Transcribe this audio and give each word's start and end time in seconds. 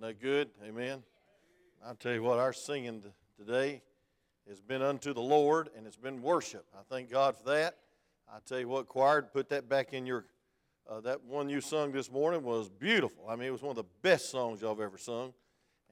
Isn't 0.00 0.18
that 0.18 0.22
good? 0.22 0.48
Amen. 0.66 1.02
I'll 1.84 1.94
tell 1.94 2.14
you 2.14 2.22
what, 2.22 2.38
our 2.38 2.54
singing 2.54 3.02
today 3.36 3.82
has 4.48 4.58
been 4.62 4.80
unto 4.80 5.12
the 5.12 5.20
Lord 5.20 5.68
and 5.76 5.86
it's 5.86 5.98
been 5.98 6.22
worship. 6.22 6.64
I 6.74 6.80
thank 6.88 7.10
God 7.10 7.36
for 7.36 7.44
that. 7.50 7.76
I 8.26 8.38
tell 8.46 8.58
you 8.58 8.66
what, 8.66 8.88
choir, 8.88 9.20
put 9.20 9.50
that 9.50 9.68
back 9.68 9.92
in 9.92 10.06
your. 10.06 10.24
Uh, 10.88 11.02
that 11.02 11.22
one 11.24 11.50
you 11.50 11.60
sung 11.60 11.92
this 11.92 12.10
morning 12.10 12.42
was 12.42 12.70
beautiful. 12.70 13.26
I 13.28 13.36
mean, 13.36 13.48
it 13.48 13.50
was 13.50 13.60
one 13.60 13.72
of 13.72 13.76
the 13.76 13.90
best 14.00 14.30
songs 14.30 14.62
y'all 14.62 14.74
have 14.74 14.80
ever 14.80 14.96
sung, 14.96 15.34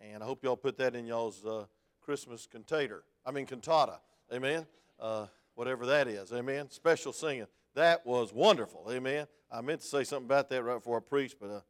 and 0.03 0.23
I 0.23 0.27
hope 0.27 0.43
y'all 0.43 0.57
put 0.57 0.79
that 0.79 0.97
in 0.97 1.05
y'all's 1.05 1.45
uh, 1.45 1.67
Christmas 2.01 2.49
cantator. 2.51 3.03
I 3.27 3.31
mean, 3.31 3.45
cantata. 3.45 3.99
Amen. 4.33 4.65
Uh, 4.99 5.27
whatever 5.55 5.85
that 5.85 6.09
is. 6.09 6.33
Amen. 6.33 6.71
Special 6.71 7.13
singing. 7.13 7.47
That 7.75 8.07
was 8.07 8.33
wonderful. 8.33 8.87
Amen. 8.91 9.27
I 9.53 9.61
meant 9.61 9.83
to 9.83 9.87
say 9.87 10.03
something 10.05 10.25
about 10.25 10.49
that 10.49 10.63
right 10.63 10.77
before 10.77 10.97
I 10.97 11.01
preached, 11.07 11.37
but 11.39 11.51
uh, 11.51 11.61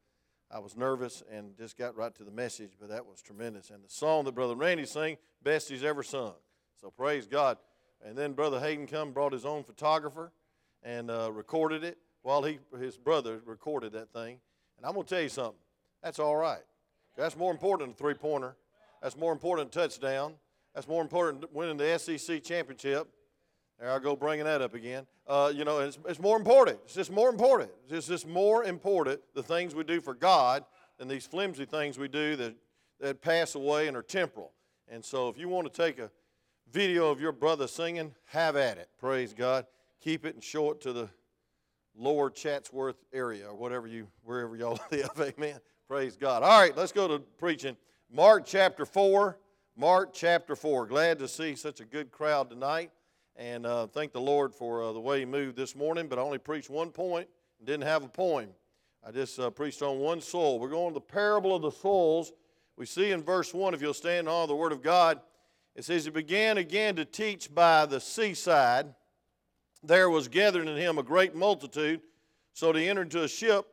I 0.50 0.60
was 0.60 0.76
nervous 0.76 1.22
and 1.30 1.56
just 1.56 1.76
got 1.76 1.96
right 1.96 2.14
to 2.14 2.24
the 2.24 2.30
message, 2.30 2.72
but 2.80 2.88
that 2.88 3.06
was 3.06 3.20
tremendous. 3.20 3.70
And 3.70 3.84
the 3.84 3.90
song 3.90 4.24
that 4.24 4.34
Brother 4.34 4.54
Randy 4.54 4.86
sang, 4.86 5.18
best 5.42 5.68
he's 5.68 5.84
ever 5.84 6.02
sung. 6.02 6.34
So 6.80 6.90
praise 6.90 7.26
God. 7.26 7.58
And 8.04 8.16
then 8.16 8.32
Brother 8.32 8.58
Hayden 8.60 8.86
come, 8.86 9.12
brought 9.12 9.32
his 9.32 9.44
own 9.44 9.62
photographer 9.64 10.32
and 10.82 11.10
uh, 11.10 11.30
recorded 11.32 11.84
it 11.84 11.98
while 12.22 12.42
he, 12.42 12.58
his 12.78 12.96
brother 12.96 13.40
recorded 13.44 13.92
that 13.92 14.12
thing. 14.12 14.38
And 14.76 14.86
I'm 14.86 14.94
to 14.94 15.02
tell 15.02 15.20
you 15.20 15.28
something. 15.28 15.58
That's 16.02 16.18
all 16.18 16.36
right. 16.36 16.62
That's 17.16 17.36
more 17.36 17.50
important 17.50 17.88
than 17.88 17.94
a 17.94 17.96
three 17.96 18.14
pointer. 18.14 18.56
That's 19.02 19.16
more 19.16 19.32
important 19.32 19.72
than 19.72 19.82
a 19.82 19.86
touchdown. 19.86 20.34
That's 20.74 20.88
more 20.88 21.02
important 21.02 21.40
than 21.40 21.50
winning 21.52 21.76
the 21.76 21.98
SEC 21.98 22.42
championship. 22.44 23.08
There 23.80 23.92
I 23.92 24.00
go 24.00 24.16
bringing 24.16 24.44
that 24.44 24.60
up 24.60 24.74
again. 24.74 25.06
Uh, 25.26 25.52
you 25.54 25.64
know, 25.64 25.78
it's, 25.78 25.98
it's 26.08 26.18
more 26.18 26.36
important. 26.36 26.78
It's 26.84 26.94
just 26.94 27.12
more 27.12 27.28
important. 27.28 27.70
It's 27.88 28.08
just 28.08 28.26
more 28.26 28.64
important 28.64 29.20
the 29.34 29.42
things 29.42 29.74
we 29.74 29.84
do 29.84 30.00
for 30.00 30.14
God 30.14 30.64
than 30.98 31.06
these 31.06 31.26
flimsy 31.26 31.64
things 31.64 31.96
we 31.96 32.08
do 32.08 32.34
that, 32.36 32.54
that 32.98 33.22
pass 33.22 33.54
away 33.54 33.86
and 33.86 33.96
are 33.96 34.02
temporal. 34.02 34.52
And 34.88 35.04
so 35.04 35.28
if 35.28 35.38
you 35.38 35.48
want 35.48 35.72
to 35.72 35.82
take 35.82 36.00
a 36.00 36.10
video 36.72 37.08
of 37.10 37.20
your 37.20 37.30
brother 37.30 37.68
singing, 37.68 38.14
have 38.26 38.56
at 38.56 38.78
it. 38.78 38.88
Praise 38.98 39.32
God. 39.32 39.64
Keep 40.00 40.26
it 40.26 40.34
and 40.34 40.42
show 40.42 40.72
it 40.72 40.80
to 40.80 40.92
the 40.92 41.08
lower 41.96 42.30
Chatsworth 42.30 43.04
area 43.12 43.48
or 43.48 43.54
whatever 43.54 43.86
you, 43.86 44.08
wherever 44.24 44.56
y'all 44.56 44.80
live. 44.90 45.10
Amen. 45.20 45.58
Praise 45.86 46.16
God. 46.16 46.42
All 46.42 46.60
right, 46.60 46.76
let's 46.76 46.92
go 46.92 47.06
to 47.06 47.20
preaching. 47.38 47.76
Mark 48.10 48.44
chapter 48.44 48.84
4. 48.84 49.38
Mark 49.76 50.12
chapter 50.12 50.56
4. 50.56 50.86
Glad 50.86 51.20
to 51.20 51.28
see 51.28 51.54
such 51.54 51.80
a 51.80 51.84
good 51.84 52.10
crowd 52.10 52.50
tonight. 52.50 52.90
And 53.38 53.66
uh, 53.66 53.86
thank 53.86 54.12
the 54.12 54.20
Lord 54.20 54.52
for 54.52 54.82
uh, 54.82 54.92
the 54.92 54.98
way 54.98 55.20
He 55.20 55.24
moved 55.24 55.56
this 55.56 55.76
morning. 55.76 56.08
But 56.08 56.18
I 56.18 56.22
only 56.22 56.38
preached 56.38 56.68
one 56.68 56.90
point 56.90 57.28
and 57.58 57.66
didn't 57.68 57.86
have 57.86 58.02
a 58.02 58.08
poem. 58.08 58.48
I 59.06 59.12
just 59.12 59.38
uh, 59.38 59.48
preached 59.50 59.80
on 59.80 60.00
one 60.00 60.20
soul. 60.20 60.58
We're 60.58 60.68
going 60.68 60.90
to 60.90 60.94
the 60.94 61.00
parable 61.00 61.54
of 61.54 61.62
the 61.62 61.70
souls. 61.70 62.32
We 62.76 62.84
see 62.84 63.12
in 63.12 63.22
verse 63.22 63.54
1, 63.54 63.74
if 63.74 63.80
you'll 63.80 63.94
stand 63.94 64.28
on 64.28 64.48
the 64.48 64.56
Word 64.56 64.72
of 64.72 64.82
God, 64.82 65.20
it 65.76 65.84
says, 65.84 66.04
He 66.04 66.10
began 66.10 66.58
again 66.58 66.96
to 66.96 67.04
teach 67.04 67.54
by 67.54 67.86
the 67.86 68.00
seaside. 68.00 68.92
There 69.84 70.10
was 70.10 70.26
gathered 70.26 70.66
in 70.66 70.76
him 70.76 70.98
a 70.98 71.04
great 71.04 71.36
multitude. 71.36 72.00
So 72.54 72.72
he 72.72 72.88
entered 72.88 73.02
into 73.02 73.22
a 73.22 73.28
ship 73.28 73.68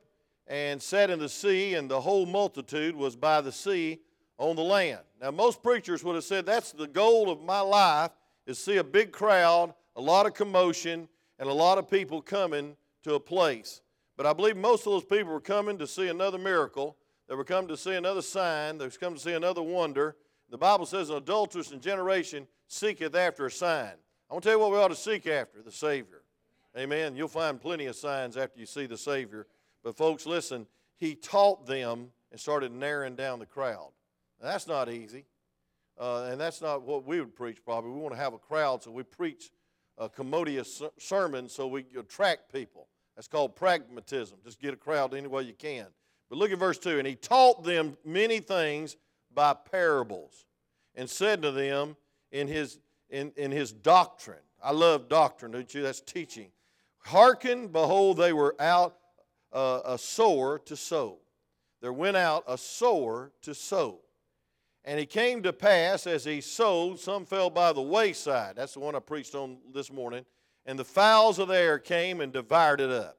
and 0.45 0.79
sat 0.79 1.09
in 1.09 1.17
the 1.17 1.27
sea, 1.27 1.73
and 1.73 1.89
the 1.89 2.02
whole 2.02 2.27
multitude 2.27 2.95
was 2.95 3.16
by 3.16 3.41
the 3.41 3.52
sea 3.52 3.97
on 4.38 4.55
the 4.55 4.61
land. 4.61 5.02
Now, 5.19 5.31
most 5.31 5.63
preachers 5.63 6.03
would 6.03 6.13
have 6.13 6.23
said, 6.23 6.45
That's 6.45 6.72
the 6.72 6.88
goal 6.88 7.31
of 7.31 7.41
my 7.41 7.61
life 7.61 8.11
is 8.45 8.59
see 8.59 8.77
a 8.77 8.83
big 8.83 9.11
crowd, 9.11 9.73
a 9.95 10.01
lot 10.01 10.25
of 10.25 10.33
commotion, 10.33 11.07
and 11.39 11.49
a 11.49 11.53
lot 11.53 11.77
of 11.77 11.89
people 11.89 12.21
coming 12.21 12.75
to 13.03 13.15
a 13.15 13.19
place. 13.19 13.81
But 14.17 14.25
I 14.25 14.33
believe 14.33 14.55
most 14.55 14.85
of 14.85 14.93
those 14.93 15.03
people 15.03 15.33
were 15.33 15.41
coming 15.41 15.77
to 15.79 15.88
see 15.88 16.07
another 16.07 16.38
miracle. 16.38 16.95
They 17.27 17.35
were 17.35 17.43
coming 17.43 17.67
to 17.69 17.77
see 17.77 17.95
another 17.95 18.21
sign. 18.21 18.77
They 18.77 18.85
were 18.85 18.91
coming 18.91 19.17
to 19.17 19.23
see 19.23 19.33
another 19.33 19.61
wonder. 19.61 20.16
The 20.49 20.57
Bible 20.57 20.85
says, 20.85 21.09
an 21.09 21.17
adulterous 21.17 21.69
generation 21.69 22.47
seeketh 22.67 23.16
after 23.16 23.45
a 23.45 23.51
sign. 23.51 23.93
I 24.29 24.33
want 24.33 24.43
to 24.43 24.49
tell 24.49 24.57
you 24.57 24.61
what 24.61 24.71
we 24.71 24.77
ought 24.77 24.89
to 24.89 24.95
seek 24.95 25.28
after 25.28 25.61
the 25.61 25.72
Savior. 25.72 26.22
Amen. 26.78 27.16
You'll 27.16 27.28
find 27.28 27.59
plenty 27.59 27.85
of 27.85 27.95
signs 27.95 28.38
after 28.38 28.59
you 28.59 28.66
see 28.66 28.85
the 28.85 28.97
Savior. 28.97 29.47
But, 29.84 29.97
folks, 29.97 30.25
listen, 30.25 30.67
he 30.97 31.16
taught 31.16 31.66
them 31.66 32.11
and 32.31 32.39
started 32.39 32.72
narrowing 32.72 33.16
down 33.16 33.39
the 33.39 33.45
crowd. 33.45 33.91
Now, 34.41 34.47
that's 34.50 34.67
not 34.67 34.89
easy. 34.89 35.25
Uh, 35.97 36.28
and 36.29 36.39
that's 36.39 36.61
not 36.61 36.81
what 36.81 37.06
we 37.06 37.19
would 37.19 37.35
preach, 37.35 37.63
probably. 37.63 37.91
We 37.91 38.00
want 38.00 38.13
to 38.13 38.19
have 38.19 38.33
a 38.33 38.38
crowd, 38.38 38.83
so 38.83 38.91
we 38.91 39.03
preach 39.03 39.51
a 39.97 40.09
commodious 40.09 40.81
sermon 40.97 41.47
so 41.47 41.67
we 41.67 41.85
attract 41.97 42.51
people. 42.51 42.88
That's 43.16 43.28
called 43.28 43.56
pragmatism. 43.56 44.39
Just 44.44 44.59
get 44.59 44.73
a 44.73 44.78
crowd 44.78 45.13
any 45.13 45.28
way 45.28 45.44
you 45.44 45.53
can. 45.53 45.88
But 46.29 46.38
look 46.38 46.51
at 46.51 46.59
verse 46.59 46.78
2. 46.78 47.00
And 47.00 47.07
he 47.07 47.16
taught 47.16 47.63
them 47.63 47.97
many 48.03 48.39
things 48.39 48.97
by 49.34 49.53
parables 49.53 50.45
and 50.95 51.09
said 51.09 51.41
to 51.44 51.51
them 51.51 51.95
in 52.31 52.47
his, 52.47 52.79
in, 53.09 53.31
in 53.38 53.51
his 53.51 53.72
doctrine. 53.72 54.39
I 54.61 54.72
love 54.72 55.07
doctrine, 55.07 55.51
don't 55.51 55.73
you? 55.73 55.81
That's 55.81 56.01
teaching. 56.01 56.50
Hearken, 57.00 57.67
behold, 57.67 58.17
they 58.17 58.34
were 58.34 58.55
out 58.59 58.97
uh, 59.53 59.81
a 59.85 59.97
sower 59.97 60.59
to 60.66 60.75
sow. 60.75 61.19
There 61.81 61.94
went 61.94 62.17
out 62.17 62.44
a 62.47 62.57
sower 62.57 63.31
to 63.44 63.53
sow. 63.53 64.00
And 64.88 65.00
it 65.00 65.09
came 65.09 65.41
to 65.41 65.51
pass 65.51 66.06
as 66.06 66.23
he 66.23 66.41
sowed, 66.41 67.00
some 67.00 67.25
fell 67.25 67.50
by 67.50 67.73
the 67.73 67.81
wayside. 67.81 68.56
That's 68.56 68.75
the 68.75 68.79
one 68.79 68.96
I 68.96 69.00
preached 69.00 69.34
on 69.34 69.57
this 69.73 69.91
morning. 69.91 70.23
And 70.68 70.78
the 70.78 70.85
fowls 70.85 71.40
of 71.40 71.47
the 71.47 71.57
air 71.57 71.79
came 71.79 72.22
and 72.22 72.31
devoured 72.31 72.81
it 72.81 72.91
up. 72.91 73.18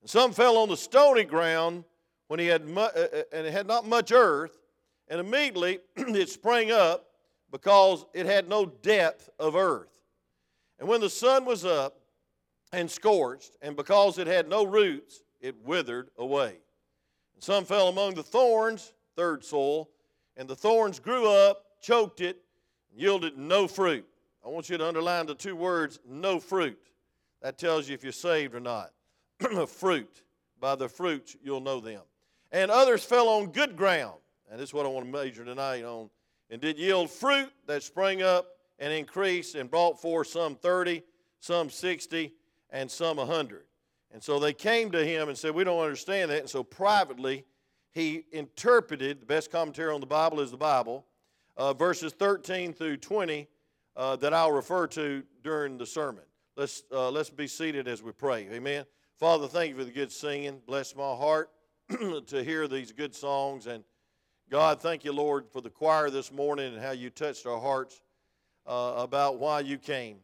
And 0.00 0.10
some 0.10 0.32
fell 0.32 0.58
on 0.58 0.68
the 0.68 0.76
stony 0.76 1.22
ground 1.22 1.84
when 2.26 2.40
he 2.40 2.46
had 2.46 2.66
mu- 2.66 2.80
uh, 2.80 3.06
uh 3.12 3.22
and 3.32 3.46
it 3.46 3.52
had 3.52 3.68
not 3.68 3.86
much 3.86 4.10
earth, 4.10 4.58
and 5.06 5.20
immediately 5.20 5.78
it 5.96 6.28
sprang 6.28 6.72
up 6.72 7.06
because 7.52 8.04
it 8.12 8.26
had 8.26 8.48
no 8.48 8.66
depth 8.66 9.30
of 9.38 9.54
earth. 9.54 10.00
And 10.80 10.88
when 10.88 11.00
the 11.00 11.10
sun 11.10 11.44
was 11.44 11.64
up 11.64 12.00
and 12.72 12.90
scorched, 12.90 13.56
and 13.62 13.76
because 13.76 14.18
it 14.18 14.26
had 14.26 14.48
no 14.48 14.64
roots, 14.64 15.22
it 15.40 15.54
withered 15.64 16.10
away. 16.18 16.58
And 17.34 17.42
some 17.44 17.64
fell 17.64 17.88
among 17.88 18.14
the 18.14 18.24
thorns, 18.24 18.92
third 19.14 19.44
soil 19.44 19.88
and 20.36 20.48
the 20.48 20.56
thorns 20.56 20.98
grew 20.98 21.28
up, 21.28 21.62
choked 21.80 22.20
it, 22.20 22.38
yielded 22.94 23.36
no 23.36 23.66
fruit. 23.66 24.06
I 24.44 24.48
want 24.48 24.68
you 24.68 24.78
to 24.78 24.86
underline 24.86 25.26
the 25.26 25.34
two 25.34 25.56
words, 25.56 25.98
no 26.08 26.38
fruit. 26.38 26.78
That 27.42 27.58
tells 27.58 27.88
you 27.88 27.94
if 27.94 28.02
you're 28.02 28.12
saved 28.12 28.54
or 28.54 28.60
not. 28.60 28.92
fruit. 29.68 30.22
By 30.60 30.74
the 30.74 30.88
fruits, 30.88 31.36
you'll 31.42 31.60
know 31.60 31.80
them. 31.80 32.02
And 32.52 32.70
others 32.70 33.04
fell 33.04 33.28
on 33.28 33.46
good 33.46 33.76
ground. 33.76 34.18
And 34.50 34.58
this 34.60 34.70
is 34.70 34.74
what 34.74 34.86
I 34.86 34.88
want 34.88 35.06
to 35.06 35.12
major 35.12 35.44
tonight 35.44 35.84
on. 35.84 36.08
And 36.50 36.60
did 36.60 36.78
yield 36.78 37.10
fruit 37.10 37.50
that 37.66 37.82
sprang 37.82 38.22
up 38.22 38.46
and 38.78 38.92
increased 38.92 39.54
and 39.54 39.70
brought 39.70 40.00
forth 40.00 40.28
some 40.28 40.54
30, 40.54 41.02
some 41.40 41.68
60, 41.68 42.32
and 42.70 42.90
some 42.90 43.16
100. 43.16 43.64
And 44.12 44.22
so 44.22 44.38
they 44.38 44.52
came 44.52 44.90
to 44.92 45.04
him 45.04 45.28
and 45.28 45.36
said, 45.36 45.54
We 45.54 45.64
don't 45.64 45.82
understand 45.82 46.30
that. 46.30 46.40
And 46.40 46.50
so 46.50 46.62
privately, 46.62 47.44
he 47.96 48.26
interpreted, 48.30 49.22
the 49.22 49.24
best 49.26 49.50
commentary 49.50 49.90
on 49.90 50.00
the 50.00 50.06
Bible 50.06 50.40
is 50.40 50.50
the 50.50 50.56
Bible, 50.58 51.06
uh, 51.56 51.72
verses 51.72 52.12
13 52.12 52.74
through 52.74 52.98
20 52.98 53.48
uh, 53.96 54.16
that 54.16 54.34
I'll 54.34 54.52
refer 54.52 54.86
to 54.88 55.22
during 55.42 55.78
the 55.78 55.86
sermon. 55.86 56.24
Let's, 56.58 56.82
uh, 56.92 57.10
let's 57.10 57.30
be 57.30 57.46
seated 57.46 57.88
as 57.88 58.02
we 58.02 58.12
pray. 58.12 58.48
Amen. 58.52 58.84
Father, 59.18 59.48
thank 59.48 59.70
you 59.70 59.76
for 59.78 59.84
the 59.84 59.90
good 59.90 60.12
singing. 60.12 60.60
Bless 60.66 60.94
my 60.94 61.14
heart 61.14 61.50
to 62.26 62.44
hear 62.44 62.68
these 62.68 62.92
good 62.92 63.14
songs. 63.14 63.66
And 63.66 63.82
God, 64.50 64.78
thank 64.82 65.02
you, 65.02 65.12
Lord, 65.12 65.46
for 65.50 65.62
the 65.62 65.70
choir 65.70 66.10
this 66.10 66.30
morning 66.30 66.74
and 66.74 66.82
how 66.82 66.90
you 66.90 67.08
touched 67.08 67.46
our 67.46 67.58
hearts 67.58 68.02
uh, 68.66 68.92
about 68.98 69.38
why 69.38 69.60
you 69.60 69.78
came. 69.78 70.18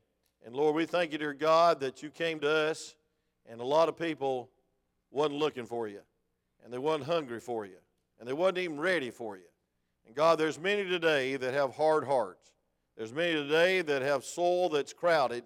And 0.44 0.55
Lord, 0.55 0.75
we 0.75 0.84
thank 0.84 1.11
you, 1.11 1.16
dear 1.16 1.32
God, 1.32 1.81
that 1.81 2.03
you 2.03 2.11
came 2.11 2.38
to 2.41 2.50
us, 2.50 2.97
and 3.49 3.62
a 3.62 3.65
lot 3.65 3.88
of 3.88 3.99
people 3.99 4.50
wasn't 5.11 5.38
looking 5.38 5.65
for 5.65 5.88
you 5.88 6.00
and 6.65 6.73
they 6.73 6.78
wasn't 6.78 7.05
hungry 7.05 7.41
for 7.41 7.67
you, 7.67 7.78
and 8.19 8.28
they 8.28 8.33
wasn't 8.33 8.59
even 8.59 8.81
ready 8.81 9.11
for 9.11 9.37
you. 9.37 9.43
And 10.06 10.14
God, 10.14 10.38
there's 10.38 10.59
many 10.59 10.85
today 10.85 11.37
that 11.37 11.55
have 11.55 11.75
hard 11.75 12.05
hearts. 12.05 12.50
There's 12.97 13.12
many 13.12 13.35
today 13.35 13.82
that 13.82 14.03
have 14.03 14.25
soul 14.25 14.69
that's 14.69 14.93
crowded, 14.93 15.44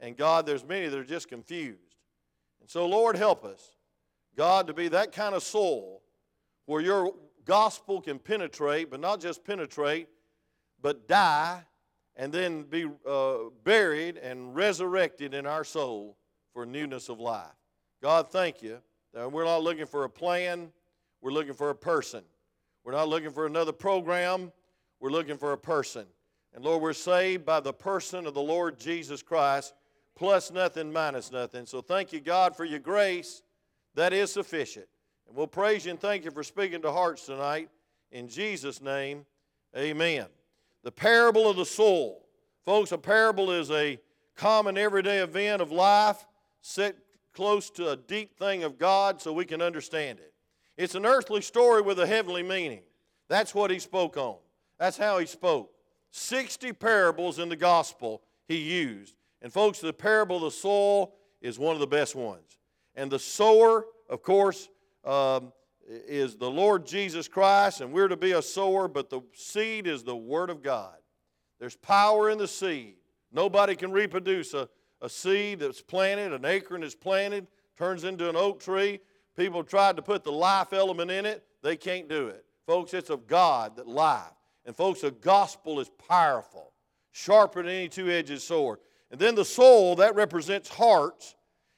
and 0.00 0.16
God, 0.16 0.46
there's 0.46 0.64
many 0.64 0.88
that 0.88 0.98
are 0.98 1.04
just 1.04 1.28
confused. 1.28 1.96
And 2.60 2.68
so, 2.68 2.86
Lord, 2.86 3.16
help 3.16 3.44
us, 3.44 3.76
God, 4.36 4.66
to 4.66 4.74
be 4.74 4.88
that 4.88 5.12
kind 5.12 5.34
of 5.34 5.42
soul 5.42 6.02
where 6.66 6.80
your 6.80 7.14
gospel 7.44 8.00
can 8.00 8.18
penetrate, 8.18 8.90
but 8.90 9.00
not 9.00 9.20
just 9.20 9.44
penetrate, 9.44 10.08
but 10.80 11.08
die 11.08 11.62
and 12.16 12.32
then 12.32 12.62
be 12.62 12.86
uh, 13.08 13.36
buried 13.64 14.16
and 14.18 14.54
resurrected 14.54 15.34
in 15.34 15.46
our 15.46 15.64
soul 15.64 16.16
for 16.52 16.66
newness 16.66 17.08
of 17.08 17.18
life. 17.20 17.46
God, 18.02 18.30
thank 18.30 18.62
you 18.62 18.80
Uh, 19.18 19.28
we're 19.28 19.44
not 19.44 19.62
looking 19.62 19.86
for 19.86 20.04
a 20.04 20.10
plan, 20.10 20.70
we're 21.20 21.32
looking 21.32 21.54
for 21.54 21.70
a 21.70 21.74
person. 21.74 22.22
We're 22.84 22.92
not 22.92 23.08
looking 23.08 23.30
for 23.30 23.46
another 23.46 23.72
program, 23.72 24.52
we're 25.00 25.10
looking 25.10 25.36
for 25.36 25.52
a 25.52 25.58
person. 25.58 26.06
And 26.54 26.64
Lord, 26.64 26.82
we're 26.82 26.92
saved 26.92 27.44
by 27.44 27.60
the 27.60 27.72
person 27.72 28.26
of 28.26 28.34
the 28.34 28.40
Lord 28.40 28.78
Jesus 28.78 29.22
Christ, 29.22 29.74
plus 30.16 30.50
nothing, 30.50 30.92
minus 30.92 31.30
nothing. 31.30 31.66
So 31.66 31.80
thank 31.80 32.12
you, 32.12 32.20
God, 32.20 32.56
for 32.56 32.64
your 32.64 32.78
grace. 32.78 33.42
That 33.94 34.12
is 34.12 34.32
sufficient. 34.32 34.86
And 35.28 35.36
we'll 35.36 35.46
praise 35.46 35.84
you 35.84 35.92
and 35.92 36.00
thank 36.00 36.24
you 36.24 36.30
for 36.30 36.42
speaking 36.42 36.82
to 36.82 36.90
hearts 36.90 37.26
tonight. 37.26 37.68
In 38.10 38.28
Jesus' 38.28 38.80
name, 38.80 39.24
amen. 39.76 40.26
The 40.82 40.92
parable 40.92 41.48
of 41.48 41.56
the 41.56 41.64
soul. 41.64 42.26
Folks, 42.64 42.92
a 42.92 42.98
parable 42.98 43.50
is 43.50 43.70
a 43.70 43.98
common 44.34 44.76
everyday 44.76 45.18
event 45.18 45.62
of 45.62 45.70
life 45.70 46.26
set 46.62 46.96
close 47.32 47.70
to 47.70 47.90
a 47.90 47.96
deep 47.96 48.38
thing 48.38 48.64
of 48.64 48.78
God 48.78 49.20
so 49.20 49.32
we 49.32 49.44
can 49.44 49.62
understand 49.62 50.18
it. 50.18 50.32
It's 50.76 50.94
an 50.94 51.04
earthly 51.04 51.42
story 51.42 51.82
with 51.82 51.98
a 51.98 52.06
heavenly 52.06 52.42
meaning. 52.42 52.82
That's 53.28 53.54
what 53.54 53.70
he 53.70 53.78
spoke 53.78 54.16
on. 54.16 54.36
That's 54.78 54.96
how 54.96 55.18
he 55.18 55.26
spoke. 55.26 55.70
60 56.10 56.72
parables 56.72 57.38
in 57.38 57.48
the 57.48 57.56
gospel 57.56 58.22
he 58.48 58.56
used. 58.56 59.14
And, 59.42 59.52
folks, 59.52 59.80
the 59.80 59.92
parable 59.92 60.36
of 60.36 60.42
the 60.42 60.50
soul 60.50 61.14
is 61.40 61.58
one 61.58 61.74
of 61.74 61.80
the 61.80 61.86
best 61.86 62.14
ones. 62.14 62.58
And 62.94 63.10
the 63.10 63.18
sower, 63.18 63.84
of 64.08 64.22
course, 64.22 64.68
um, 65.04 65.52
is 65.86 66.36
the 66.36 66.50
Lord 66.50 66.86
Jesus 66.86 67.28
Christ, 67.28 67.80
and 67.80 67.92
we're 67.92 68.08
to 68.08 68.16
be 68.16 68.32
a 68.32 68.42
sower, 68.42 68.88
but 68.88 69.10
the 69.10 69.20
seed 69.34 69.86
is 69.86 70.02
the 70.02 70.16
Word 70.16 70.50
of 70.50 70.62
God. 70.62 70.96
There's 71.58 71.76
power 71.76 72.30
in 72.30 72.38
the 72.38 72.48
seed. 72.48 72.96
Nobody 73.32 73.76
can 73.76 73.92
reproduce 73.92 74.54
a, 74.54 74.68
a 75.02 75.08
seed 75.08 75.60
that's 75.60 75.80
planted, 75.80 76.32
an 76.32 76.44
acorn 76.44 76.82
is 76.82 76.94
planted, 76.94 77.46
turns 77.76 78.04
into 78.04 78.28
an 78.28 78.36
oak 78.36 78.60
tree. 78.60 79.00
People 79.36 79.64
tried 79.64 79.96
to 79.96 80.02
put 80.02 80.24
the 80.24 80.32
life 80.32 80.72
element 80.72 81.10
in 81.10 81.24
it, 81.24 81.44
they 81.62 81.76
can't 81.76 82.08
do 82.08 82.28
it. 82.28 82.44
Folks, 82.66 82.94
it's 82.94 83.10
of 83.10 83.26
God 83.26 83.76
that 83.76 83.88
life. 83.88 84.32
And 84.66 84.76
folks, 84.76 85.00
the 85.00 85.10
gospel 85.10 85.80
is 85.80 85.90
powerful, 86.08 86.72
sharper 87.12 87.62
than 87.62 87.72
any 87.72 87.88
two-edged 87.88 88.40
sword. 88.40 88.78
And 89.10 89.18
then 89.18 89.34
the 89.34 89.44
soul, 89.44 89.96
that 89.96 90.14
represents 90.14 90.68
hearts 90.68 91.34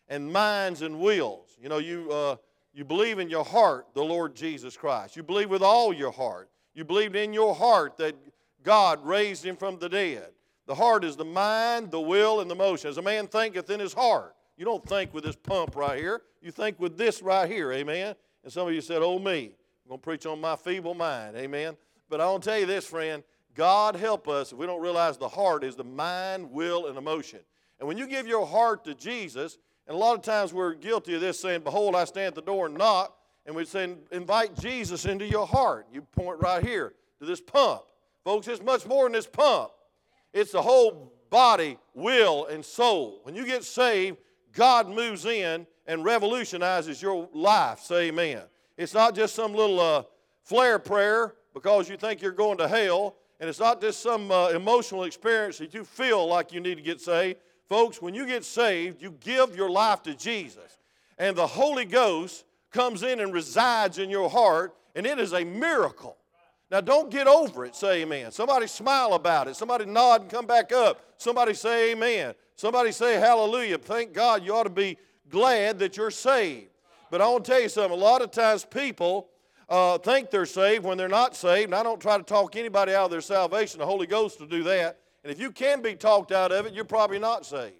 and 0.09 0.31
minds 0.31 0.83
and 0.83 0.99
wills. 0.99 1.57
You 1.61 1.69
know, 1.69 1.79
you, 1.79 2.11
uh, 2.11 2.37
you 2.75 2.85
believe 2.85 3.19
in 3.19 3.31
your 3.31 3.45
heart 3.45 3.87
the 3.95 4.03
Lord 4.03 4.35
Jesus 4.35 4.77
Christ. 4.77 5.17
You 5.17 5.23
believe 5.23 5.49
with 5.49 5.63
all 5.63 5.95
your 5.95 6.13
heart. 6.13 6.51
You 6.75 6.85
believed 6.85 7.17
in 7.17 7.33
your 7.33 7.55
heart 7.55 7.97
that 7.99 8.17
God 8.63 9.05
raised 9.05 9.45
him 9.45 9.57
from 9.57 9.79
the 9.79 9.89
dead. 9.89 10.29
The 10.67 10.75
heart 10.75 11.05
is 11.05 11.17
the 11.17 11.25
mind, 11.25 11.91
the 11.91 12.00
will, 12.00 12.41
and 12.41 12.50
the 12.50 12.55
motion. 12.55 12.91
As 12.91 12.99
a 12.99 13.03
man 13.03 13.26
thinketh 13.26 13.69
in 13.70 13.81
his 13.81 13.93
heart. 13.93 14.35
You 14.56 14.64
don't 14.64 14.87
think 14.87 15.12
with 15.12 15.25
this 15.25 15.37
pump 15.37 15.75
right 15.75 15.99
here. 15.99 16.23
You 16.41 16.50
think 16.50 16.79
with 16.79 16.97
this 16.97 17.23
right 17.23 17.50
here, 17.50 17.73
amen? 17.73 18.14
And 18.44 18.53
some 18.53 18.69
of 18.69 18.75
you 18.75 18.81
said, 18.81 19.03
oh 19.03 19.19
me. 19.19 19.55
I'm 19.85 19.88
going 19.88 20.00
to 20.00 20.05
preach 20.05 20.26
on 20.26 20.41
my 20.41 20.56
feeble 20.56 20.94
mind, 20.94 21.37
amen? 21.37 21.76
But 22.09 22.20
I 22.20 22.26
want 22.26 22.44
to 22.44 22.50
tell 22.50 22.59
you 22.59 22.67
this, 22.67 22.87
friend. 22.87 23.23
God 23.55 23.97
help 23.97 24.29
us 24.29 24.53
if 24.53 24.59
we 24.59 24.67
don't 24.67 24.81
realize 24.81 25.19
the 25.19 25.29
heart 25.29 25.64
is 25.64 25.76
the 25.76 25.85
mind, 25.85 26.50
will, 26.50 26.87
and 26.87 26.97
emotion. 26.97 27.41
And 27.79 27.88
when 27.88 27.99
you 27.99 28.06
give 28.06 28.26
your 28.26 28.47
heart 28.47 28.85
to 28.85 28.94
Jesus, 28.94 29.58
and 29.87 29.94
a 29.94 29.99
lot 29.99 30.17
of 30.17 30.23
times 30.23 30.55
we're 30.55 30.75
guilty 30.75 31.15
of 31.15 31.20
this 31.20 31.41
saying, 31.41 31.62
Behold, 31.62 31.94
I 31.94 32.05
stand 32.05 32.29
at 32.29 32.35
the 32.35 32.43
door 32.43 32.67
and 32.67 32.76
knock. 32.76 33.17
And 33.44 33.56
we 33.56 33.65
say, 33.65 33.94
Invite 34.12 34.56
Jesus 34.58 35.05
into 35.05 35.26
your 35.26 35.47
heart. 35.47 35.87
You 35.93 36.03
point 36.03 36.41
right 36.41 36.65
here 36.65 36.94
to 37.19 37.26
this 37.26 37.41
pump. 37.41 37.82
Folks, 38.25 38.47
it's 38.47 38.62
much 38.62 38.87
more 38.87 39.05
than 39.05 39.12
this 39.12 39.26
pump, 39.26 39.73
it's 40.32 40.52
the 40.52 40.62
whole 40.62 41.12
body, 41.31 41.79
will, 41.94 42.46
and 42.46 42.64
soul. 42.64 43.20
When 43.25 43.34
you 43.34 43.44
get 43.46 43.64
saved, 43.64 44.19
God 44.52 44.88
moves 44.88 45.25
in 45.25 45.67
and 45.87 46.05
revolutionizes 46.05 47.00
your 47.00 47.29
life. 47.32 47.81
Say 47.81 48.08
amen. 48.08 48.43
It's 48.76 48.94
not 48.94 49.14
just 49.14 49.34
some 49.34 49.55
little 49.55 49.81
uh, 49.81 50.05
flare 50.43 50.79
prayer 50.79 51.34
because 51.55 51.88
you 51.88 51.96
think 51.96 52.23
you're 52.23 52.32
going 52.32 52.58
to 52.58 52.69
hell, 52.69 53.17
and 53.40 53.49
it's 53.49 53.61
not 53.61 53.81
just 53.81 54.02
some 54.02 54.31
uh, 54.31 54.49
emotional 54.49 55.05
experience 55.05 55.58
that 55.58 55.75
you 55.75 55.84
feel 55.84 56.26
like 56.26 56.52
you 56.52 56.61
need 56.61 56.76
to 56.76 56.82
get 56.82 57.00
saved. 57.00 57.38
Folks, 57.69 58.00
when 58.00 58.14
you 58.14 58.26
get 58.26 58.44
saved, 58.44 59.02
you 59.02 59.17
give 59.20 59.56
your 59.56 59.70
life 59.70 60.02
to 60.02 60.14
Jesus. 60.14 60.79
And 61.19 61.37
the 61.37 61.46
Holy 61.46 61.84
Ghost 61.84 62.44
comes 62.70 63.02
in 63.02 63.20
and 63.20 63.32
resides 63.32 63.99
in 63.99 64.11
your 64.11 64.31
heart, 64.31 64.75
and 64.94 65.06
it 65.06 65.19
is 65.19 65.32
a 65.32 65.44
miracle. 65.44 66.17
Now, 66.73 66.81
don't 66.81 67.11
get 67.11 67.27
over 67.27 67.67
it. 67.67 67.77
Say 67.77 68.01
amen. 68.01 68.33
Somebody 68.33 68.67
smile 68.67 69.13
about 69.13 69.47
it. 69.47 69.57
Somebody 69.57 69.85
nod 69.85 70.23
and 70.23 70.31
come 70.31 70.47
back 70.47 70.73
up. 70.73 71.05
Somebody 71.19 71.53
say 71.53 71.93
amen. 71.93 72.35
Somebody 72.57 72.93
say 72.93 73.21
hallelujah. 73.21 73.77
Thank 73.77 74.15
God 74.15 74.43
you 74.43 74.55
ought 74.55 74.63
to 74.63 74.71
be 74.71 74.97
glad 75.29 75.79
that 75.81 75.99
you're 75.99 76.11
saved. 76.11 76.71
But 77.11 77.21
I 77.21 77.29
want 77.29 77.45
to 77.45 77.51
tell 77.51 77.61
you 77.61 77.69
something. 77.69 77.93
A 77.93 78.03
lot 78.03 78.23
of 78.23 78.31
times 78.31 78.65
people 78.65 79.29
uh, 79.69 79.99
think 79.99 80.31
they're 80.31 80.47
saved 80.47 80.83
when 80.85 80.97
they're 80.97 81.09
not 81.09 81.37
saved. 81.37 81.67
And 81.67 81.75
I 81.75 81.83
don't 81.83 82.01
try 82.01 82.17
to 82.17 82.23
talk 82.23 82.57
anybody 82.57 82.95
out 82.95 83.05
of 83.05 83.11
their 83.11 83.21
salvation. 83.21 83.79
The 83.79 83.87
Holy 83.87 84.07
Ghost 84.07 84.41
will 84.41 84.47
do 84.47 84.63
that. 84.63 84.99
And 85.25 85.31
if 85.31 85.39
you 85.39 85.51
can 85.51 85.83
be 85.83 85.95
talked 85.95 86.33
out 86.33 86.53
of 86.53 86.65
it, 86.65 86.73
you're 86.73 86.87
probably 86.87 87.19
not 87.19 87.45
saved. 87.45 87.77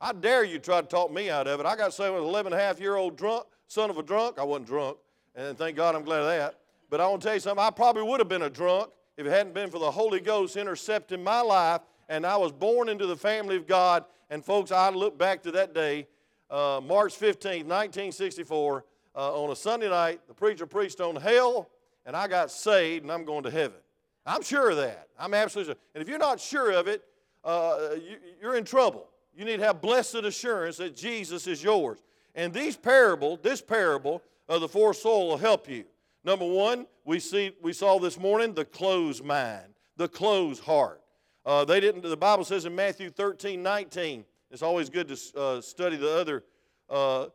I 0.00 0.12
dare 0.12 0.44
you 0.44 0.60
try 0.60 0.80
to 0.80 0.86
talk 0.86 1.10
me 1.10 1.28
out 1.28 1.48
of 1.48 1.58
it. 1.58 1.66
I 1.66 1.74
got 1.74 1.92
saved 1.92 2.14
with 2.14 2.22
an 2.22 2.28
11 2.28 2.52
and 2.52 2.62
a 2.62 2.64
half 2.64 2.78
year 2.78 2.94
old 2.94 3.16
drunk, 3.16 3.46
son 3.66 3.90
of 3.90 3.98
a 3.98 4.02
drunk. 4.04 4.38
I 4.38 4.44
wasn't 4.44 4.68
drunk, 4.68 4.98
and 5.34 5.58
thank 5.58 5.76
God 5.76 5.96
I'm 5.96 6.04
glad 6.04 6.20
of 6.20 6.26
that. 6.26 6.60
But 6.88 7.00
I 7.00 7.08
want 7.08 7.22
to 7.22 7.26
tell 7.26 7.34
you 7.34 7.40
something, 7.40 7.64
I 7.64 7.70
probably 7.70 8.02
would 8.02 8.20
have 8.20 8.28
been 8.28 8.42
a 8.42 8.50
drunk 8.50 8.90
if 9.16 9.26
it 9.26 9.30
hadn't 9.30 9.54
been 9.54 9.70
for 9.70 9.78
the 9.78 9.90
Holy 9.90 10.20
Ghost 10.20 10.56
intercepting 10.56 11.22
my 11.22 11.40
life, 11.40 11.80
and 12.08 12.26
I 12.26 12.36
was 12.36 12.52
born 12.52 12.88
into 12.88 13.06
the 13.06 13.16
family 13.16 13.56
of 13.56 13.66
God. 13.66 14.04
And 14.30 14.44
folks, 14.44 14.70
I 14.70 14.90
look 14.90 15.18
back 15.18 15.42
to 15.44 15.52
that 15.52 15.74
day, 15.74 16.06
uh, 16.50 16.80
March 16.84 17.16
15, 17.16 17.66
1964, 17.66 18.84
uh, 19.14 19.42
on 19.42 19.50
a 19.50 19.56
Sunday 19.56 19.88
night. 19.88 20.20
The 20.28 20.34
preacher 20.34 20.66
preached 20.66 21.00
on 21.00 21.16
hell, 21.16 21.70
and 22.04 22.14
I 22.14 22.28
got 22.28 22.50
saved, 22.50 23.04
and 23.04 23.12
I'm 23.12 23.24
going 23.24 23.42
to 23.44 23.50
heaven. 23.50 23.78
I'm 24.24 24.42
sure 24.42 24.70
of 24.70 24.76
that. 24.76 25.08
I'm 25.18 25.34
absolutely 25.34 25.74
sure. 25.74 25.80
And 25.94 26.02
if 26.02 26.08
you're 26.08 26.18
not 26.18 26.40
sure 26.40 26.72
of 26.72 26.88
it, 26.88 27.02
uh, 27.44 27.90
you, 27.94 28.16
you're 28.40 28.56
in 28.56 28.64
trouble. 28.64 29.08
You 29.36 29.44
need 29.44 29.58
to 29.58 29.64
have 29.64 29.80
blessed 29.80 30.16
assurance 30.16 30.78
that 30.78 30.96
Jesus 30.96 31.46
is 31.46 31.62
yours. 31.62 32.02
And 32.34 32.52
these 32.52 32.76
parable, 32.76 33.38
this 33.38 33.62
parable 33.62 34.22
of 34.48 34.60
the 34.60 34.68
four 34.68 34.94
soul 34.94 35.28
will 35.28 35.38
help 35.38 35.68
you. 35.68 35.84
Number 36.26 36.44
one, 36.44 36.88
we 37.04 37.20
see 37.20 37.52
we 37.62 37.72
saw 37.72 38.00
this 38.00 38.18
morning 38.18 38.52
the 38.52 38.64
closed 38.64 39.24
mind, 39.24 39.74
the 39.96 40.08
closed 40.08 40.64
heart. 40.64 41.00
Uh, 41.46 41.64
they 41.64 41.78
didn't. 41.78 42.02
The 42.02 42.16
Bible 42.16 42.44
says 42.44 42.64
in 42.64 42.74
Matthew 42.74 43.10
13, 43.10 43.62
19. 43.62 44.24
It's 44.50 44.60
always 44.60 44.90
good 44.90 45.06
to 45.06 45.38
uh, 45.38 45.60
study 45.60 45.96
the 45.96 46.18
other 46.18 46.42
uh, 46.90 47.26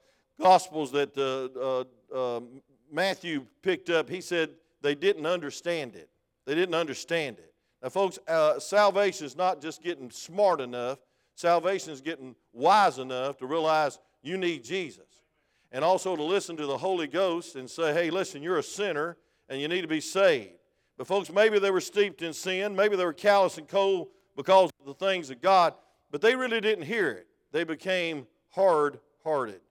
gospels 0.42 0.92
that 0.92 1.18
uh, 1.18 1.86
uh, 2.18 2.36
uh, 2.36 2.42
Matthew 2.92 3.46
picked 3.62 3.90
up. 3.90 4.10
He 4.10 4.20
said 4.20 4.50
they 4.82 4.94
didn't 4.94 5.26
understand 5.26 5.96
it. 5.96 6.10
They 6.46 6.54
didn't 6.54 6.76
understand 6.76 7.40
it. 7.40 7.54
Now, 7.82 7.90
folks, 7.90 8.20
salvation 8.60 9.26
is 9.26 9.38
not 9.38 9.62
just 9.62 9.82
getting 9.82 10.12
smart 10.12 10.60
enough, 10.60 11.00
salvation 11.36 11.94
is 11.94 12.02
getting 12.02 12.36
wise 12.52 13.00
enough 13.00 13.38
to 13.38 13.46
realize 13.46 14.00
you 14.22 14.38
need 14.38 14.66
Jesus. 14.66 15.11
And 15.72 15.86
also 15.86 16.16
to 16.16 16.24
listen 16.24 16.58
to 16.58 16.66
the 16.66 16.78
Holy 16.78 17.08
Ghost 17.08 17.56
and 17.56 17.70
say, 17.70 17.94
hey, 17.94 18.10
listen, 18.10 18.44
you're 18.44 18.58
a 18.58 18.64
sinner 18.64 19.18
and 19.48 19.62
you 19.62 19.68
need 19.68 19.82
to 19.82 19.88
be 19.88 20.02
saved. 20.02 20.52
But, 20.98 21.08
folks, 21.08 21.32
maybe 21.32 21.60
they 21.60 21.72
were 21.72 21.82
steeped 21.82 22.22
in 22.22 22.34
sin, 22.34 22.76
maybe 22.76 22.96
they 22.96 23.06
were 23.06 23.14
callous 23.14 23.58
and 23.58 23.68
cold 23.68 24.10
because 24.36 24.70
of 24.80 24.86
the 24.86 24.94
things 24.94 25.30
of 25.30 25.42
God, 25.42 25.74
but 26.12 26.22
they 26.22 26.36
really 26.36 26.62
didn't 26.62 26.86
hear 26.86 27.10
it. 27.10 27.28
They 27.52 27.64
became 27.64 28.28
hard 28.50 29.00
hearted. 29.24 29.62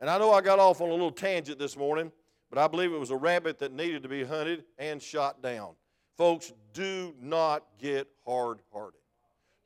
And 0.00 0.10
I 0.10 0.18
know 0.18 0.32
I 0.32 0.40
got 0.40 0.58
off 0.58 0.80
on 0.80 0.88
a 0.88 0.92
little 0.92 1.10
tangent 1.10 1.58
this 1.58 1.76
morning, 1.76 2.12
but 2.50 2.58
I 2.58 2.68
believe 2.68 2.92
it 2.92 2.98
was 2.98 3.10
a 3.10 3.16
rabbit 3.16 3.58
that 3.58 3.72
needed 3.72 4.02
to 4.02 4.08
be 4.08 4.24
hunted 4.24 4.64
and 4.78 5.00
shot 5.00 5.42
down. 5.42 5.70
Folks, 6.16 6.52
do 6.72 7.14
not 7.20 7.64
get 7.78 8.08
hard 8.24 8.60
hearted. 8.72 9.00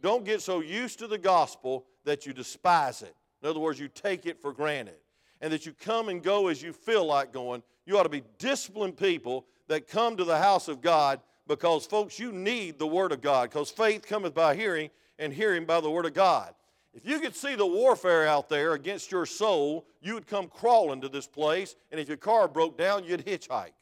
Don't 0.00 0.24
get 0.24 0.40
so 0.40 0.60
used 0.60 0.98
to 1.00 1.06
the 1.06 1.18
gospel 1.18 1.86
that 2.04 2.26
you 2.26 2.32
despise 2.32 3.02
it. 3.02 3.14
In 3.42 3.48
other 3.48 3.60
words, 3.60 3.78
you 3.78 3.88
take 3.88 4.26
it 4.26 4.40
for 4.40 4.52
granted. 4.52 4.96
And 5.40 5.52
that 5.52 5.64
you 5.66 5.72
come 5.72 6.08
and 6.08 6.22
go 6.22 6.48
as 6.48 6.62
you 6.62 6.72
feel 6.72 7.04
like 7.04 7.32
going. 7.32 7.62
You 7.86 7.98
ought 7.98 8.04
to 8.04 8.08
be 8.08 8.24
disciplined 8.38 8.96
people 8.96 9.46
that 9.68 9.88
come 9.88 10.16
to 10.16 10.24
the 10.24 10.38
house 10.38 10.68
of 10.68 10.80
God 10.80 11.20
because, 11.46 11.86
folks, 11.86 12.18
you 12.18 12.30
need 12.30 12.78
the 12.78 12.86
Word 12.86 13.12
of 13.12 13.20
God 13.20 13.50
because 13.50 13.70
faith 13.70 14.06
cometh 14.06 14.34
by 14.34 14.54
hearing 14.54 14.90
and 15.18 15.32
hearing 15.32 15.64
by 15.64 15.80
the 15.80 15.90
Word 15.90 16.06
of 16.06 16.14
God. 16.14 16.54
If 16.92 17.06
you 17.06 17.20
could 17.20 17.36
see 17.36 17.54
the 17.54 17.66
warfare 17.66 18.26
out 18.26 18.48
there 18.48 18.74
against 18.74 19.12
your 19.12 19.26
soul, 19.26 19.86
you 20.00 20.14
would 20.14 20.26
come 20.26 20.48
crawling 20.48 21.00
to 21.02 21.08
this 21.08 21.26
place, 21.26 21.76
and 21.90 22.00
if 22.00 22.08
your 22.08 22.16
car 22.16 22.48
broke 22.48 22.76
down, 22.76 23.04
you'd 23.04 23.24
hitchhike. 23.24 23.72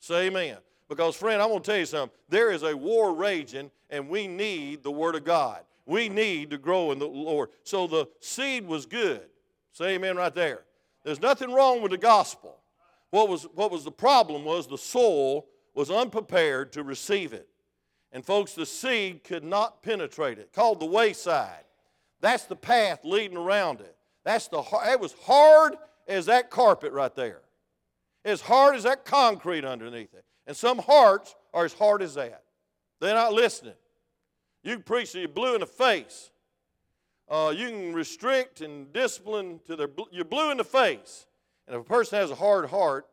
Say 0.00 0.26
amen. 0.26 0.58
Because, 0.88 1.16
friend, 1.16 1.40
I'm 1.40 1.48
going 1.48 1.62
to 1.62 1.70
tell 1.70 1.78
you 1.78 1.86
something. 1.86 2.16
There 2.28 2.50
is 2.50 2.62
a 2.62 2.76
war 2.76 3.14
raging, 3.14 3.70
and 3.90 4.08
we 4.08 4.26
need 4.26 4.82
the 4.82 4.90
Word 4.90 5.14
of 5.14 5.24
God. 5.24 5.62
We 5.84 6.08
need 6.08 6.50
to 6.50 6.58
grow 6.58 6.90
in 6.90 6.98
the 6.98 7.06
Lord. 7.06 7.50
So 7.62 7.86
the 7.86 8.06
seed 8.20 8.66
was 8.66 8.86
good. 8.86 9.22
Say 9.72 9.94
amen 9.94 10.16
right 10.16 10.34
there. 10.34 10.64
There's 11.06 11.22
nothing 11.22 11.52
wrong 11.52 11.82
with 11.82 11.92
the 11.92 11.98
gospel. 11.98 12.56
What 13.10 13.28
was, 13.28 13.44
what 13.54 13.70
was 13.70 13.84
the 13.84 13.92
problem 13.92 14.44
was 14.44 14.66
the 14.66 14.76
soul 14.76 15.46
was 15.72 15.88
unprepared 15.88 16.72
to 16.72 16.82
receive 16.82 17.32
it. 17.32 17.48
And, 18.10 18.26
folks, 18.26 18.54
the 18.54 18.66
seed 18.66 19.22
could 19.22 19.44
not 19.44 19.84
penetrate 19.84 20.40
it, 20.40 20.52
called 20.52 20.80
the 20.80 20.86
wayside. 20.86 21.62
That's 22.20 22.46
the 22.46 22.56
path 22.56 23.04
leading 23.04 23.36
around 23.36 23.82
it. 23.82 23.94
That's 24.24 24.48
the, 24.48 24.64
it 24.88 24.98
was 24.98 25.14
hard 25.22 25.76
as 26.08 26.26
that 26.26 26.50
carpet 26.50 26.92
right 26.92 27.14
there, 27.14 27.42
as 28.24 28.40
hard 28.40 28.74
as 28.74 28.82
that 28.82 29.04
concrete 29.04 29.64
underneath 29.64 30.12
it. 30.12 30.24
And 30.48 30.56
some 30.56 30.78
hearts 30.78 31.36
are 31.54 31.64
as 31.64 31.72
hard 31.72 32.02
as 32.02 32.14
that. 32.14 32.42
They're 33.00 33.14
not 33.14 33.32
listening. 33.32 33.74
You 34.64 34.80
preach 34.80 35.12
to 35.12 35.20
you 35.20 35.28
blue 35.28 35.54
in 35.54 35.60
the 35.60 35.66
face. 35.66 36.32
Uh, 37.28 37.52
you 37.56 37.68
can 37.68 37.92
restrict 37.92 38.60
and 38.60 38.92
discipline 38.92 39.60
to 39.66 39.76
their 39.76 39.88
you're 40.10 40.24
blue 40.24 40.50
in 40.50 40.58
the 40.58 40.64
face. 40.64 41.26
And 41.66 41.74
if 41.74 41.82
a 41.82 41.84
person 41.84 42.18
has 42.18 42.30
a 42.30 42.36
hard 42.36 42.70
heart, 42.70 43.06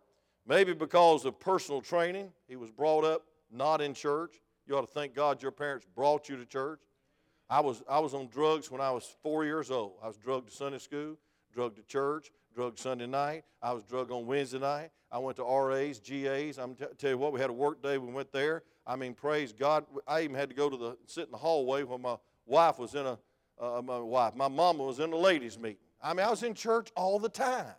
Maybe 0.46 0.74
because 0.74 1.24
of 1.25 1.39
personal 1.39 1.82
training, 1.82 2.32
he 2.48 2.55
was 2.58 2.70
brought 2.70 3.05
up 3.05 3.24
not 3.50 3.82
in 3.82 3.93
church. 3.93 4.41
You 4.67 4.77
ought 4.77 4.82
to 4.82 4.88
thank 4.93 5.13
God 5.13 5.41
your 5.41 5.51
parents 5.51 5.86
brought 5.96 6.27
you 6.27 6.36
to 6.36 6.46
church. 6.46 6.82
I 7.50 7.62
was, 7.62 7.82
I 7.89 8.00
was 8.00 8.13
on 8.13 8.27
drugs 8.27 8.70
when 8.70 8.82
I 8.82 8.91
was 8.91 9.15
four 9.22 9.46
years 9.46 9.72
old. 9.72 9.93
I 10.01 10.08
was 10.08 10.17
drugged 10.17 10.50
to 10.50 10.55
Sunday 10.55 10.79
school, 10.79 11.17
drugged 11.53 11.77
to 11.77 11.84
church, 11.84 12.32
drugged 12.53 12.79
Sunday 12.79 13.08
night. 13.08 13.43
I 13.62 13.72
was 13.72 13.84
drugged 13.84 14.12
on 14.12 14.25
Wednesday 14.25 14.60
night. 14.60 14.89
I 15.12 15.20
went 15.20 15.38
to 15.38 15.43
RAs, 15.43 16.00
GAs. 16.00 16.58
I'm 16.58 16.75
t- 16.75 16.86
tell 16.98 17.12
you 17.12 17.17
what, 17.17 17.32
we 17.32 17.39
had 17.39 17.50
a 17.50 17.53
work 17.53 17.82
day. 17.82 17.98
We 17.98 18.12
went 18.12 18.32
there. 18.32 18.63
I 18.86 18.96
mean, 18.96 19.13
praise 19.13 19.53
God. 19.53 19.86
I 20.08 20.22
even 20.22 20.36
had 20.36 20.50
to 20.50 20.55
go 20.55 20.70
to 20.70 20.75
the 20.75 20.98
sit 21.05 21.25
in 21.25 21.32
the 21.32 21.38
hallway 21.38 21.84
when 21.84 22.01
my 22.01 22.17
wife 22.46 22.79
was 22.79 22.96
in 22.96 23.05
a 23.05 23.17
uh, 23.63 23.82
my 23.82 24.00
wife, 24.00 24.36
my 24.36 24.48
mama 24.48 24.84
was 24.84 25.00
in 25.00 25.13
a 25.13 25.17
ladies' 25.17 25.58
meeting. 25.58 25.77
I 26.01 26.13
mean, 26.13 26.25
I 26.25 26.29
was 26.29 26.43
in 26.43 26.53
church 26.53 26.89
all 26.96 27.20
the 27.20 27.29
time. 27.29 27.74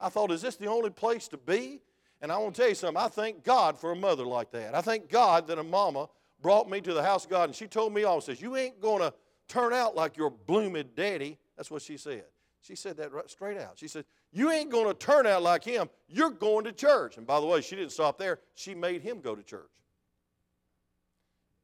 I 0.00 0.08
thought, 0.08 0.30
is 0.30 0.42
this 0.42 0.56
the 0.56 0.66
only 0.66 0.90
place 0.90 1.28
to 1.28 1.36
be? 1.36 1.80
And 2.20 2.30
I 2.30 2.38
want 2.38 2.54
to 2.54 2.60
tell 2.60 2.68
you 2.68 2.74
something. 2.74 3.02
I 3.02 3.08
thank 3.08 3.44
God 3.44 3.78
for 3.78 3.92
a 3.92 3.96
mother 3.96 4.24
like 4.24 4.50
that. 4.52 4.74
I 4.74 4.80
thank 4.80 5.10
God 5.10 5.46
that 5.48 5.58
a 5.58 5.62
mama 5.62 6.08
brought 6.40 6.70
me 6.70 6.80
to 6.80 6.94
the 6.94 7.02
house 7.02 7.24
of 7.24 7.30
God, 7.30 7.48
and 7.48 7.54
she 7.54 7.66
told 7.66 7.92
me 7.92 8.04
all, 8.04 8.20
says, 8.20 8.40
you 8.40 8.56
ain't 8.56 8.80
going 8.80 9.00
to 9.00 9.12
turn 9.48 9.72
out 9.72 9.94
like 9.94 10.16
your 10.16 10.30
bloomed 10.30 10.94
daddy. 10.94 11.38
That's 11.56 11.70
what 11.70 11.82
she 11.82 11.96
said. 11.96 12.24
She 12.64 12.76
said 12.76 12.96
that 12.96 13.12
right 13.12 13.28
straight 13.28 13.58
out. 13.58 13.72
She 13.76 13.88
said, 13.88 14.06
You 14.32 14.50
ain't 14.50 14.70
going 14.70 14.86
to 14.86 14.94
turn 14.94 15.26
out 15.26 15.42
like 15.42 15.62
him. 15.62 15.90
You're 16.08 16.30
going 16.30 16.64
to 16.64 16.72
church. 16.72 17.18
And 17.18 17.26
by 17.26 17.38
the 17.38 17.46
way, 17.46 17.60
she 17.60 17.76
didn't 17.76 17.92
stop 17.92 18.16
there. 18.16 18.38
She 18.54 18.74
made 18.74 19.02
him 19.02 19.20
go 19.20 19.34
to 19.34 19.42
church. 19.42 19.68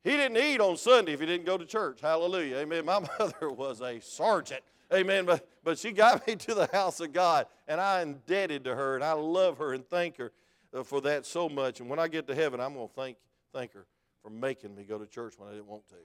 He 0.02 0.11
didn't 0.11 0.38
eat 0.38 0.61
on 0.61 0.76
Sunday 0.76 1.12
if 1.12 1.21
he 1.21 1.26
didn't 1.26 1.45
go 1.45 1.59
to 1.59 1.66
church. 1.66 2.00
Hallelujah. 2.00 2.57
Amen. 2.59 2.85
My 2.85 3.00
mother 3.19 3.50
was 3.50 3.83
a 3.83 4.00
sergeant. 4.00 4.62
Amen. 4.92 5.26
But, 5.26 5.47
but 5.62 5.78
she 5.78 5.92
got 5.92 6.26
me 6.26 6.37
to 6.37 6.54
the 6.54 6.69
house 6.73 7.00
of 7.00 7.12
God, 7.12 7.47
and 7.69 7.80
I'm 7.80 8.09
indebted 8.09 8.64
to 8.64 8.75
her, 8.75 8.95
and 8.95 9.04
I 9.04 9.12
love 9.12 9.59
her 9.59 9.75
and 9.75 9.87
thank 9.87 10.16
her 10.16 10.33
uh, 10.75 10.83
for 10.83 11.00
that 11.02 11.26
so 11.26 11.49
much. 11.49 11.80
And 11.80 11.88
when 11.88 11.99
I 11.99 12.09
get 12.09 12.26
to 12.28 12.35
heaven, 12.35 12.61
I'm 12.61 12.75
going 12.75 12.88
to 12.88 12.95
thank, 12.95 13.16
thank 13.52 13.75
her 13.75 13.87
for 14.23 14.30
making 14.30 14.75
me 14.75 14.85
go 14.85 14.99
to 14.99 15.07
church 15.07 15.35
when 15.37 15.49
I 15.49 15.52
didn't 15.52 15.66
want 15.66 15.87
to. 15.88 15.97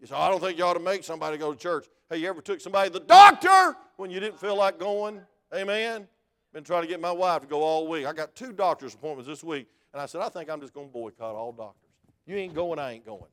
You 0.00 0.06
say, 0.06 0.16
I 0.16 0.28
don't 0.28 0.40
think 0.40 0.58
you 0.58 0.64
ought 0.64 0.74
to 0.74 0.80
make 0.80 1.04
somebody 1.04 1.38
go 1.38 1.52
to 1.52 1.58
church. 1.58 1.86
Hey, 2.10 2.18
you 2.18 2.28
ever 2.28 2.40
took 2.40 2.60
somebody 2.60 2.90
to 2.90 2.98
the 2.98 3.04
doctor 3.04 3.76
when 3.96 4.10
you 4.10 4.20
didn't 4.20 4.40
feel 4.40 4.56
like 4.56 4.78
going? 4.78 5.20
Amen. 5.54 6.08
Been 6.52 6.64
trying 6.64 6.82
to 6.82 6.88
get 6.88 7.00
my 7.00 7.12
wife 7.12 7.42
to 7.42 7.46
go 7.46 7.62
all 7.62 7.88
week. 7.88 8.06
I 8.06 8.12
got 8.12 8.34
two 8.34 8.52
doctor's 8.52 8.94
appointments 8.94 9.28
this 9.28 9.44
week, 9.44 9.66
and 9.92 10.00
I 10.00 10.06
said, 10.06 10.20
I 10.20 10.28
think 10.28 10.50
I'm 10.50 10.60
just 10.60 10.72
going 10.72 10.88
to 10.88 10.92
boycott 10.92 11.34
all 11.34 11.52
doctors. 11.52 11.90
You 12.26 12.36
ain't 12.36 12.54
going, 12.54 12.78
I 12.78 12.92
ain't 12.92 13.06
going. 13.06 13.24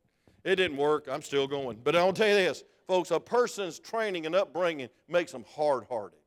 It 0.44 0.56
didn't 0.56 0.78
work. 0.78 1.08
I'm 1.10 1.22
still 1.22 1.48
going. 1.48 1.80
But 1.84 1.96
I'll 1.96 2.14
tell 2.14 2.28
you 2.28 2.36
this, 2.36 2.64
folks, 2.88 3.12
a 3.12 3.20
person's 3.20 3.80
training 3.80 4.26
and 4.26 4.36
upbringing 4.36 4.90
makes 5.08 5.32
them 5.32 5.46
hard 5.56 5.86
hearted. 5.90 6.20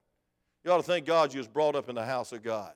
You 0.64 0.72
ought 0.72 0.78
to 0.78 0.82
thank 0.82 1.04
God 1.04 1.32
you 1.32 1.38
was 1.38 1.48
brought 1.48 1.74
up 1.74 1.88
in 1.88 1.94
the 1.94 2.04
house 2.04 2.32
of 2.32 2.42
God. 2.42 2.72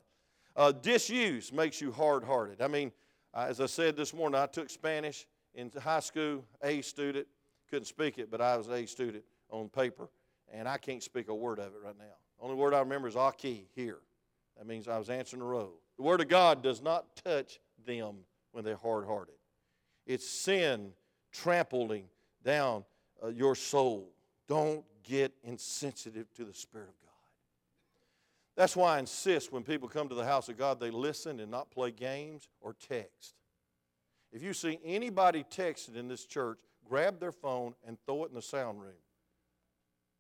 Uh, 0.57 0.73
disuse 0.73 1.53
makes 1.53 1.81
you 1.81 1.93
hard 1.93 2.25
hearted. 2.25 2.61
I 2.61 2.69
mean, 2.69 2.93
as 3.35 3.61
I 3.61 3.67
said 3.67 3.97
this 3.97 4.13
morning, 4.13 4.41
I 4.41 4.47
took 4.47 4.69
Spanish 4.69 5.27
in 5.55 5.71
high 5.81 6.01
school, 6.01 6.45
A 6.63 6.83
student 6.83 7.27
couldn't 7.71 7.87
speak 7.87 8.19
it, 8.19 8.31
but 8.31 8.41
I 8.41 8.57
was 8.57 8.69
a 8.69 8.87
student 8.87 9.25
on 9.51 9.69
paper, 9.69 10.09
and 10.53 10.69
I 10.69 10.77
can't 10.77 11.03
speak 11.03 11.29
a 11.29 11.35
word 11.35 11.59
of 11.59 11.67
it 11.75 11.81
right 11.85 11.99
now. 11.99 12.05
Only 12.41 12.57
word 12.57 12.75
I 12.75 12.81
remember 12.81 13.09
is 13.09 13.15
aquí, 13.15 13.67
here. 13.75 13.99
That 14.57 14.67
means 14.67 14.89
I 14.89 14.99
was 14.99 15.09
answering 15.09 15.41
the 15.41 15.47
roll. 15.47 15.81
The 15.97 16.03
Word 16.03 16.21
of 16.21 16.29
God 16.29 16.63
does 16.63 16.83
not 16.83 17.17
touch 17.25 17.61
them 17.87 18.17
when 18.53 18.65
they're 18.65 18.77
hard 18.77 19.07
hearted. 19.07 19.35
It's 20.07 20.29
sin 20.29 20.93
trampling 21.33 22.05
down 22.45 22.85
uh, 23.23 23.29
your 23.29 23.55
soul. 23.55 24.11
Don't 24.47 24.85
get 25.03 25.33
insensitive 25.43 26.33
to 26.35 26.45
the 26.45 26.55
Spirit 26.55 26.89
of 26.89 27.01
God. 27.01 27.09
That's 28.57 28.75
why 28.75 28.97
I 28.97 28.99
insist 28.99 29.53
when 29.53 29.63
people 29.63 29.89
come 29.89 30.09
to 30.09 30.15
the 30.15 30.25
house 30.25 30.49
of 30.49 30.59
God, 30.59 30.81
they 30.81 30.91
listen 30.91 31.41
and 31.41 31.51
not 31.51 31.71
play 31.71 31.91
games 31.91 32.49
or 32.61 32.75
text. 32.75 33.35
If 34.33 34.43
you 34.43 34.53
see 34.53 34.79
anybody 34.85 35.45
texting 35.45 35.97
in 35.97 36.09
this 36.09 36.27
church, 36.27 36.59
grab 36.85 37.21
their 37.21 37.33
phone 37.33 37.75
and 37.87 37.97
throw 38.05 38.25
it 38.25 38.31
in 38.31 38.35
the 38.35 38.43
sound 38.43 38.81
room. 38.81 38.93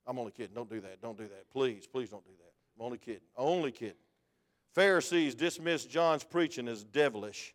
I'm 0.07 0.19
only 0.19 0.33
kidding. 0.33 0.55
Don't 0.55 0.71
do 0.71 0.81
that. 0.81 1.03
Don't 1.03 1.19
do 1.19 1.25
that. 1.25 1.50
Please, 1.50 1.87
please 1.87 2.09
don't 2.09 2.25
do 2.25 2.33
that. 2.38 2.53
I'm 2.79 2.87
only 2.87 2.99
kidding. 2.99 3.21
Only 3.37 3.73
kidding. 3.73 3.95
Pharisees 4.75 5.35
dismissed 5.35 5.91
John's 5.91 6.25
preaching 6.25 6.69
as 6.69 6.85
devilish. 6.85 7.55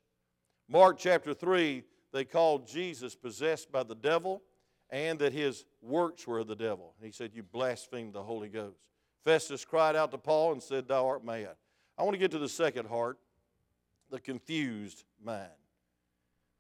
Mark 0.68 0.98
chapter 0.98 1.34
3, 1.34 1.84
they 2.14 2.24
called 2.24 2.68
Jesus 2.68 3.16
possessed 3.16 3.72
by 3.72 3.84
the 3.84 3.96
devil 3.96 4.44
and 4.90 5.18
that 5.20 5.34
his 5.34 5.66
works 5.82 6.28
were 6.28 6.40
of 6.40 6.48
the 6.48 6.56
devil. 6.56 6.94
He 7.02 7.12
said, 7.12 7.32
You 7.34 7.42
blaspheme 7.44 8.12
the 8.12 8.22
Holy 8.22 8.48
Ghost. 8.48 8.78
Festus 9.26 9.66
cried 9.66 9.96
out 9.96 10.12
to 10.12 10.18
Paul 10.18 10.54
and 10.54 10.62
said, 10.62 10.88
Thou 10.88 11.08
art 11.08 11.26
mad. 11.26 11.56
I 11.98 12.04
want 12.04 12.14
to 12.14 12.20
get 12.20 12.32
to 12.32 12.40
the 12.40 12.50
second 12.50 12.88
heart, 12.88 13.18
the 14.12 14.20
confused 14.20 15.04
mind. 15.24 15.50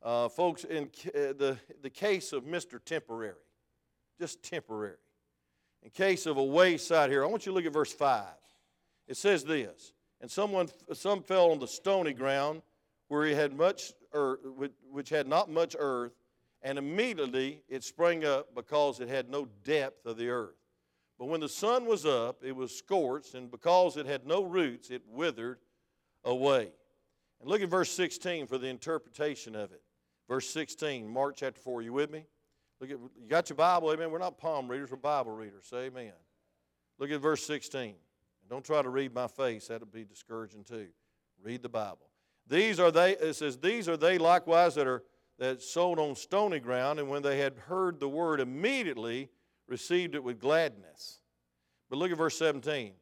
Uh, 0.01 0.27
folks, 0.27 0.63
in 0.63 0.89
uh, 1.07 1.33
the, 1.37 1.57
the 1.81 1.89
case 1.89 2.33
of 2.33 2.43
Mr. 2.43 2.83
Temporary, 2.83 3.35
just 4.19 4.41
temporary. 4.43 4.97
In 5.83 5.91
case 5.91 6.25
of 6.25 6.37
a 6.37 6.43
wayside 6.43 7.09
here, 7.09 7.23
I 7.23 7.27
want 7.27 7.45
you 7.45 7.51
to 7.51 7.55
look 7.55 7.65
at 7.65 7.73
verse 7.73 7.93
5. 7.93 8.25
It 9.07 9.17
says 9.17 9.43
this, 9.43 9.93
and 10.19 10.31
someone, 10.31 10.69
some 10.93 11.21
fell 11.21 11.51
on 11.51 11.59
the 11.59 11.67
stony 11.67 12.13
ground 12.13 12.61
where 13.09 13.25
he 13.25 13.33
had 13.33 13.55
much 13.55 13.93
earth, 14.13 14.39
which 14.91 15.09
had 15.09 15.27
not 15.27 15.49
much 15.49 15.75
earth, 15.77 16.13
and 16.61 16.77
immediately 16.77 17.63
it 17.67 17.83
sprang 17.83 18.23
up 18.25 18.55
because 18.55 18.99
it 18.99 19.09
had 19.09 19.29
no 19.29 19.47
depth 19.63 20.05
of 20.05 20.17
the 20.17 20.29
earth. 20.29 20.55
But 21.19 21.25
when 21.25 21.41
the 21.41 21.49
sun 21.49 21.85
was 21.85 22.05
up, 22.05 22.43
it 22.43 22.55
was 22.55 22.75
scorched, 22.75 23.35
and 23.35 23.51
because 23.51 23.97
it 23.97 24.05
had 24.05 24.25
no 24.25 24.43
roots, 24.43 24.89
it 24.89 25.03
withered 25.07 25.59
away. 26.23 26.71
And 27.39 27.49
look 27.49 27.61
at 27.61 27.69
verse 27.69 27.91
16 27.91 28.47
for 28.47 28.57
the 28.57 28.67
interpretation 28.67 29.55
of 29.55 29.71
it. 29.71 29.81
Verse 30.27 30.49
16, 30.49 31.07
Mark 31.07 31.35
chapter 31.35 31.61
4. 31.61 31.79
Are 31.79 31.81
You 31.81 31.93
with 31.93 32.11
me? 32.11 32.25
Look 32.79 32.89
at 32.91 32.97
you 32.99 33.27
got 33.27 33.49
your 33.49 33.57
Bible, 33.57 33.91
amen. 33.91 34.11
We're 34.11 34.19
not 34.19 34.37
palm 34.37 34.67
readers, 34.67 34.91
we're 34.91 34.97
Bible 34.97 35.31
readers. 35.31 35.65
Say 35.69 35.85
amen. 35.85 36.13
Look 36.99 37.11
at 37.11 37.21
verse 37.21 37.45
16. 37.45 37.81
And 37.81 37.95
don't 38.49 38.63
try 38.65 38.81
to 38.81 38.89
read 38.89 39.13
my 39.13 39.27
face, 39.27 39.67
that'll 39.67 39.87
be 39.87 40.03
discouraging 40.03 40.63
too. 40.63 40.87
Read 41.41 41.61
the 41.61 41.69
Bible. 41.69 42.09
These 42.47 42.79
are 42.79 42.91
they, 42.91 43.11
it 43.11 43.35
says, 43.35 43.57
these 43.57 43.87
are 43.87 43.97
they 43.97 44.17
likewise 44.17 44.75
that 44.75 44.87
are 44.87 45.03
that 45.39 45.61
sold 45.61 45.99
on 45.99 46.15
stony 46.15 46.59
ground, 46.59 46.99
and 46.99 47.09
when 47.09 47.21
they 47.21 47.39
had 47.39 47.57
heard 47.57 47.99
the 47.99 48.09
word, 48.09 48.39
immediately 48.39 49.29
received 49.67 50.15
it 50.15 50.23
with 50.23 50.39
gladness. 50.39 51.19
But 51.89 51.97
look 51.97 52.11
at 52.11 52.17
verse 52.17 52.37
17. 52.37 52.93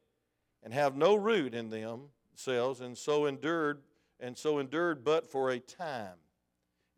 And 0.64 0.72
have 0.72 0.96
no 0.96 1.14
root 1.16 1.54
in 1.54 1.70
themselves, 1.70 2.80
and 2.80 2.96
so 2.96 3.26
endured, 3.26 3.82
and 4.20 4.38
so 4.38 4.60
endured 4.60 5.04
but 5.04 5.30
for 5.30 5.50
a 5.50 5.58
time. 5.58 6.16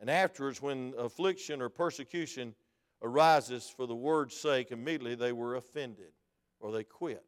And 0.01 0.11
afterwards, 0.11 0.61
when 0.61 0.93
affliction 0.99 1.63
or 1.63 1.71
persecution 1.71 2.55
arises 3.03 3.73
for 3.75 3.87
the 3.87 3.95
word's 3.95 4.37
sake, 4.37 4.71
immediately 4.71 5.15
they 5.15 5.33
were 5.33 5.57
offended 5.57 6.13
or 6.61 6.73
they 6.73 6.85
quit. 6.85 7.25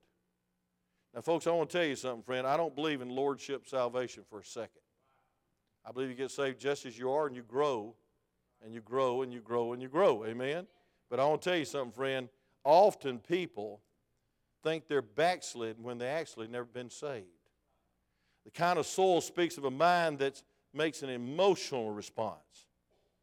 Now, 1.14 1.23
folks, 1.23 1.46
I 1.46 1.50
want 1.50 1.70
to 1.70 1.78
tell 1.78 1.87
you 1.87 1.96
something, 1.96 2.23
friend. 2.23 2.46
I 2.46 2.56
don't 2.58 2.75
believe 2.75 3.00
in 3.00 3.08
lordship 3.08 3.66
salvation 3.66 4.25
for 4.28 4.40
a 4.40 4.44
second. 4.44 4.82
I 5.87 5.93
believe 5.93 6.09
you 6.09 6.16
get 6.16 6.31
saved 6.31 6.59
just 6.59 6.85
as 6.85 6.99
you 6.99 7.11
are 7.11 7.26
and 7.26 7.37
you 7.37 7.43
grow 7.43 7.95
and 8.64 8.75
you 8.75 8.81
grow 8.81 9.23
and 9.23 9.33
you 9.33 9.40
grow 9.40 9.73
and 9.73 9.81
you 9.81 9.88
grow. 9.88 10.25
Amen? 10.25 10.66
But 11.09 11.21
I 11.21 11.25
want 11.26 11.43
to 11.43 11.50
tell 11.50 11.59
you 11.59 11.64
something, 11.64 11.93
friend. 11.93 12.28
Often 12.64 13.21
people 13.21 13.81
think 14.64 14.88
they're 14.88 15.02
backslidden 15.02 15.85
when 15.85 15.99
they 15.99 16.09
actually 16.09 16.49
never 16.49 16.64
been 16.64 16.90
saved. 16.90 17.26
The 18.45 18.50
kind 18.50 18.78
of 18.78 18.87
soul 18.87 19.21
speaks 19.21 19.59
of 19.59 19.64
a 19.64 19.71
mind 19.71 20.19
that 20.19 20.43
makes 20.75 21.02
an 21.02 21.11
emotional 21.11 21.90
response 21.90 22.66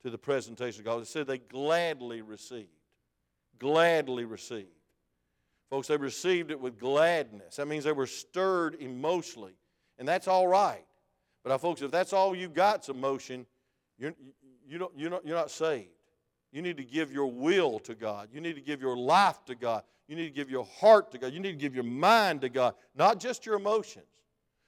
to 0.02 0.10
the 0.10 0.18
presentation 0.18 0.82
of 0.82 0.86
God. 0.86 1.02
It 1.02 1.08
said 1.08 1.28
they 1.28 1.40
gladly 1.40 2.22
received. 2.22 2.70
Gladly 3.60 4.24
received. 4.24 4.68
Folks, 5.70 5.88
they 5.88 5.98
received 5.98 6.52
it 6.52 6.60
with 6.60 6.80
gladness. 6.80 7.58
That 7.58 7.68
means 7.68 7.84
they 7.84 7.92
were 7.92 8.08
stirred 8.08 8.76
emotionally. 8.80 9.56
And 9.98 10.08
that's 10.08 10.28
all 10.28 10.48
right. 10.48 10.86
But, 11.44 11.50
now, 11.50 11.58
folks, 11.58 11.82
if 11.82 11.92
that's 11.92 12.14
all 12.14 12.36
you 12.36 12.48
got's 12.48 12.90
emotion, 12.90 13.46
you're, 13.98 14.14
you 14.66 14.78
don't, 14.78 14.92
you're, 14.98 15.10
not, 15.10 15.26
you're 15.26 15.36
not 15.36 15.52
saved. 15.52 15.90
You 16.52 16.62
need 16.62 16.78
to 16.78 16.84
give 16.84 17.12
your 17.12 17.32
will 17.32 17.80
to 17.80 17.96
God. 17.96 18.30
You 18.32 18.40
need 18.40 18.56
to 18.56 18.62
give 18.62 18.82
your 18.82 18.96
life 18.96 19.44
to 19.46 19.56
God. 19.56 19.84
You 20.08 20.16
need 20.16 20.26
to 20.26 20.34
give 20.34 20.50
your 20.50 20.66
heart 20.66 21.12
to 21.12 21.18
God. 21.18 21.34
You 21.34 21.40
need 21.40 21.54
to 21.54 21.58
give 21.58 21.74
your 21.74 21.84
mind 21.84 22.42
to 22.42 22.50
God, 22.50 22.76
not 22.96 23.20
just 23.20 23.46
your 23.46 23.56
emotions. 23.56 24.06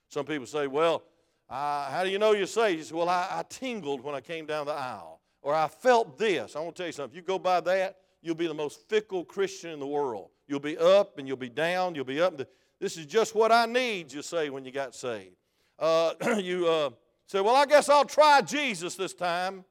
Some 0.09 0.25
people 0.25 0.47
say, 0.47 0.67
well, 0.67 1.03
uh, 1.49 1.89
how 1.91 2.03
do 2.03 2.09
you 2.09 2.17
know 2.17 2.31
you're 2.31 2.47
saved? 2.47 2.79
You 2.79 2.83
say, 2.85 2.95
well, 2.95 3.09
I, 3.09 3.27
I 3.31 3.43
tingled 3.47 4.01
when 4.01 4.15
I 4.15 4.21
came 4.21 4.45
down 4.45 4.65
the 4.65 4.73
aisle. 4.73 5.21
Or 5.41 5.53
I 5.53 5.67
felt 5.67 6.17
this. 6.17 6.55
I 6.55 6.59
want 6.59 6.75
to 6.75 6.79
tell 6.81 6.87
you 6.87 6.93
something. 6.93 7.11
If 7.11 7.15
you 7.15 7.21
go 7.21 7.37
by 7.37 7.61
that, 7.61 7.97
you'll 8.23 8.33
be 8.33 8.47
the 8.47 8.53
most 8.53 8.89
fickle 8.89 9.23
Christian 9.23 9.69
in 9.69 9.79
the 9.79 9.85
world. 9.85 10.29
You'll 10.47 10.59
be 10.59 10.77
up 10.77 11.19
and 11.19 11.27
you'll 11.27 11.37
be 11.37 11.49
down. 11.49 11.93
You'll 11.93 12.03
be 12.03 12.19
up. 12.19 12.41
This 12.79 12.97
is 12.97 13.05
just 13.05 13.35
what 13.35 13.51
I 13.51 13.67
need, 13.67 14.11
you 14.11 14.23
say, 14.23 14.49
when 14.49 14.65
you 14.65 14.71
got 14.71 14.95
saved. 14.95 15.35
Uh, 15.77 16.13
you 16.37 16.67
uh, 16.67 16.89
say, 17.27 17.41
well, 17.41 17.55
I 17.55 17.65
guess 17.65 17.89
I'll 17.89 18.05
try 18.05 18.41
Jesus 18.41 18.95
this 18.95 19.13
time. 19.13 19.65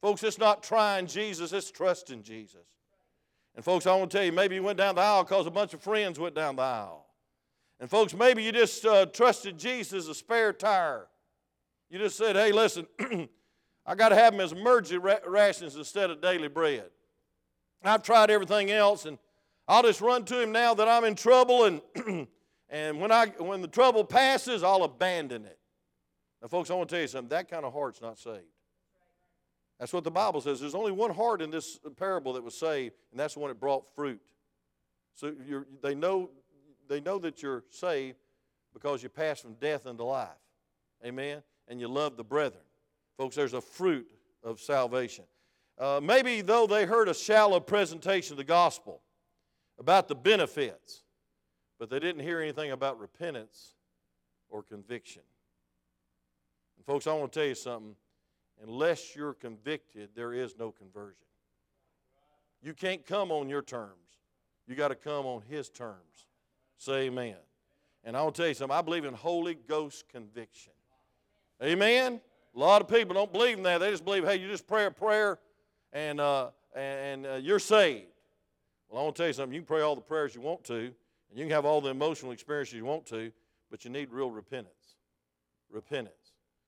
Folks, 0.00 0.22
it's 0.22 0.38
not 0.38 0.62
trying 0.62 1.06
Jesus, 1.06 1.52
it's 1.52 1.70
trusting 1.70 2.22
Jesus. 2.22 2.66
And 3.54 3.64
folks, 3.64 3.86
I 3.86 3.94
want 3.94 4.10
to 4.10 4.16
tell 4.16 4.26
you, 4.26 4.32
maybe 4.32 4.56
you 4.56 4.62
went 4.62 4.78
down 4.78 4.96
the 4.96 5.00
aisle 5.00 5.22
because 5.22 5.46
a 5.46 5.50
bunch 5.50 5.74
of 5.74 5.80
friends 5.80 6.18
went 6.18 6.34
down 6.34 6.56
the 6.56 6.62
aisle. 6.62 7.06
And 7.80 7.88
folks, 7.88 8.14
maybe 8.14 8.42
you 8.42 8.52
just 8.52 8.84
uh, 8.84 9.06
trusted 9.06 9.58
Jesus 9.58 9.92
as 10.04 10.08
a 10.08 10.14
spare 10.14 10.52
tire. 10.52 11.06
You 11.90 11.98
just 11.98 12.16
said, 12.16 12.36
hey, 12.36 12.52
listen, 12.52 12.86
I 13.86 13.94
got 13.94 14.08
to 14.08 14.14
have 14.14 14.32
them 14.32 14.40
as 14.40 14.52
emergency 14.52 14.98
rations 14.98 15.76
instead 15.76 16.10
of 16.10 16.20
daily 16.20 16.48
bread. 16.48 16.90
I've 17.82 18.02
tried 18.02 18.30
everything 18.30 18.70
else, 18.70 19.04
and 19.04 19.18
I'll 19.68 19.82
just 19.82 20.00
run 20.00 20.24
to 20.26 20.42
him 20.42 20.52
now 20.52 20.74
that 20.74 20.88
I'm 20.88 21.04
in 21.04 21.14
trouble, 21.14 21.64
and, 21.64 21.82
and 22.74 23.00
when, 23.00 23.12
I, 23.12 23.26
when 23.38 23.62
the 23.62 23.68
trouble 23.68 24.02
passes, 24.02 24.64
I'll 24.64 24.82
abandon 24.82 25.44
it. 25.44 25.60
Now, 26.42 26.48
folks, 26.48 26.72
I 26.72 26.74
want 26.74 26.88
to 26.88 26.96
tell 26.96 27.02
you 27.02 27.06
something. 27.06 27.28
That 27.28 27.48
kind 27.48 27.64
of 27.64 27.72
heart's 27.72 28.02
not 28.02 28.18
saved. 28.18 28.42
That's 29.78 29.92
what 29.92 30.02
the 30.02 30.10
Bible 30.10 30.40
says. 30.40 30.58
There's 30.58 30.74
only 30.74 30.90
one 30.90 31.14
heart 31.14 31.40
in 31.40 31.52
this 31.52 31.78
parable 31.96 32.32
that 32.32 32.42
was 32.42 32.56
saved, 32.56 32.96
and 33.12 33.20
that's 33.20 33.34
the 33.34 33.40
one 33.40 33.50
that 33.50 33.60
brought 33.60 33.84
fruit. 33.94 34.20
So 35.14 35.32
they, 35.84 35.94
know, 35.94 36.30
they 36.88 37.00
know 37.00 37.20
that 37.20 37.44
you're 37.44 37.62
saved 37.70 38.16
because 38.72 39.04
you 39.04 39.08
pass 39.08 39.38
from 39.38 39.54
death 39.54 39.86
into 39.86 40.02
life. 40.02 40.30
Amen? 41.06 41.44
And 41.68 41.78
you 41.78 41.86
love 41.86 42.16
the 42.16 42.24
brethren. 42.24 42.64
Folks, 43.16 43.36
there's 43.36 43.54
a 43.54 43.60
fruit 43.60 44.08
of 44.42 44.58
salvation. 44.58 45.26
Uh, 45.78 46.00
maybe 46.02 46.40
though 46.40 46.66
they 46.66 46.86
heard 46.86 47.08
a 47.08 47.14
shallow 47.14 47.60
presentation 47.60 48.32
of 48.32 48.38
the 48.38 48.42
gospel 48.42 49.00
about 49.78 50.08
the 50.08 50.16
benefits, 50.16 51.03
but 51.84 51.90
they 51.90 51.98
didn't 51.98 52.22
hear 52.22 52.40
anything 52.40 52.70
about 52.70 52.98
repentance 52.98 53.74
or 54.48 54.62
conviction. 54.62 55.20
And 56.78 56.86
folks, 56.86 57.06
I 57.06 57.12
want 57.12 57.30
to 57.30 57.38
tell 57.38 57.46
you 57.46 57.54
something. 57.54 57.94
Unless 58.62 59.14
you're 59.14 59.34
convicted, 59.34 60.08
there 60.14 60.32
is 60.32 60.54
no 60.58 60.70
conversion. 60.70 61.26
You 62.62 62.72
can't 62.72 63.04
come 63.04 63.30
on 63.30 63.50
your 63.50 63.60
terms. 63.60 63.90
You 64.66 64.76
got 64.76 64.88
to 64.88 64.94
come 64.94 65.26
on 65.26 65.42
his 65.42 65.68
terms. 65.68 66.28
Say 66.78 67.08
amen. 67.08 67.36
And 68.02 68.16
I 68.16 68.22
want 68.22 68.34
to 68.36 68.40
tell 68.40 68.48
you 68.48 68.54
something. 68.54 68.74
I 68.74 68.80
believe 68.80 69.04
in 69.04 69.12
Holy 69.12 69.52
Ghost 69.54 70.08
conviction. 70.08 70.72
Amen. 71.62 72.18
A 72.56 72.58
lot 72.58 72.80
of 72.80 72.88
people 72.88 73.14
don't 73.14 73.30
believe 73.30 73.58
in 73.58 73.64
that. 73.64 73.78
They 73.78 73.90
just 73.90 74.06
believe, 74.06 74.24
hey, 74.24 74.36
you 74.36 74.48
just 74.48 74.66
pray 74.66 74.86
a 74.86 74.90
prayer 74.90 75.38
and, 75.92 76.18
uh, 76.18 76.48
and 76.74 77.26
uh, 77.26 77.34
you're 77.34 77.58
saved. 77.58 78.06
Well, 78.88 79.02
I 79.02 79.04
want 79.04 79.16
to 79.16 79.22
tell 79.22 79.26
you 79.26 79.34
something. 79.34 79.52
You 79.52 79.60
can 79.60 79.66
pray 79.66 79.82
all 79.82 79.94
the 79.94 80.00
prayers 80.00 80.34
you 80.34 80.40
want 80.40 80.64
to, 80.64 80.94
and 81.34 81.40
you 81.40 81.46
can 81.46 81.52
have 81.52 81.64
all 81.64 81.80
the 81.80 81.90
emotional 81.90 82.30
experiences 82.30 82.74
you 82.74 82.84
want 82.84 83.06
to, 83.06 83.32
but 83.68 83.84
you 83.84 83.90
need 83.90 84.12
real 84.12 84.30
repentance. 84.30 84.94
Repentance. 85.68 86.14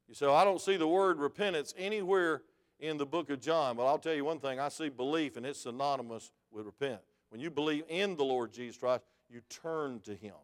You 0.08 0.14
say, 0.14 0.26
I 0.26 0.42
don't 0.42 0.60
see 0.60 0.76
the 0.76 0.88
word 0.88 1.20
repentance 1.20 1.72
anywhere 1.78 2.42
in 2.80 2.96
the 2.96 3.06
book 3.06 3.30
of 3.30 3.40
John, 3.40 3.76
but 3.76 3.86
I'll 3.86 3.96
tell 3.96 4.12
you 4.12 4.24
one 4.24 4.40
thing 4.40 4.58
I 4.58 4.68
see 4.68 4.88
belief, 4.88 5.36
and 5.36 5.46
it's 5.46 5.60
synonymous 5.60 6.32
with 6.50 6.66
repent. 6.66 6.98
When 7.28 7.40
you 7.40 7.48
believe 7.48 7.84
in 7.88 8.16
the 8.16 8.24
Lord 8.24 8.52
Jesus 8.52 8.76
Christ, 8.76 9.04
you 9.30 9.40
turn 9.48 10.00
to 10.00 10.16
Him. 10.16 10.34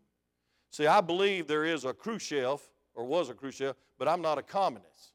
See, 0.70 0.86
I 0.86 1.00
believe 1.00 1.48
there 1.48 1.64
is 1.64 1.84
a 1.84 1.92
Khrushchev, 1.92 2.62
or 2.94 3.04
was 3.04 3.28
a 3.28 3.34
Khrushchev, 3.34 3.74
but 3.98 4.06
I'm 4.06 4.22
not 4.22 4.38
a 4.38 4.42
communist. 4.42 5.14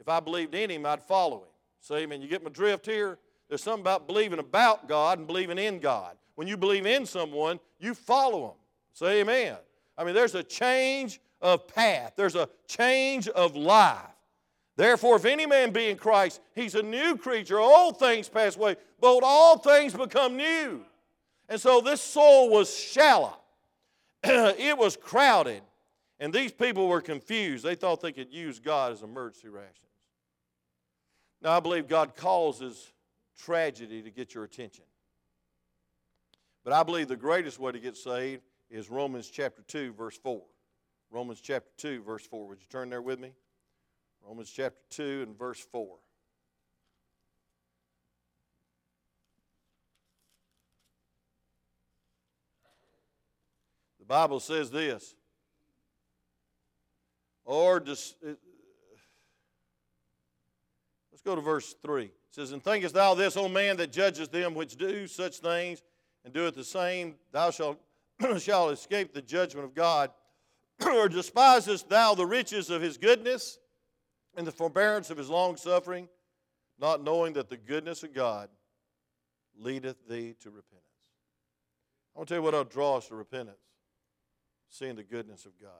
If 0.00 0.08
I 0.08 0.18
believed 0.18 0.56
in 0.56 0.70
him, 0.70 0.86
I'd 0.86 1.04
follow 1.04 1.36
him. 1.36 1.52
Say, 1.78 2.02
amen. 2.02 2.20
You 2.20 2.26
get 2.26 2.42
my 2.42 2.50
drift 2.50 2.84
here? 2.84 3.18
There's 3.48 3.62
something 3.62 3.82
about 3.82 4.08
believing 4.08 4.40
about 4.40 4.88
God 4.88 5.18
and 5.18 5.26
believing 5.26 5.58
in 5.58 5.78
God. 5.78 6.16
When 6.40 6.48
you 6.48 6.56
believe 6.56 6.86
in 6.86 7.04
someone, 7.04 7.60
you 7.78 7.92
follow 7.92 8.40
them. 8.40 8.56
Say 8.94 9.20
amen. 9.20 9.58
I 9.98 10.04
mean, 10.04 10.14
there's 10.14 10.34
a 10.34 10.42
change 10.42 11.20
of 11.42 11.68
path, 11.68 12.14
there's 12.16 12.34
a 12.34 12.48
change 12.66 13.28
of 13.28 13.56
life. 13.56 13.98
Therefore, 14.74 15.16
if 15.16 15.26
any 15.26 15.44
man 15.44 15.70
be 15.70 15.90
in 15.90 15.98
Christ, 15.98 16.40
he's 16.54 16.74
a 16.74 16.82
new 16.82 17.18
creature. 17.18 17.60
Old 17.60 17.98
things 17.98 18.30
pass 18.30 18.56
away, 18.56 18.76
but 19.02 19.20
all 19.22 19.58
things 19.58 19.92
become 19.92 20.38
new. 20.38 20.80
And 21.46 21.60
so 21.60 21.82
this 21.82 22.00
soul 22.00 22.48
was 22.48 22.74
shallow, 22.74 23.36
it 24.24 24.78
was 24.78 24.96
crowded, 24.96 25.60
and 26.20 26.32
these 26.32 26.52
people 26.52 26.88
were 26.88 27.02
confused. 27.02 27.66
They 27.66 27.74
thought 27.74 28.00
they 28.00 28.12
could 28.12 28.32
use 28.32 28.58
God 28.58 28.92
as 28.92 29.02
emergency 29.02 29.50
rations. 29.50 29.76
Now, 31.42 31.58
I 31.58 31.60
believe 31.60 31.86
God 31.86 32.16
causes 32.16 32.92
tragedy 33.36 34.00
to 34.00 34.10
get 34.10 34.34
your 34.34 34.44
attention. 34.44 34.84
But 36.64 36.72
I 36.72 36.82
believe 36.82 37.08
the 37.08 37.16
greatest 37.16 37.58
way 37.58 37.72
to 37.72 37.80
get 37.80 37.96
saved 37.96 38.42
is 38.70 38.90
Romans 38.90 39.28
chapter 39.30 39.62
2, 39.62 39.92
verse 39.92 40.18
4. 40.18 40.42
Romans 41.10 41.40
chapter 41.40 41.70
2, 41.78 42.02
verse 42.02 42.26
4. 42.26 42.46
Would 42.48 42.60
you 42.60 42.66
turn 42.70 42.90
there 42.90 43.02
with 43.02 43.18
me? 43.18 43.32
Romans 44.26 44.50
chapter 44.50 44.78
2 44.90 45.24
and 45.26 45.38
verse 45.38 45.60
4. 45.72 45.96
The 53.98 54.04
Bible 54.04 54.40
says 54.40 54.70
this. 54.70 55.14
Or 57.44 57.80
just, 57.80 58.16
uh, 58.24 58.34
Let's 61.20 61.22
go 61.22 61.34
to 61.34 61.42
verse 61.42 61.74
3. 61.82 62.04
It 62.04 62.12
says, 62.30 62.52
And 62.52 62.64
thinkest 62.64 62.94
thou 62.94 63.12
this, 63.12 63.36
O 63.36 63.46
man, 63.46 63.76
that 63.76 63.92
judges 63.92 64.28
them 64.28 64.54
which 64.54 64.76
do 64.76 65.06
such 65.06 65.38
things, 65.40 65.82
and 66.24 66.32
doeth 66.32 66.54
the 66.54 66.64
same, 66.64 67.14
thou 67.32 67.50
shalt, 67.50 67.78
shalt 68.38 68.72
escape 68.72 69.12
the 69.12 69.22
judgment 69.22 69.64
of 69.64 69.74
God? 69.74 70.10
or 70.86 71.08
despisest 71.08 71.88
thou 71.88 72.14
the 72.14 72.26
riches 72.26 72.70
of 72.70 72.82
his 72.82 72.96
goodness 72.96 73.58
and 74.36 74.46
the 74.46 74.52
forbearance 74.52 75.10
of 75.10 75.18
his 75.18 75.28
long 75.28 75.56
suffering, 75.56 76.08
not 76.78 77.02
knowing 77.02 77.34
that 77.34 77.50
the 77.50 77.56
goodness 77.56 78.02
of 78.02 78.14
God 78.14 78.48
leadeth 79.58 79.96
thee 80.08 80.34
to 80.40 80.50
repentance? 80.50 80.84
I 82.14 82.18
want 82.18 82.28
to 82.28 82.34
tell 82.34 82.38
you 82.38 82.44
what 82.44 82.54
will 82.54 82.64
draw 82.64 82.96
us 82.96 83.08
to 83.08 83.14
repentance 83.14 83.58
seeing 84.70 84.94
the 84.94 85.02
goodness 85.02 85.44
of 85.44 85.52
God. 85.60 85.70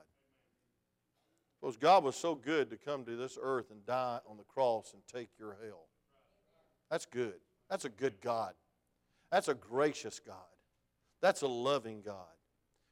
Because 1.59 1.77
God 1.77 2.03
was 2.03 2.15
so 2.15 2.35
good 2.35 2.69
to 2.69 2.77
come 2.77 3.05
to 3.05 3.15
this 3.15 3.37
earth 3.41 3.71
and 3.71 3.85
die 3.85 4.19
on 4.27 4.37
the 4.37 4.43
cross 4.43 4.93
and 4.93 5.01
take 5.07 5.29
your 5.39 5.57
hell. 5.63 5.87
That's 6.89 7.05
good. 7.05 7.35
That's 7.69 7.85
a 7.85 7.89
good 7.89 8.19
God. 8.21 8.53
That's 9.31 9.47
a 9.47 9.53
gracious 9.53 10.19
God. 10.19 10.35
That's 11.21 11.41
a 11.41 11.47
loving 11.47 12.01
God. 12.01 12.15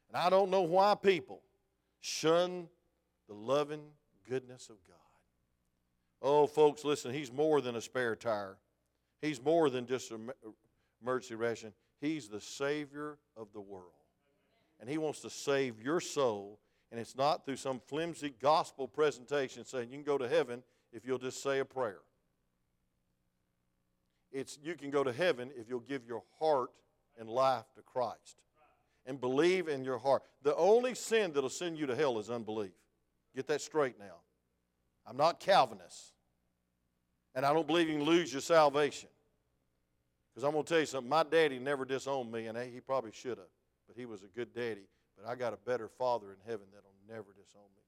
And 0.08 0.16
I 0.16 0.30
don't 0.30 0.50
know 0.50 0.62
why 0.62 0.94
people 0.94 1.42
shun 2.00 2.68
the 3.28 3.34
loving 3.34 3.82
goodness 4.28 4.68
of 4.70 4.76
God. 4.86 4.96
Oh, 6.22 6.46
folks, 6.46 6.84
listen, 6.84 7.12
He's 7.12 7.32
more 7.32 7.60
than 7.60 7.76
a 7.76 7.80
spare 7.80 8.16
tire, 8.16 8.56
He's 9.20 9.42
more 9.42 9.70
than 9.70 9.86
just 9.86 10.10
an 10.10 10.30
emergency 11.02 11.34
ration. 11.34 11.72
He's 12.00 12.28
the 12.28 12.40
Savior 12.40 13.18
of 13.36 13.52
the 13.52 13.60
world. 13.60 13.92
And 14.80 14.88
He 14.88 14.96
wants 14.96 15.20
to 15.20 15.30
save 15.30 15.80
your 15.82 16.00
soul 16.00 16.58
and 16.90 16.98
it's 16.98 17.16
not 17.16 17.44
through 17.44 17.56
some 17.56 17.80
flimsy 17.86 18.34
gospel 18.40 18.88
presentation 18.88 19.64
saying 19.64 19.90
you 19.90 19.96
can 19.96 20.02
go 20.02 20.18
to 20.18 20.28
heaven 20.28 20.62
if 20.92 21.06
you'll 21.06 21.18
just 21.18 21.42
say 21.42 21.60
a 21.60 21.64
prayer. 21.64 22.00
It's 24.32 24.58
you 24.62 24.74
can 24.74 24.90
go 24.90 25.02
to 25.02 25.12
heaven 25.12 25.50
if 25.56 25.68
you'll 25.68 25.80
give 25.80 26.06
your 26.06 26.22
heart 26.38 26.70
and 27.18 27.28
life 27.28 27.64
to 27.76 27.82
Christ 27.82 28.40
and 29.06 29.20
believe 29.20 29.68
in 29.68 29.84
your 29.84 29.98
heart. 29.98 30.22
The 30.42 30.54
only 30.56 30.94
sin 30.94 31.32
that'll 31.32 31.50
send 31.50 31.78
you 31.78 31.86
to 31.86 31.96
hell 31.96 32.18
is 32.18 32.30
unbelief. 32.30 32.72
Get 33.34 33.46
that 33.48 33.60
straight 33.60 33.98
now. 33.98 34.16
I'm 35.06 35.16
not 35.16 35.40
Calvinist. 35.40 36.12
And 37.34 37.46
I 37.46 37.52
don't 37.52 37.66
believe 37.66 37.88
you 37.88 37.96
can 37.96 38.04
lose 38.04 38.32
your 38.32 38.42
salvation. 38.42 39.08
Because 40.30 40.44
I'm 40.44 40.52
going 40.52 40.64
to 40.64 40.68
tell 40.68 40.80
you 40.80 40.86
something. 40.86 41.08
My 41.08 41.22
daddy 41.22 41.58
never 41.58 41.84
disowned 41.84 42.30
me, 42.30 42.46
and 42.46 42.58
he 42.58 42.80
probably 42.80 43.12
should 43.12 43.38
have, 43.38 43.48
but 43.86 43.96
he 43.96 44.06
was 44.06 44.22
a 44.22 44.26
good 44.26 44.54
daddy. 44.54 44.86
But 45.16 45.28
I 45.28 45.34
got 45.34 45.52
a 45.52 45.56
better 45.56 45.88
Father 45.88 46.30
in 46.30 46.36
heaven 46.46 46.66
that'll 46.72 46.90
never 47.08 47.32
disown 47.32 47.62
me. 47.76 47.82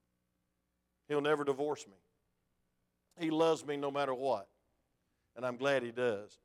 He'll 1.08 1.20
never 1.20 1.44
divorce 1.44 1.86
me. 1.86 1.94
He 3.18 3.30
loves 3.30 3.64
me 3.64 3.76
no 3.76 3.90
matter 3.90 4.14
what. 4.14 4.48
And 5.36 5.46
I'm 5.46 5.56
glad 5.56 5.82
He 5.82 5.90
does. 5.90 6.38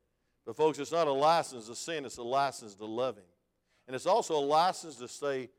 But, 0.45 0.56
folks, 0.56 0.80
it's 0.80 0.91
not 0.91 1.08
a 1.08 1.12
license 1.12 1.67
to 1.67 1.76
sin, 1.76 2.06
it's 2.06 2.17
a 2.17 2.23
license 2.23 2.76
to 2.76 2.86
love 2.86 3.17
Him. 3.17 3.26
And 3.88 3.95
it's 3.95 4.06
also 4.06 4.36
a 4.36 4.45
license 4.45 4.95
to 4.97 5.08
stay 5.08 5.50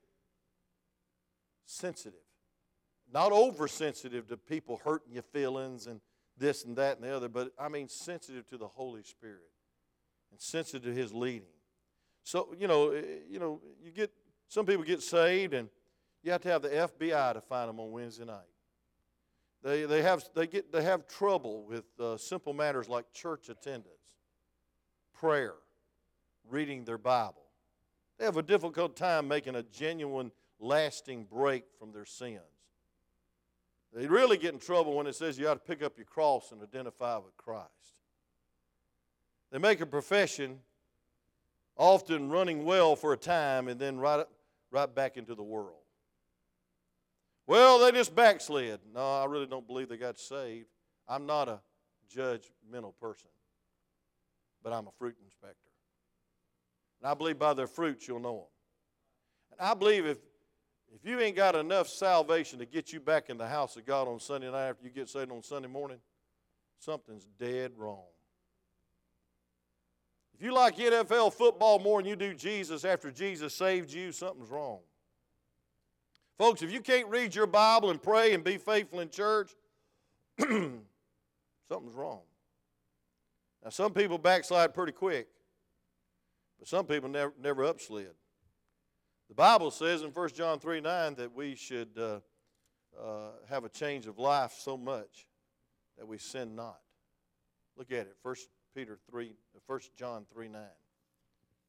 sensitive. 1.64 2.20
Not 3.12 3.32
oversensitive 3.32 4.28
to 4.28 4.36
people 4.36 4.80
hurting 4.84 5.12
your 5.14 5.22
feelings 5.22 5.86
and 5.86 6.00
this 6.36 6.64
and 6.64 6.76
that 6.76 6.96
and 6.96 7.04
the 7.04 7.14
other, 7.14 7.28
but 7.28 7.52
I 7.58 7.68
mean 7.68 7.88
sensitive 7.88 8.46
to 8.48 8.58
the 8.58 8.68
Holy 8.68 9.02
Spirit 9.02 9.50
and 10.30 10.40
sensitive 10.40 10.82
to 10.84 10.92
His 10.92 11.12
leading. 11.12 11.48
So, 12.22 12.54
you 12.58 12.68
know, 12.68 12.90
eh, 12.90 13.02
you 13.28 13.38
know, 13.38 13.60
you 13.82 13.90
get 13.90 14.10
some 14.48 14.66
people 14.66 14.84
get 14.84 15.02
saved, 15.02 15.54
and 15.54 15.68
you 16.22 16.32
have 16.32 16.40
to 16.42 16.48
have 16.48 16.62
the 16.62 16.68
FBI 16.68 17.34
to 17.34 17.40
find 17.40 17.68
them 17.68 17.80
on 17.80 17.90
Wednesday 17.90 18.24
night. 18.24 18.48
They, 19.62 19.84
they, 19.84 20.02
have, 20.02 20.24
they, 20.34 20.46
get, 20.46 20.72
they 20.72 20.82
have 20.82 21.06
trouble 21.06 21.64
with 21.64 21.84
uh, 21.98 22.16
simple 22.16 22.52
matters 22.52 22.88
like 22.88 23.12
church 23.12 23.48
attendance, 23.48 24.16
prayer, 25.12 25.54
reading 26.48 26.84
their 26.84 26.98
Bible. 26.98 27.42
They 28.18 28.24
have 28.24 28.36
a 28.36 28.42
difficult 28.42 28.96
time 28.96 29.28
making 29.28 29.56
a 29.56 29.62
genuine, 29.62 30.32
lasting 30.60 31.24
break 31.24 31.64
from 31.78 31.92
their 31.92 32.04
sins. 32.04 32.40
They 33.92 34.06
really 34.06 34.36
get 34.36 34.54
in 34.54 34.60
trouble 34.60 34.94
when 34.96 35.06
it 35.06 35.14
says 35.14 35.38
you 35.38 35.48
ought 35.48 35.54
to 35.54 35.60
pick 35.60 35.82
up 35.82 35.96
your 35.96 36.06
cross 36.06 36.52
and 36.52 36.62
identify 36.62 37.16
with 37.16 37.36
Christ. 37.36 37.68
They 39.50 39.58
make 39.58 39.80
a 39.80 39.86
profession, 39.86 40.58
often 41.76 42.28
running 42.28 42.64
well 42.64 42.96
for 42.96 43.12
a 43.12 43.16
time, 43.16 43.66
and 43.68 43.80
then 43.80 43.98
right 43.98 44.26
right 44.70 44.94
back 44.94 45.16
into 45.16 45.34
the 45.34 45.42
world. 45.42 45.88
Well, 47.48 47.78
they 47.78 47.92
just 47.92 48.14
backslid. 48.14 48.78
No, 48.94 49.00
I 49.00 49.24
really 49.24 49.46
don't 49.46 49.66
believe 49.66 49.88
they 49.88 49.96
got 49.96 50.18
saved. 50.18 50.66
I'm 51.08 51.24
not 51.24 51.48
a 51.48 51.61
judgmental 52.14 52.92
person, 53.00 53.30
but 54.62 54.74
I'm 54.74 54.87
a 54.87 54.90
fruit 54.98 55.16
inspector. 55.24 55.56
And 57.00 57.11
I 57.11 57.14
believe 57.14 57.38
by 57.38 57.54
their 57.54 57.66
fruits 57.66 58.06
you'll 58.06 58.20
know 58.20 58.34
them. 58.34 58.46
And 59.52 59.61
I 59.66 59.72
believe 59.72 60.04
if, 60.04 60.18
if 60.94 61.08
you 61.08 61.18
ain't 61.20 61.37
got 61.37 61.54
enough 61.54 61.88
salvation 61.88 62.58
to 62.58 62.66
get 62.66 62.92
you 62.92 63.00
back 63.00 63.30
in 63.30 63.38
the 63.38 63.48
house 63.48 63.76
of 63.76 63.87
God 63.87 64.08
on 64.08 64.20
Sunday 64.20 64.50
night 64.50 64.68
after 64.68 64.84
you 64.84 64.90
get 64.90 65.08
saved 65.08 65.32
on 65.32 65.42
Sunday 65.42 65.68
morning, 65.68 66.00
something's 66.78 67.26
dead 67.40 67.72
wrong. 67.78 68.04
If 70.34 70.42
you 70.42 70.52
like 70.52 70.76
NFL 70.76 71.32
football 71.32 71.78
more 71.78 72.02
than 72.02 72.11
you 72.11 72.16
do 72.16 72.34
Jesus 72.34 72.84
after 72.84 73.11
Jesus 73.11 73.54
saved 73.54 73.90
you, 73.90 74.12
something's 74.12 74.50
wrong. 74.50 74.80
Folks, 76.38 76.62
if 76.62 76.72
you 76.72 76.81
can't 76.81 77.09
read 77.09 77.35
your 77.35 77.48
Bible 77.48 77.90
and 77.90 78.01
pray 78.01 78.33
and 78.33 78.44
be 78.44 78.59
faithful 78.59 79.01
in 79.01 79.11
church, 79.11 79.51
something's 80.38 81.94
wrong. 81.94 82.20
Now, 83.64 83.70
some 83.70 83.92
people 83.92 84.18
backslide 84.18 84.72
pretty 84.72 84.92
quick, 84.92 85.27
but 86.61 86.68
some 86.68 86.87
people 86.87 87.09
never, 87.09 87.35
never 87.42 87.64
upslid. 87.64 88.12
The 89.29 89.35
Bible 89.35 89.72
says 89.72 90.03
in 90.03 90.11
1 90.11 90.29
John 90.31 90.61
3 90.61 90.81
9 90.81 91.16
that 91.16 91.35
we 91.35 91.57
should 91.57 91.90
uh, 91.98 92.20
uh, 92.98 93.31
have 93.48 93.64
a 93.64 93.68
change 93.68 94.07
of 94.07 94.20
life 94.20 94.55
so 94.59 94.77
much 94.77 95.27
that 95.98 96.07
we 96.07 96.18
sin 96.18 96.55
not. 96.55 96.79
Look 97.77 97.90
at 97.90 98.07
it, 98.07 98.16
1 98.22 98.35
Peter 98.77 98.96
3, 99.11 99.33
1 99.66 99.81
John 99.96 100.24
3 100.33 100.48
9. 100.48 100.62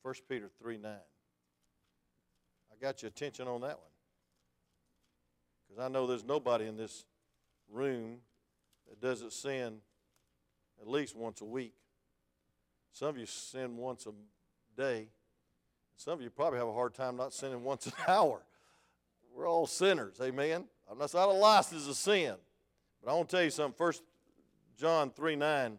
1 0.03 0.15
Peter 0.29 0.49
3 0.61 0.77
9. 0.77 0.91
I 0.91 2.75
got 2.79 3.01
your 3.01 3.09
attention 3.09 3.47
on 3.47 3.61
that 3.61 3.79
one. 3.79 3.88
Because 5.69 5.83
I 5.83 5.87
know 5.87 6.07
there's 6.07 6.23
nobody 6.23 6.65
in 6.65 6.75
this 6.75 7.05
room 7.71 8.17
that 8.87 8.99
doesn't 8.99 9.33
sin 9.33 9.77
at 10.81 10.87
least 10.87 11.15
once 11.15 11.41
a 11.41 11.45
week. 11.45 11.73
Some 12.91 13.09
of 13.09 13.17
you 13.17 13.25
sin 13.25 13.77
once 13.77 14.07
a 14.07 14.11
day. 14.75 15.07
Some 15.95 16.13
of 16.13 16.21
you 16.21 16.29
probably 16.29 16.59
have 16.59 16.67
a 16.67 16.73
hard 16.73 16.93
time 16.93 17.15
not 17.15 17.33
sinning 17.33 17.63
once 17.63 17.85
an 17.85 17.93
hour. 18.07 18.41
We're 19.35 19.47
all 19.47 19.67
sinners, 19.67 20.15
amen? 20.21 20.65
I'm 20.89 20.97
not 20.97 21.13
a 21.13 21.25
license 21.25 21.83
is 21.83 21.87
a 21.87 21.95
sin. 21.95 22.35
But 23.03 23.11
I 23.11 23.13
want 23.13 23.29
to 23.29 23.35
tell 23.35 23.43
you 23.43 23.51
something. 23.51 23.77
First 23.77 24.01
John 24.77 25.11
3 25.11 25.35
9 25.35 25.77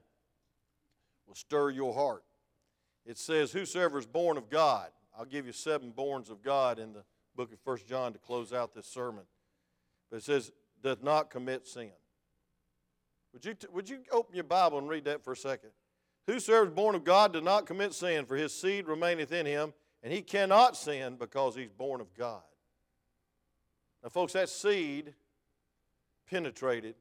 will 1.26 1.34
stir 1.34 1.70
your 1.70 1.92
heart. 1.92 2.22
It 3.04 3.18
says, 3.18 3.50
Whosoever 3.50 3.98
is 3.98 4.06
born 4.06 4.36
of 4.36 4.48
God. 4.48 4.90
I'll 5.18 5.24
give 5.24 5.46
you 5.46 5.52
seven 5.52 5.92
borns 5.92 6.30
of 6.30 6.42
God 6.42 6.78
in 6.78 6.92
the 6.92 7.04
book 7.36 7.52
of 7.52 7.58
First 7.60 7.86
John 7.86 8.12
to 8.12 8.18
close 8.18 8.52
out 8.52 8.74
this 8.74 8.86
sermon. 8.86 9.24
But 10.10 10.18
it 10.18 10.24
says, 10.24 10.52
doth 10.82 11.02
not 11.02 11.30
commit 11.30 11.66
sin. 11.66 11.90
Would 13.32 13.44
you, 13.44 13.54
would 13.72 13.88
you 13.88 14.00
open 14.10 14.34
your 14.34 14.44
Bible 14.44 14.78
and 14.78 14.88
read 14.88 15.04
that 15.04 15.22
for 15.22 15.32
a 15.32 15.36
second? 15.36 15.70
Whosoever 16.26 16.66
is 16.66 16.72
born 16.72 16.94
of 16.94 17.04
God 17.04 17.32
does 17.32 17.42
not 17.42 17.66
commit 17.66 17.94
sin, 17.94 18.26
for 18.26 18.36
his 18.36 18.52
seed 18.52 18.86
remaineth 18.86 19.32
in 19.32 19.46
him, 19.46 19.72
and 20.02 20.12
he 20.12 20.22
cannot 20.22 20.76
sin 20.76 21.16
because 21.16 21.54
he's 21.54 21.70
born 21.70 22.00
of 22.00 22.12
God. 22.14 22.42
Now, 24.02 24.08
folks, 24.08 24.32
that 24.32 24.48
seed 24.48 25.14
penetrated, 26.28 26.94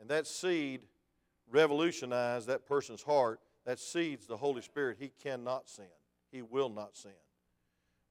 and 0.00 0.08
that 0.10 0.26
seed 0.26 0.82
revolutionized 1.50 2.48
that 2.48 2.66
person's 2.66 3.02
heart. 3.02 3.40
That 3.64 3.78
seed's 3.78 4.26
the 4.26 4.36
Holy 4.36 4.62
Spirit. 4.62 4.96
He 4.98 5.12
cannot 5.22 5.68
sin. 5.68 5.84
He 6.32 6.42
will 6.42 6.68
not 6.68 6.96
sin. 6.96 7.12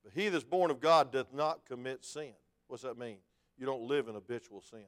But 0.04 0.14
he 0.14 0.30
that's 0.30 0.44
born 0.44 0.72
of 0.72 0.80
God 0.80 1.12
doth 1.12 1.34
not 1.34 1.66
commit 1.66 2.06
sin. 2.06 2.34
What's 2.68 2.84
that 2.84 2.98
mean? 2.98 3.18
You 3.62 3.68
don't 3.68 3.84
live 3.84 4.08
in 4.08 4.16
habitual 4.16 4.60
sin. 4.60 4.80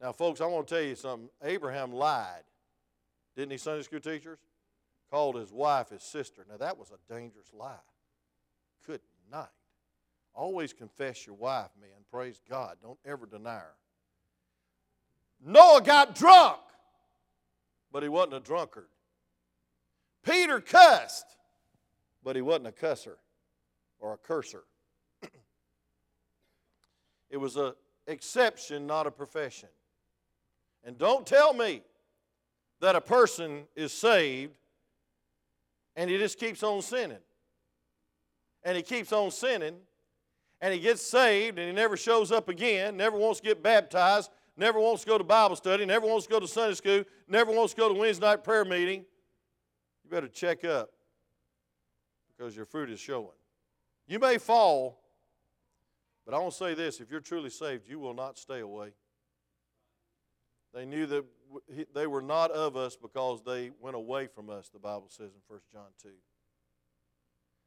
Now, 0.00 0.12
folks, 0.12 0.40
I 0.40 0.46
want 0.46 0.68
to 0.68 0.74
tell 0.76 0.84
you 0.84 0.94
something. 0.94 1.28
Abraham 1.42 1.92
lied. 1.92 2.44
Didn't 3.34 3.50
he, 3.50 3.58
Sunday 3.58 3.82
school 3.82 3.98
teachers? 3.98 4.38
Called 5.10 5.34
his 5.34 5.52
wife 5.52 5.90
his 5.90 6.04
sister. 6.04 6.46
Now, 6.48 6.58
that 6.58 6.78
was 6.78 6.92
a 6.92 7.12
dangerous 7.12 7.48
lie. 7.52 7.74
Good 8.86 9.00
night. 9.32 9.48
Always 10.32 10.72
confess 10.72 11.26
your 11.26 11.34
wife, 11.34 11.70
man. 11.80 11.90
Praise 12.08 12.40
God. 12.48 12.76
Don't 12.80 12.98
ever 13.04 13.26
deny 13.26 13.58
her. 13.58 13.74
Noah 15.44 15.82
got 15.82 16.14
drunk, 16.14 16.60
but 17.90 18.04
he 18.04 18.08
wasn't 18.08 18.34
a 18.34 18.40
drunkard. 18.40 18.86
Peter 20.24 20.60
cussed, 20.60 21.36
but 22.22 22.36
he 22.36 22.42
wasn't 22.42 22.68
a 22.68 22.72
cusser 22.72 23.16
or 23.98 24.14
a 24.14 24.16
curser. 24.16 24.62
It 27.32 27.38
was 27.38 27.56
an 27.56 27.72
exception, 28.06 28.86
not 28.86 29.06
a 29.06 29.10
profession. 29.10 29.70
And 30.84 30.98
don't 30.98 31.26
tell 31.26 31.54
me 31.54 31.82
that 32.80 32.94
a 32.94 33.00
person 33.00 33.64
is 33.74 33.92
saved 33.92 34.54
and 35.96 36.10
he 36.10 36.18
just 36.18 36.38
keeps 36.38 36.62
on 36.62 36.82
sinning. 36.82 37.18
And 38.62 38.76
he 38.76 38.82
keeps 38.82 39.12
on 39.12 39.30
sinning 39.30 39.76
and 40.60 40.74
he 40.74 40.78
gets 40.78 41.00
saved 41.00 41.58
and 41.58 41.66
he 41.66 41.74
never 41.74 41.96
shows 41.96 42.30
up 42.30 42.50
again, 42.50 42.98
never 42.98 43.16
wants 43.16 43.40
to 43.40 43.46
get 43.46 43.62
baptized, 43.62 44.30
never 44.58 44.78
wants 44.78 45.02
to 45.04 45.08
go 45.08 45.16
to 45.16 45.24
Bible 45.24 45.56
study, 45.56 45.86
never 45.86 46.06
wants 46.06 46.26
to 46.26 46.32
go 46.32 46.38
to 46.38 46.46
Sunday 46.46 46.74
school, 46.74 47.04
never 47.28 47.50
wants 47.50 47.72
to 47.72 47.80
go 47.80 47.88
to 47.88 47.94
Wednesday 47.94 48.26
night 48.26 48.44
prayer 48.44 48.66
meeting. 48.66 49.06
You 50.04 50.10
better 50.10 50.28
check 50.28 50.66
up 50.66 50.90
because 52.28 52.54
your 52.54 52.66
fruit 52.66 52.90
is 52.90 53.00
showing. 53.00 53.28
You 54.06 54.18
may 54.18 54.36
fall, 54.36 55.01
but 56.24 56.34
I 56.34 56.38
want 56.38 56.52
to 56.52 56.58
say 56.58 56.74
this 56.74 57.00
if 57.00 57.10
you're 57.10 57.20
truly 57.20 57.50
saved, 57.50 57.88
you 57.88 57.98
will 57.98 58.14
not 58.14 58.38
stay 58.38 58.60
away. 58.60 58.92
They 60.74 60.86
knew 60.86 61.06
that 61.06 61.24
they 61.94 62.06
were 62.06 62.22
not 62.22 62.50
of 62.50 62.76
us 62.76 62.96
because 62.96 63.42
they 63.44 63.70
went 63.80 63.96
away 63.96 64.26
from 64.26 64.48
us, 64.48 64.70
the 64.70 64.78
Bible 64.78 65.08
says 65.08 65.32
in 65.34 65.40
1 65.46 65.60
John 65.70 65.88
2. 66.02 66.08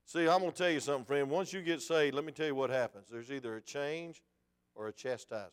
See, 0.08 0.28
I'm 0.28 0.40
going 0.40 0.52
to 0.52 0.58
tell 0.58 0.70
you 0.70 0.80
something, 0.80 1.06
friend. 1.06 1.30
Once 1.30 1.52
you 1.52 1.62
get 1.62 1.82
saved, 1.82 2.16
let 2.16 2.26
me 2.26 2.32
tell 2.32 2.46
you 2.48 2.56
what 2.56 2.70
happens. 2.70 3.08
There's 3.12 3.32
either 3.32 3.56
a 3.58 3.62
change 3.62 4.22
or 4.76 4.88
a 4.88 4.94
chastisement. 4.94 5.52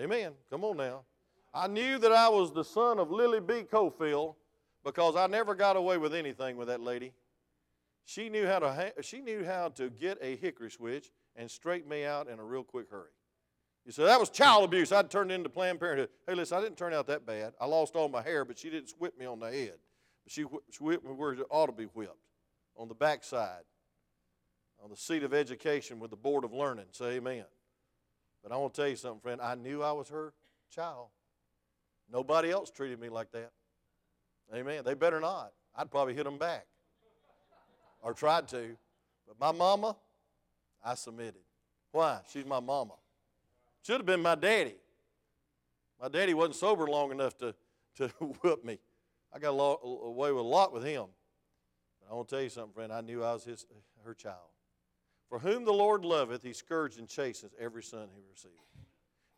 Amen. 0.00 0.32
Come 0.50 0.64
on 0.64 0.76
now. 0.76 1.02
I 1.52 1.68
knew 1.68 1.98
that 1.98 2.12
I 2.12 2.28
was 2.28 2.52
the 2.52 2.64
son 2.64 2.98
of 2.98 3.10
Lily 3.10 3.40
B. 3.40 3.62
Cofield 3.62 4.34
because 4.82 5.16
I 5.16 5.26
never 5.26 5.54
got 5.54 5.76
away 5.76 5.98
with 5.98 6.14
anything 6.14 6.56
with 6.56 6.68
that 6.68 6.80
lady. 6.80 7.12
She 8.04 8.28
knew 8.28 8.46
how 8.46 8.58
to, 8.58 8.92
she 9.00 9.20
knew 9.20 9.44
how 9.44 9.68
to 9.70 9.88
get 9.88 10.18
a 10.20 10.36
hickory 10.36 10.70
switch 10.70 11.10
and 11.36 11.50
straighten 11.50 11.88
me 11.88 12.04
out 12.04 12.28
in 12.28 12.38
a 12.38 12.44
real 12.44 12.64
quick 12.64 12.90
hurry. 12.90 13.10
You 13.84 13.92
say, 13.92 14.04
that 14.04 14.18
was 14.18 14.30
child 14.30 14.64
abuse. 14.64 14.92
I'd 14.92 15.10
turned 15.10 15.30
into 15.30 15.50
Planned 15.50 15.78
Parenthood. 15.78 16.08
Hey, 16.26 16.34
listen, 16.34 16.56
I 16.56 16.62
didn't 16.62 16.78
turn 16.78 16.94
out 16.94 17.06
that 17.08 17.26
bad. 17.26 17.52
I 17.60 17.66
lost 17.66 17.96
all 17.96 18.08
my 18.08 18.22
hair, 18.22 18.44
but 18.44 18.58
she 18.58 18.70
didn't 18.70 18.94
whip 18.98 19.18
me 19.18 19.26
on 19.26 19.40
the 19.40 19.50
head. 19.50 19.74
She, 20.26 20.44
she 20.70 20.82
whipped 20.82 21.04
me 21.04 21.10
where 21.10 21.32
it 21.32 21.40
ought 21.50 21.66
to 21.66 21.72
be 21.72 21.84
whipped, 21.84 22.16
on 22.76 22.88
the 22.88 22.94
backside, 22.94 23.64
on 24.82 24.88
the 24.88 24.96
seat 24.96 25.22
of 25.22 25.34
education 25.34 26.00
with 26.00 26.10
the 26.10 26.16
board 26.16 26.44
of 26.44 26.52
learning. 26.54 26.86
Say 26.92 27.16
amen. 27.16 27.44
But 28.42 28.52
I 28.52 28.56
want 28.56 28.72
to 28.74 28.80
tell 28.80 28.88
you 28.88 28.96
something, 28.96 29.20
friend. 29.20 29.40
I 29.40 29.54
knew 29.54 29.82
I 29.82 29.92
was 29.92 30.08
her 30.08 30.32
child. 30.70 31.08
Nobody 32.10 32.50
else 32.50 32.70
treated 32.70 33.00
me 33.00 33.10
like 33.10 33.32
that. 33.32 33.52
Amen. 34.54 34.82
They 34.84 34.94
better 34.94 35.20
not. 35.20 35.52
I'd 35.76 35.90
probably 35.90 36.14
hit 36.14 36.24
them 36.24 36.38
back 36.38 36.66
or 38.02 38.14
tried 38.14 38.48
to. 38.48 38.76
But 39.26 39.40
my 39.40 39.52
mama, 39.52 39.96
I 40.84 40.94
submitted. 40.94 41.42
Why? 41.92 42.20
She's 42.30 42.44
my 42.44 42.60
mama. 42.60 42.94
Should 43.82 43.96
have 43.96 44.06
been 44.06 44.22
my 44.22 44.34
daddy. 44.34 44.76
My 46.00 46.08
daddy 46.08 46.34
wasn't 46.34 46.56
sober 46.56 46.86
long 46.86 47.10
enough 47.10 47.36
to, 47.38 47.54
to 47.96 48.08
whip 48.42 48.64
me. 48.64 48.78
I 49.32 49.38
got 49.38 49.50
away 49.50 50.32
with 50.32 50.44
a 50.44 50.48
lot 50.48 50.72
with 50.72 50.84
him. 50.84 51.06
But 52.00 52.12
I 52.12 52.14
want 52.14 52.28
to 52.28 52.34
tell 52.34 52.42
you 52.42 52.50
something, 52.50 52.72
friend. 52.72 52.92
I 52.92 53.00
knew 53.00 53.22
I 53.24 53.32
was 53.32 53.44
his, 53.44 53.66
her 54.04 54.14
child. 54.14 54.50
For 55.28 55.38
whom 55.38 55.64
the 55.64 55.72
Lord 55.72 56.04
loveth, 56.04 56.42
he 56.42 56.52
scourges 56.52 56.98
and 56.98 57.08
chastens 57.08 57.52
every 57.58 57.82
son 57.82 58.08
he 58.14 58.22
receives. 58.30 58.54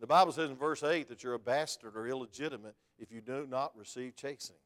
The 0.00 0.06
Bible 0.06 0.32
says 0.32 0.50
in 0.50 0.56
verse 0.56 0.82
8 0.82 1.08
that 1.08 1.22
you're 1.22 1.34
a 1.34 1.38
bastard 1.38 1.96
or 1.96 2.06
illegitimate 2.06 2.74
if 2.98 3.10
you 3.10 3.20
do 3.20 3.46
not 3.48 3.72
receive 3.76 4.14
chastening. 4.14 4.58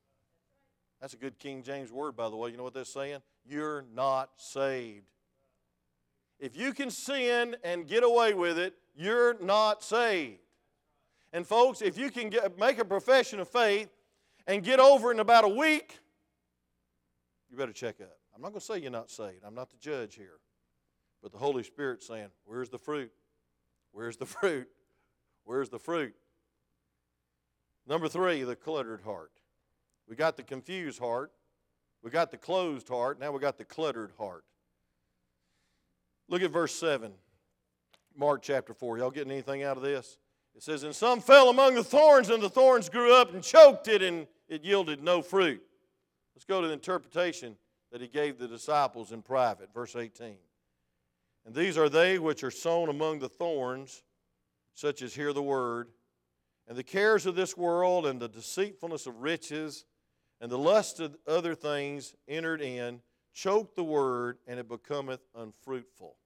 That's 1.00 1.14
a 1.14 1.16
good 1.16 1.38
King 1.38 1.62
James 1.62 1.92
word, 1.92 2.16
by 2.16 2.28
the 2.28 2.36
way. 2.36 2.50
You 2.50 2.56
know 2.56 2.64
what 2.64 2.74
that's 2.74 2.92
saying? 2.92 3.20
You're 3.46 3.84
not 3.94 4.30
saved. 4.36 5.06
If 6.40 6.56
you 6.56 6.72
can 6.72 6.90
sin 6.90 7.54
and 7.62 7.86
get 7.86 8.02
away 8.02 8.32
with 8.32 8.58
it, 8.58 8.74
you're 8.96 9.38
not 9.42 9.84
saved. 9.84 10.40
And 11.32 11.46
folks, 11.46 11.82
if 11.82 11.98
you 11.98 12.10
can 12.10 12.30
get, 12.30 12.58
make 12.58 12.78
a 12.78 12.84
profession 12.84 13.38
of 13.40 13.48
faith 13.48 13.90
and 14.46 14.64
get 14.64 14.80
over 14.80 15.12
in 15.12 15.20
about 15.20 15.44
a 15.44 15.48
week, 15.48 15.98
you 17.50 17.56
better 17.56 17.72
check 17.72 18.00
up. 18.00 18.16
I'm 18.34 18.40
not 18.40 18.48
going 18.48 18.60
to 18.60 18.66
say 18.66 18.78
you're 18.78 18.90
not 18.90 19.10
saved. 19.10 19.44
I'm 19.46 19.54
not 19.54 19.70
the 19.70 19.76
judge 19.76 20.14
here. 20.14 20.38
But 21.22 21.30
the 21.30 21.38
Holy 21.38 21.62
Spirit's 21.62 22.06
saying, 22.06 22.28
Where's 22.46 22.70
the 22.70 22.78
fruit? 22.78 23.12
Where's 23.92 24.16
the 24.16 24.26
fruit? 24.26 24.68
Where's 25.44 25.68
the 25.68 25.78
fruit? 25.78 26.14
Number 27.86 28.08
three, 28.08 28.44
the 28.44 28.56
cluttered 28.56 29.02
heart. 29.02 29.32
We 30.08 30.16
got 30.16 30.36
the 30.36 30.42
confused 30.42 30.98
heart. 30.98 31.32
We 32.02 32.10
got 32.10 32.30
the 32.30 32.38
closed 32.38 32.88
heart. 32.88 33.20
Now 33.20 33.30
we 33.30 33.40
got 33.40 33.58
the 33.58 33.64
cluttered 33.64 34.12
heart. 34.16 34.44
Look 36.30 36.42
at 36.42 36.52
verse 36.52 36.72
7. 36.76 37.12
Mark 38.16 38.42
chapter 38.42 38.72
4. 38.72 38.98
Y'all 38.98 39.10
getting 39.10 39.32
anything 39.32 39.64
out 39.64 39.76
of 39.76 39.82
this? 39.82 40.16
It 40.54 40.62
says, 40.62 40.84
And 40.84 40.94
some 40.94 41.20
fell 41.20 41.50
among 41.50 41.74
the 41.74 41.82
thorns, 41.82 42.30
and 42.30 42.40
the 42.40 42.48
thorns 42.48 42.88
grew 42.88 43.12
up 43.12 43.34
and 43.34 43.42
choked 43.42 43.88
it, 43.88 44.00
and 44.00 44.28
it 44.48 44.62
yielded 44.62 45.02
no 45.02 45.22
fruit. 45.22 45.60
Let's 46.36 46.44
go 46.44 46.60
to 46.60 46.68
the 46.68 46.72
interpretation 46.72 47.56
that 47.90 48.00
he 48.00 48.06
gave 48.06 48.38
the 48.38 48.46
disciples 48.46 49.10
in 49.10 49.22
private, 49.22 49.74
verse 49.74 49.96
18. 49.96 50.36
And 51.46 51.54
these 51.54 51.76
are 51.76 51.88
they 51.88 52.20
which 52.20 52.44
are 52.44 52.50
sown 52.52 52.88
among 52.88 53.18
the 53.18 53.28
thorns, 53.28 54.04
such 54.72 55.02
as 55.02 55.12
hear 55.12 55.32
the 55.32 55.42
word, 55.42 55.88
and 56.68 56.78
the 56.78 56.84
cares 56.84 57.26
of 57.26 57.34
this 57.34 57.56
world, 57.56 58.06
and 58.06 58.20
the 58.20 58.28
deceitfulness 58.28 59.08
of 59.08 59.20
riches, 59.20 59.84
and 60.40 60.48
the 60.48 60.58
lust 60.58 61.00
of 61.00 61.16
other 61.26 61.56
things 61.56 62.14
entered 62.28 62.60
in, 62.60 63.00
choke 63.32 63.74
the 63.74 63.82
word, 63.82 64.38
and 64.46 64.60
it 64.60 64.68
becometh 64.68 65.20
unfruitful. 65.34 66.16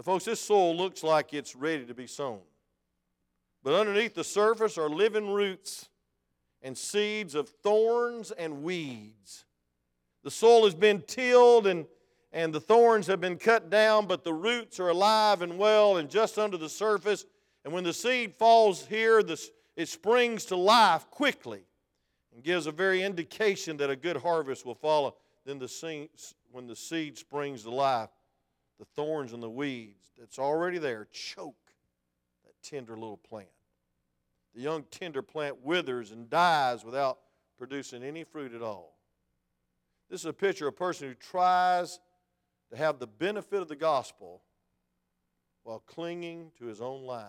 Now, 0.00 0.04
folks, 0.04 0.24
this 0.24 0.40
soil 0.40 0.74
looks 0.74 1.02
like 1.04 1.34
it's 1.34 1.54
ready 1.54 1.84
to 1.84 1.92
be 1.92 2.06
sown. 2.06 2.40
But 3.62 3.74
underneath 3.74 4.14
the 4.14 4.24
surface 4.24 4.78
are 4.78 4.88
living 4.88 5.30
roots 5.30 5.90
and 6.62 6.78
seeds 6.78 7.34
of 7.34 7.50
thorns 7.50 8.30
and 8.30 8.62
weeds. 8.62 9.44
The 10.22 10.30
soil 10.30 10.64
has 10.64 10.74
been 10.74 11.02
tilled 11.02 11.66
and, 11.66 11.84
and 12.32 12.50
the 12.50 12.62
thorns 12.62 13.08
have 13.08 13.20
been 13.20 13.36
cut 13.36 13.68
down, 13.68 14.06
but 14.06 14.24
the 14.24 14.32
roots 14.32 14.80
are 14.80 14.88
alive 14.88 15.42
and 15.42 15.58
well 15.58 15.98
and 15.98 16.08
just 16.08 16.38
under 16.38 16.56
the 16.56 16.70
surface. 16.70 17.26
And 17.66 17.74
when 17.74 17.84
the 17.84 17.92
seed 17.92 18.32
falls 18.36 18.86
here, 18.86 19.22
this, 19.22 19.50
it 19.76 19.90
springs 19.90 20.46
to 20.46 20.56
life 20.56 21.10
quickly 21.10 21.66
and 22.34 22.42
gives 22.42 22.66
a 22.66 22.72
very 22.72 23.02
indication 23.02 23.76
that 23.76 23.90
a 23.90 23.96
good 23.96 24.16
harvest 24.16 24.64
will 24.64 24.74
follow. 24.74 25.16
Then 25.44 25.58
the 25.58 25.68
seed, 25.68 26.08
when 26.50 26.66
the 26.66 26.76
seed 26.76 27.18
springs 27.18 27.64
to 27.64 27.70
life, 27.70 28.08
the 28.80 28.86
thorns 28.86 29.34
and 29.34 29.42
the 29.42 29.50
weeds 29.50 30.10
that's 30.18 30.38
already 30.38 30.78
there 30.78 31.06
choke 31.12 31.74
that 32.46 32.54
tender 32.62 32.94
little 32.94 33.18
plant. 33.18 33.46
The 34.54 34.62
young 34.62 34.84
tender 34.90 35.20
plant 35.20 35.62
withers 35.62 36.12
and 36.12 36.30
dies 36.30 36.82
without 36.82 37.18
producing 37.58 38.02
any 38.02 38.24
fruit 38.24 38.54
at 38.54 38.62
all. 38.62 38.96
This 40.08 40.20
is 40.20 40.26
a 40.26 40.32
picture 40.32 40.66
of 40.66 40.74
a 40.74 40.76
person 40.76 41.08
who 41.08 41.14
tries 41.14 42.00
to 42.70 42.76
have 42.76 42.98
the 42.98 43.06
benefit 43.06 43.60
of 43.60 43.68
the 43.68 43.76
gospel 43.76 44.40
while 45.62 45.80
clinging 45.80 46.50
to 46.58 46.64
his 46.64 46.80
own 46.80 47.02
life 47.02 47.26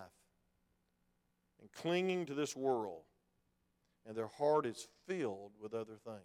and 1.60 1.70
clinging 1.70 2.24
to 2.26 2.34
this 2.34 2.56
world, 2.56 3.02
and 4.06 4.16
their 4.16 4.26
heart 4.26 4.64
is 4.64 4.88
filled 5.06 5.52
with 5.60 5.74
other 5.74 5.96
things. 6.02 6.22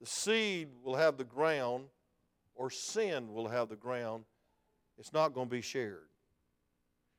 The 0.00 0.06
seed 0.06 0.68
will 0.84 0.96
have 0.96 1.16
the 1.16 1.24
ground 1.24 1.86
or 2.56 2.70
sin 2.70 3.32
will 3.32 3.48
have 3.48 3.68
the 3.68 3.76
ground, 3.76 4.24
it's 4.98 5.12
not 5.12 5.34
going 5.34 5.46
to 5.46 5.50
be 5.50 5.60
shared. 5.60 6.08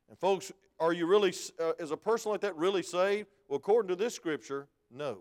And, 0.08 0.18
folks, 0.18 0.52
are 0.80 0.92
you 0.92 1.06
really, 1.06 1.32
uh, 1.60 1.72
is 1.78 1.90
a 1.90 1.96
person 1.96 2.32
like 2.32 2.40
that 2.42 2.56
really 2.56 2.82
saved? 2.82 3.28
Well, 3.48 3.56
according 3.56 3.88
to 3.88 3.96
this 3.96 4.14
scripture, 4.14 4.66
no. 4.90 5.18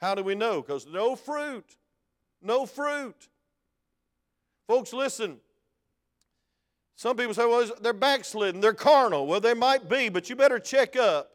How 0.00 0.14
do 0.14 0.22
we 0.22 0.34
know? 0.34 0.60
Because 0.60 0.86
no 0.86 1.16
fruit. 1.16 1.76
No 2.42 2.66
fruit. 2.66 3.28
Folks, 4.66 4.92
listen. 4.92 5.38
Some 6.96 7.16
people 7.16 7.34
say, 7.34 7.46
well, 7.46 7.68
they're 7.80 7.92
backslidden, 7.92 8.60
they're 8.60 8.74
carnal. 8.74 9.26
Well, 9.26 9.40
they 9.40 9.54
might 9.54 9.88
be, 9.88 10.08
but 10.08 10.28
you 10.28 10.36
better 10.36 10.58
check 10.58 10.96
up. 10.96 11.30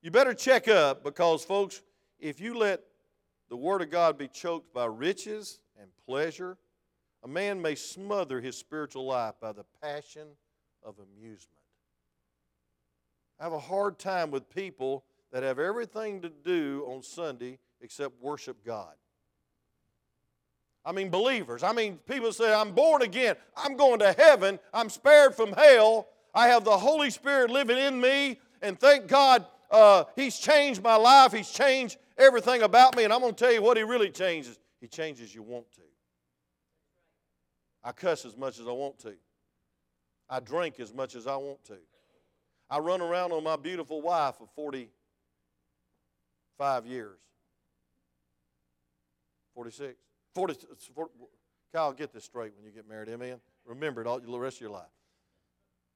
You 0.00 0.10
better 0.10 0.34
check 0.34 0.68
up 0.68 1.04
because, 1.04 1.44
folks, 1.44 1.82
if 2.18 2.40
you 2.40 2.56
let 2.56 2.82
the 3.48 3.56
Word 3.56 3.82
of 3.82 3.90
God 3.90 4.18
be 4.18 4.28
choked 4.28 4.72
by 4.74 4.86
riches 4.86 5.60
and 5.82 5.90
pleasure, 6.06 6.56
a 7.24 7.28
man 7.28 7.60
may 7.60 7.74
smother 7.74 8.40
his 8.40 8.56
spiritual 8.56 9.04
life 9.04 9.34
by 9.40 9.52
the 9.52 9.64
passion 9.82 10.28
of 10.82 10.94
amusement. 10.98 11.58
I 13.38 13.44
have 13.44 13.52
a 13.52 13.58
hard 13.58 13.98
time 13.98 14.30
with 14.30 14.48
people 14.48 15.04
that 15.32 15.42
have 15.42 15.58
everything 15.58 16.22
to 16.22 16.28
do 16.28 16.86
on 16.88 17.02
Sunday 17.02 17.58
except 17.80 18.22
worship 18.22 18.64
God. 18.64 18.94
I 20.84 20.92
mean, 20.92 21.10
believers. 21.10 21.62
I 21.62 21.72
mean, 21.72 21.98
people 22.08 22.32
say, 22.32 22.52
I'm 22.52 22.72
born 22.72 23.02
again. 23.02 23.36
I'm 23.56 23.76
going 23.76 24.00
to 24.00 24.12
heaven. 24.12 24.58
I'm 24.74 24.88
spared 24.88 25.34
from 25.34 25.52
hell. 25.52 26.08
I 26.34 26.48
have 26.48 26.64
the 26.64 26.76
Holy 26.76 27.10
Spirit 27.10 27.50
living 27.50 27.78
in 27.78 28.00
me. 28.00 28.40
And 28.62 28.78
thank 28.78 29.06
God 29.06 29.46
uh, 29.70 30.04
He's 30.16 30.38
changed 30.38 30.82
my 30.82 30.96
life. 30.96 31.32
He's 31.32 31.50
changed 31.50 31.98
everything 32.18 32.62
about 32.62 32.96
me. 32.96 33.04
And 33.04 33.12
I'm 33.12 33.20
going 33.20 33.34
to 33.34 33.44
tell 33.44 33.52
you 33.52 33.62
what 33.62 33.76
He 33.76 33.84
really 33.84 34.10
changes 34.10 34.58
He 34.82 34.88
changes 34.88 35.32
you 35.32 35.42
want 35.44 35.70
to. 35.76 35.82
I 37.84 37.92
cuss 37.92 38.24
as 38.24 38.36
much 38.36 38.58
as 38.58 38.66
I 38.66 38.72
want 38.72 38.98
to. 38.98 39.14
I 40.28 40.40
drink 40.40 40.80
as 40.80 40.92
much 40.92 41.14
as 41.14 41.28
I 41.28 41.36
want 41.36 41.64
to. 41.66 41.78
I 42.68 42.80
run 42.80 43.00
around 43.00 43.30
on 43.30 43.44
my 43.44 43.54
beautiful 43.54 44.02
wife 44.02 44.40
of 44.40 44.48
45 44.56 46.86
years. 46.86 47.20
46. 49.54 49.94
40, 50.34 50.54
40, 50.94 51.12
Kyle, 51.72 51.92
get 51.92 52.12
this 52.12 52.24
straight 52.24 52.52
when 52.56 52.64
you 52.64 52.72
get 52.72 52.88
married. 52.88 53.08
Amen. 53.08 53.38
Remember 53.64 54.00
it 54.00 54.08
all 54.08 54.18
the 54.18 54.38
rest 54.38 54.56
of 54.56 54.62
your 54.62 54.70
life. 54.70 54.90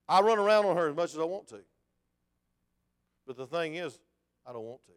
I 0.08 0.20
run 0.20 0.38
around 0.38 0.66
on 0.66 0.76
her 0.76 0.88
as 0.88 0.94
much 0.94 1.12
as 1.12 1.18
I 1.18 1.24
want 1.24 1.48
to. 1.48 1.58
But 3.26 3.36
the 3.36 3.48
thing 3.48 3.74
is, 3.74 3.98
I 4.46 4.52
don't 4.52 4.62
want 4.62 4.84
to 4.84 4.92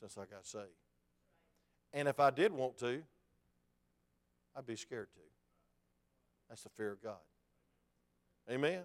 since 0.00 0.16
I 0.16 0.24
got 0.24 0.46
saved. 0.46 0.70
And 1.92 2.08
if 2.08 2.20
I 2.20 2.30
did 2.30 2.52
want 2.52 2.78
to, 2.78 3.02
I'd 4.56 4.66
be 4.66 4.76
scared 4.76 5.08
to. 5.14 5.20
That's 6.48 6.62
the 6.62 6.68
fear 6.70 6.92
of 6.92 7.02
God. 7.02 7.16
Amen. 8.50 8.82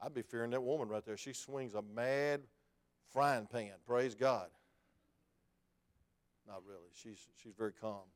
I'd 0.00 0.14
be 0.14 0.22
fearing 0.22 0.50
that 0.50 0.62
woman 0.62 0.88
right 0.88 1.04
there. 1.04 1.16
She 1.16 1.32
swings 1.32 1.74
a 1.74 1.82
mad 1.82 2.42
frying 3.12 3.46
pan. 3.46 3.72
Praise 3.86 4.14
God. 4.14 4.48
Not 6.46 6.62
really. 6.66 6.90
She's, 6.94 7.28
she's 7.42 7.52
very 7.54 7.72
calm. 7.72 8.06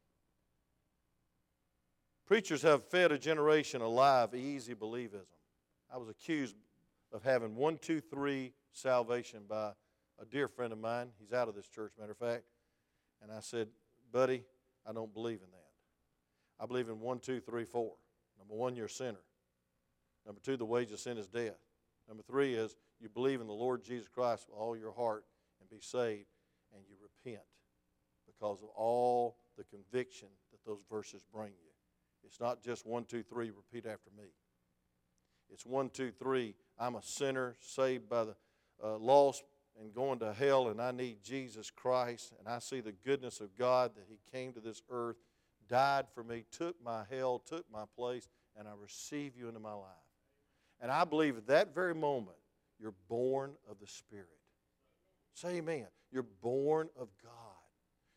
Preachers 2.27 2.63
have 2.63 2.85
fed 2.85 3.13
a 3.13 3.19
generation 3.19 3.83
alive 3.83 4.35
easy 4.35 4.75
believism. 4.75 5.27
I 5.93 5.99
was 5.99 6.09
accused 6.09 6.57
of 7.13 7.23
having 7.23 7.57
one, 7.57 7.79
two, 7.79 8.01
three 8.01 8.53
salvation 8.73 9.43
by 9.49 9.73
a 10.21 10.25
dear 10.25 10.49
friend 10.49 10.73
of 10.73 10.79
mine. 10.79 11.09
He's 11.19 11.33
out 11.33 11.49
of 11.49 11.55
this 11.55 11.67
church, 11.67 11.93
matter 11.99 12.13
of 12.13 12.19
fact. 12.19 12.45
And 13.23 13.31
I 13.31 13.41
said, 13.41 13.69
buddy, 14.13 14.45
I 14.87 14.93
don't 14.93 15.13
believe 15.13 15.41
in 15.43 15.51
that. 15.51 16.63
I 16.63 16.67
believe 16.67 16.89
in 16.89 17.01
one, 17.01 17.19
two, 17.19 17.41
three, 17.41 17.65
four. 17.65 17.95
Number 18.39 18.55
one, 18.55 18.77
you're 18.77 18.87
a 18.87 18.91
sinner. 18.91 19.23
Number 20.27 20.41
two, 20.41 20.57
the 20.57 20.65
wage 20.65 20.93
of 20.93 21.01
sin 21.01 21.19
is 21.19 21.27
death. 21.27 21.59
Number 22.07 22.23
three 22.23 22.55
is 22.55 22.77
you 23.01 23.09
believe 23.09 23.41
in 23.41 23.47
the 23.47 23.53
Lord 23.53 23.83
Jesus 23.83 24.09
Christ 24.09 24.47
with 24.49 24.59
all 24.59 24.77
your 24.77 24.93
heart 24.93 25.25
and 25.61 25.69
be 25.69 25.81
saved, 25.81 26.27
and 26.75 26.85
you 26.89 26.95
repent 27.03 27.43
because 28.27 28.63
of 28.63 28.69
all 28.77 29.37
the 29.57 29.65
conviction 29.65 30.29
that 30.53 30.59
those 30.65 30.83
verses 30.91 31.25
bring 31.33 31.51
you. 31.51 31.71
It's 32.25 32.41
not 32.41 32.63
just 32.63 32.87
one, 32.87 33.05
two, 33.05 33.23
three, 33.23 33.51
repeat 33.51 33.87
after 33.87 34.11
me. 34.17 34.29
It's 35.51 35.67
one, 35.67 35.91
two, 35.91 36.11
three, 36.11 36.55
I'm 36.79 36.95
a 36.95 37.03
sinner 37.03 37.57
saved 37.61 38.09
by 38.09 38.25
the 38.25 38.37
uh, 38.83 38.97
lost 38.99 39.45
and 39.81 39.95
going 39.95 40.19
to 40.21 40.33
hell, 40.33 40.69
and 40.69 40.81
I 40.81 40.91
need 40.93 41.23
Jesus 41.23 41.71
Christ, 41.71 42.33
and 42.39 42.49
I 42.49 42.59
see 42.59 42.81
the 42.81 42.93
goodness 42.93 43.41
of 43.41 43.57
God 43.57 43.93
that 43.97 44.07
He 44.09 44.19
came 44.31 44.53
to 44.53 44.61
this 44.61 44.83
earth, 44.91 45.17
died 45.69 46.07
for 46.15 46.23
me, 46.23 46.45
took 46.51 46.77
my 46.85 47.05
hell, 47.11 47.39
took 47.39 47.65
my 47.73 47.85
place, 47.97 48.29
and 48.59 48.69
I 48.69 48.73
receive 48.81 49.37
you 49.37 49.49
into 49.49 49.61
my 49.61 49.73
life. 49.73 49.89
And 50.81 50.91
I 50.91 51.05
believe 51.05 51.37
at 51.37 51.47
that 51.47 51.75
very 51.75 51.95
moment, 51.95 52.37
you're 52.79 52.95
born 53.09 53.53
of 53.71 53.79
the 53.81 53.87
Spirit. 53.87 54.27
Say 55.35 55.57
amen. 55.57 55.87
You're 56.11 56.27
born 56.43 56.89
of 56.99 57.09
God. 57.23 57.33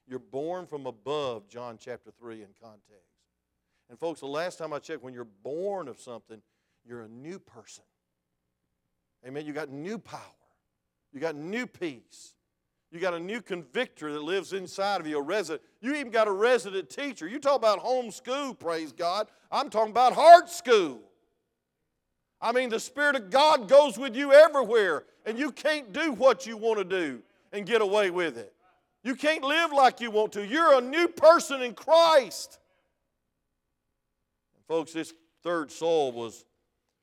You're 0.07 0.19
born 0.19 0.67
from 0.67 0.85
above, 0.85 1.47
John 1.47 1.77
chapter 1.79 2.11
3 2.19 2.41
in 2.41 2.49
context. 2.61 3.15
And 3.89 3.99
folks, 3.99 4.19
the 4.19 4.27
last 4.27 4.57
time 4.57 4.73
I 4.73 4.79
checked, 4.79 5.03
when 5.03 5.13
you're 5.13 5.27
born 5.43 5.87
of 5.87 5.99
something, 5.99 6.41
you're 6.83 7.01
a 7.01 7.07
new 7.07 7.39
person. 7.39 7.83
Amen. 9.25 9.45
You 9.45 9.53
got 9.53 9.69
new 9.69 9.97
power. 9.97 10.19
You 11.15 11.21
got 11.21 11.37
new 11.37 11.65
peace. 11.65 12.33
You 12.91 12.99
got 12.99 13.13
a 13.13 13.19
new 13.19 13.41
convictor 13.41 14.11
that 14.11 14.21
lives 14.21 14.51
inside 14.51 14.99
of 14.99 15.07
you, 15.07 15.17
a 15.17 15.21
resident. 15.21 15.63
You 15.79 15.95
even 15.95 16.11
got 16.11 16.27
a 16.27 16.31
resident 16.31 16.89
teacher. 16.89 17.25
You 17.25 17.39
talk 17.39 17.55
about 17.55 17.79
home 17.79 18.11
school, 18.11 18.53
praise 18.53 18.91
God. 18.91 19.27
I'm 19.49 19.69
talking 19.69 19.91
about 19.91 20.13
heart 20.13 20.49
school. 20.49 20.99
I 22.41 22.51
mean, 22.51 22.69
the 22.69 22.81
Spirit 22.81 23.15
of 23.15 23.29
God 23.29 23.69
goes 23.69 23.97
with 23.97 24.13
you 24.13 24.33
everywhere, 24.33 25.05
and 25.25 25.39
you 25.39 25.53
can't 25.53 25.93
do 25.93 26.11
what 26.11 26.45
you 26.45 26.57
want 26.57 26.79
to 26.79 26.83
do 26.83 27.21
and 27.53 27.65
get 27.65 27.81
away 27.81 28.11
with 28.11 28.37
it. 28.37 28.53
You 29.01 29.15
can't 29.15 29.43
live 29.43 29.71
like 29.71 30.01
you 30.01 30.11
want 30.11 30.33
to. 30.33 30.45
You're 30.45 30.77
a 30.77 30.81
new 30.81 31.07
person 31.07 31.61
in 31.61 31.75
Christ. 31.75 32.59
Folks, 34.67 34.91
this 34.91 35.13
third 35.43 35.71
soul 35.71 36.11
was, 36.11 36.43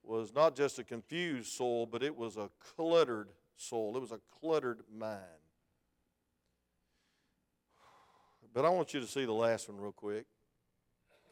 was 0.05 0.35
not 0.35 0.55
just 0.55 0.79
a 0.79 0.85
confused 0.85 1.51
soul, 1.53 1.87
but 1.87 2.03
it 2.03 2.15
was 2.15 2.37
a 2.37 2.51
cluttered 2.77 3.29
soul. 3.63 3.97
It 3.97 4.01
was 4.01 4.13
a 4.13 4.21
cluttered 4.41 4.81
mind. 4.93 5.21
But 8.55 8.65
I 8.67 8.69
want 8.69 8.93
you 8.93 9.01
to 9.01 9.07
see 9.07 9.25
the 9.25 9.33
last 9.33 9.69
one 9.69 9.81
real 9.81 9.93
quick. 9.93 10.27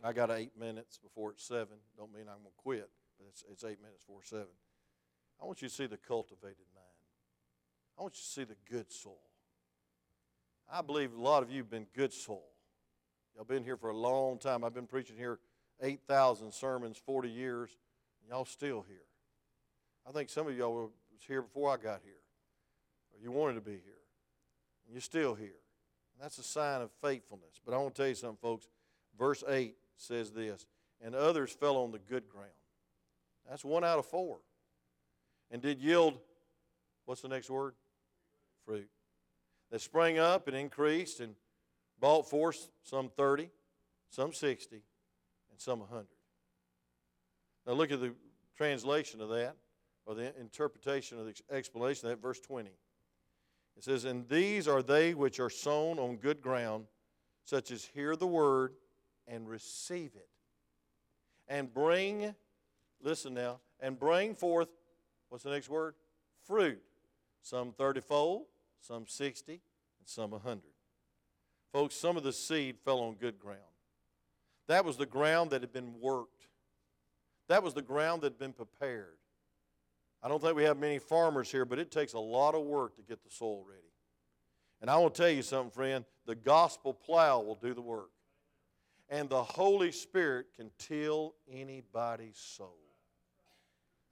I 0.02 0.14
got 0.14 0.30
eight 0.30 0.58
minutes 0.58 0.98
before 0.98 1.32
it's 1.32 1.44
seven. 1.44 1.76
Don't 1.98 2.12
mean 2.12 2.22
I'm 2.22 2.38
going 2.38 2.54
to 2.56 2.62
quit, 2.62 2.88
but 3.18 3.26
it's, 3.28 3.44
it's 3.50 3.64
eight 3.64 3.82
minutes 3.82 4.04
before 4.04 4.22
seven. 4.24 4.46
I 5.40 5.44
want 5.44 5.60
you 5.60 5.68
to 5.68 5.74
see 5.74 5.86
the 5.86 5.98
cultivated 5.98 6.64
mind. 6.74 6.86
I 7.98 8.02
want 8.02 8.14
you 8.14 8.22
to 8.22 8.26
see 8.26 8.44
the 8.44 8.56
good 8.70 8.90
soul. 8.90 9.20
I 10.72 10.80
believe 10.80 11.12
a 11.12 11.20
lot 11.20 11.42
of 11.42 11.50
you 11.50 11.58
have 11.58 11.70
been 11.70 11.86
good 11.94 12.14
soul. 12.14 12.46
Y'all 13.34 13.44
been 13.44 13.64
here 13.64 13.76
for 13.76 13.90
a 13.90 13.96
long 13.96 14.38
time. 14.38 14.64
I've 14.64 14.74
been 14.74 14.86
preaching 14.86 15.16
here 15.16 15.38
8,000 15.82 16.52
sermons, 16.52 16.96
40 16.96 17.28
years, 17.28 17.70
and 18.20 18.30
y'all 18.30 18.44
still 18.44 18.84
here. 18.88 19.04
I 20.08 20.12
think 20.12 20.30
some 20.30 20.46
of 20.46 20.56
y'all 20.56 20.74
was 20.74 20.90
here 21.26 21.42
before 21.42 21.70
I 21.70 21.76
got 21.76 22.00
here, 22.02 22.19
you 23.22 23.30
wanted 23.30 23.54
to 23.54 23.60
be 23.60 23.72
here, 23.72 24.00
you're 24.90 25.00
still 25.00 25.34
here. 25.34 25.46
And 26.14 26.22
that's 26.22 26.38
a 26.38 26.42
sign 26.42 26.82
of 26.82 26.90
faithfulness. 27.02 27.60
But 27.64 27.74
I 27.74 27.78
want 27.78 27.94
to 27.94 28.02
tell 28.02 28.08
you 28.08 28.14
something, 28.14 28.38
folks. 28.40 28.68
Verse 29.18 29.44
8 29.46 29.74
says 29.96 30.30
this, 30.30 30.66
and 31.04 31.14
others 31.14 31.52
fell 31.52 31.76
on 31.76 31.92
the 31.92 31.98
good 31.98 32.28
ground. 32.28 32.48
That's 33.48 33.64
one 33.64 33.84
out 33.84 33.98
of 33.98 34.06
four. 34.06 34.38
And 35.50 35.60
did 35.60 35.80
yield, 35.80 36.18
what's 37.04 37.20
the 37.20 37.28
next 37.28 37.50
word? 37.50 37.74
Fruit. 38.64 38.88
That 39.70 39.80
sprang 39.80 40.18
up 40.18 40.46
and 40.48 40.56
increased 40.56 41.20
and 41.20 41.34
brought 41.98 42.28
forth 42.28 42.68
some 42.82 43.10
30, 43.16 43.50
some 44.08 44.32
60, 44.32 44.76
and 44.76 45.60
some 45.60 45.80
100. 45.80 46.06
Now 47.66 47.72
look 47.74 47.92
at 47.92 48.00
the 48.00 48.14
translation 48.56 49.20
of 49.20 49.28
that, 49.30 49.56
or 50.06 50.14
the 50.14 50.38
interpretation 50.40 51.18
of 51.18 51.26
the 51.26 51.34
explanation 51.50 52.08
of 52.08 52.16
that, 52.16 52.22
verse 52.22 52.40
20. 52.40 52.70
It 53.80 53.84
says, 53.84 54.04
And 54.04 54.28
these 54.28 54.68
are 54.68 54.82
they 54.82 55.14
which 55.14 55.40
are 55.40 55.48
sown 55.48 55.98
on 55.98 56.16
good 56.16 56.42
ground, 56.42 56.84
such 57.46 57.70
as 57.70 57.82
hear 57.82 58.14
the 58.14 58.26
word 58.26 58.74
and 59.26 59.48
receive 59.48 60.10
it, 60.16 60.28
and 61.48 61.72
bring, 61.72 62.34
listen 63.02 63.32
now, 63.32 63.60
and 63.80 63.98
bring 63.98 64.34
forth, 64.34 64.68
what's 65.30 65.44
the 65.44 65.50
next 65.50 65.70
word? 65.70 65.94
Fruit. 66.46 66.78
Some 67.40 67.72
30 67.72 68.02
fold, 68.02 68.42
some 68.82 69.06
60, 69.06 69.52
and 69.52 69.60
some 70.04 70.32
100. 70.32 70.60
Folks, 71.72 71.94
some 71.94 72.18
of 72.18 72.22
the 72.22 72.34
seed 72.34 72.76
fell 72.84 72.98
on 72.98 73.14
good 73.14 73.38
ground. 73.38 73.60
That 74.66 74.84
was 74.84 74.98
the 74.98 75.06
ground 75.06 75.52
that 75.52 75.62
had 75.62 75.72
been 75.72 75.98
worked, 76.02 76.48
that 77.48 77.62
was 77.62 77.72
the 77.72 77.80
ground 77.80 78.20
that 78.20 78.32
had 78.32 78.38
been 78.38 78.52
prepared. 78.52 79.19
I 80.22 80.28
don't 80.28 80.40
think 80.42 80.54
we 80.54 80.64
have 80.64 80.78
many 80.78 80.98
farmers 80.98 81.50
here, 81.50 81.64
but 81.64 81.78
it 81.78 81.90
takes 81.90 82.12
a 82.12 82.18
lot 82.18 82.54
of 82.54 82.62
work 82.62 82.96
to 82.96 83.02
get 83.02 83.22
the 83.24 83.30
soil 83.30 83.64
ready. 83.66 83.80
And 84.80 84.90
I 84.90 84.96
will 84.98 85.10
tell 85.10 85.30
you 85.30 85.42
something, 85.42 85.70
friend 85.70 86.04
the 86.26 86.34
gospel 86.34 86.94
plow 86.94 87.40
will 87.40 87.56
do 87.56 87.74
the 87.74 87.82
work 87.82 88.10
and 89.10 89.28
the 89.28 89.42
Holy 89.42 89.90
Spirit 89.90 90.46
can 90.56 90.70
till 90.78 91.34
anybody's 91.50 92.38
soul. 92.38 92.78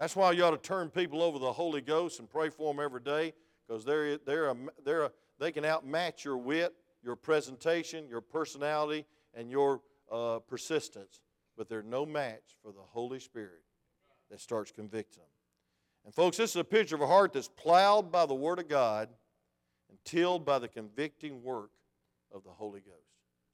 That's 0.01 0.15
why 0.15 0.33
you 0.33 0.45
ought 0.45 0.51
to 0.51 0.69
turn 0.69 0.91
people 0.91 1.23
over 1.23 1.39
to 1.39 1.45
the 1.45 1.53
Holy 1.53 1.81
Ghost 1.81 2.19
and 2.19 2.29
pray 2.29 2.51
for 2.51 2.73
them 2.73 2.83
every 2.83 3.01
day 3.01 3.33
because 3.67 3.85
they're, 3.85 4.19
they're 4.19 4.51
a, 4.51 4.57
they're 4.85 5.05
a, 5.05 5.13
they 5.39 5.53
can 5.53 5.65
outmatch 5.65 6.25
your 6.25 6.37
wit, 6.37 6.75
your 7.03 7.17
presentation, 7.17 8.09
your 8.09 8.21
personality, 8.21 9.07
and 9.35 9.51
your 9.51 9.81
uh, 10.11 10.41
persistence. 10.41 11.23
But 11.57 11.69
they're 11.69 11.83
no 11.83 12.05
match 12.05 12.57
for 12.63 12.73
the 12.73 12.83
Holy 12.83 13.21
Spirit 13.21 13.63
that 14.31 14.41
starts 14.41 14.71
convicting 14.71 15.23
them. 15.23 15.38
And, 16.05 16.15
folks, 16.15 16.37
this 16.37 16.51
is 16.51 16.57
a 16.57 16.65
picture 16.65 16.95
of 16.95 17.03
a 17.03 17.07
heart 17.07 17.33
that's 17.33 17.49
plowed 17.49 18.11
by 18.11 18.27
the 18.27 18.35
Word 18.35 18.59
of 18.59 18.69
God 18.69 19.09
and 19.91 19.99
tilled 20.05 20.45
by 20.45 20.59
the 20.59 20.69
convicting 20.69 21.43
work 21.43 21.71
of 22.33 22.45
the 22.45 22.51
Holy 22.51 22.81
Ghost. 22.81 22.97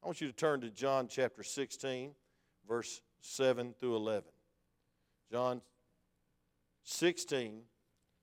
I 0.03 0.07
want 0.07 0.21
you 0.21 0.27
to 0.27 0.33
turn 0.33 0.61
to 0.61 0.71
John 0.71 1.09
chapter 1.09 1.43
16, 1.43 2.13
verse 2.69 3.01
7 3.21 3.75
through 3.81 3.97
11. 3.97 4.25
John 5.31 5.63
16, 6.85 7.63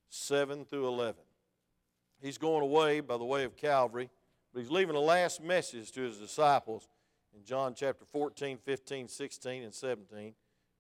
7 0.10 0.65
through 0.65 0.88
11. 0.88 1.15
He's 2.21 2.38
going 2.38 2.62
away 2.62 2.99
by 2.99 3.17
the 3.17 3.25
way 3.25 3.43
of 3.43 3.57
Calvary, 3.57 4.10
but 4.53 4.60
he's 4.60 4.69
leaving 4.69 4.95
a 4.95 4.99
last 4.99 5.41
message 5.41 5.91
to 5.93 6.01
his 6.01 6.17
disciples 6.17 6.88
in 7.36 7.43
John 7.43 7.73
chapter 7.75 8.05
14, 8.05 8.60
15, 8.63 9.07
16, 9.07 9.63
and 9.63 9.73
17. 9.73 10.34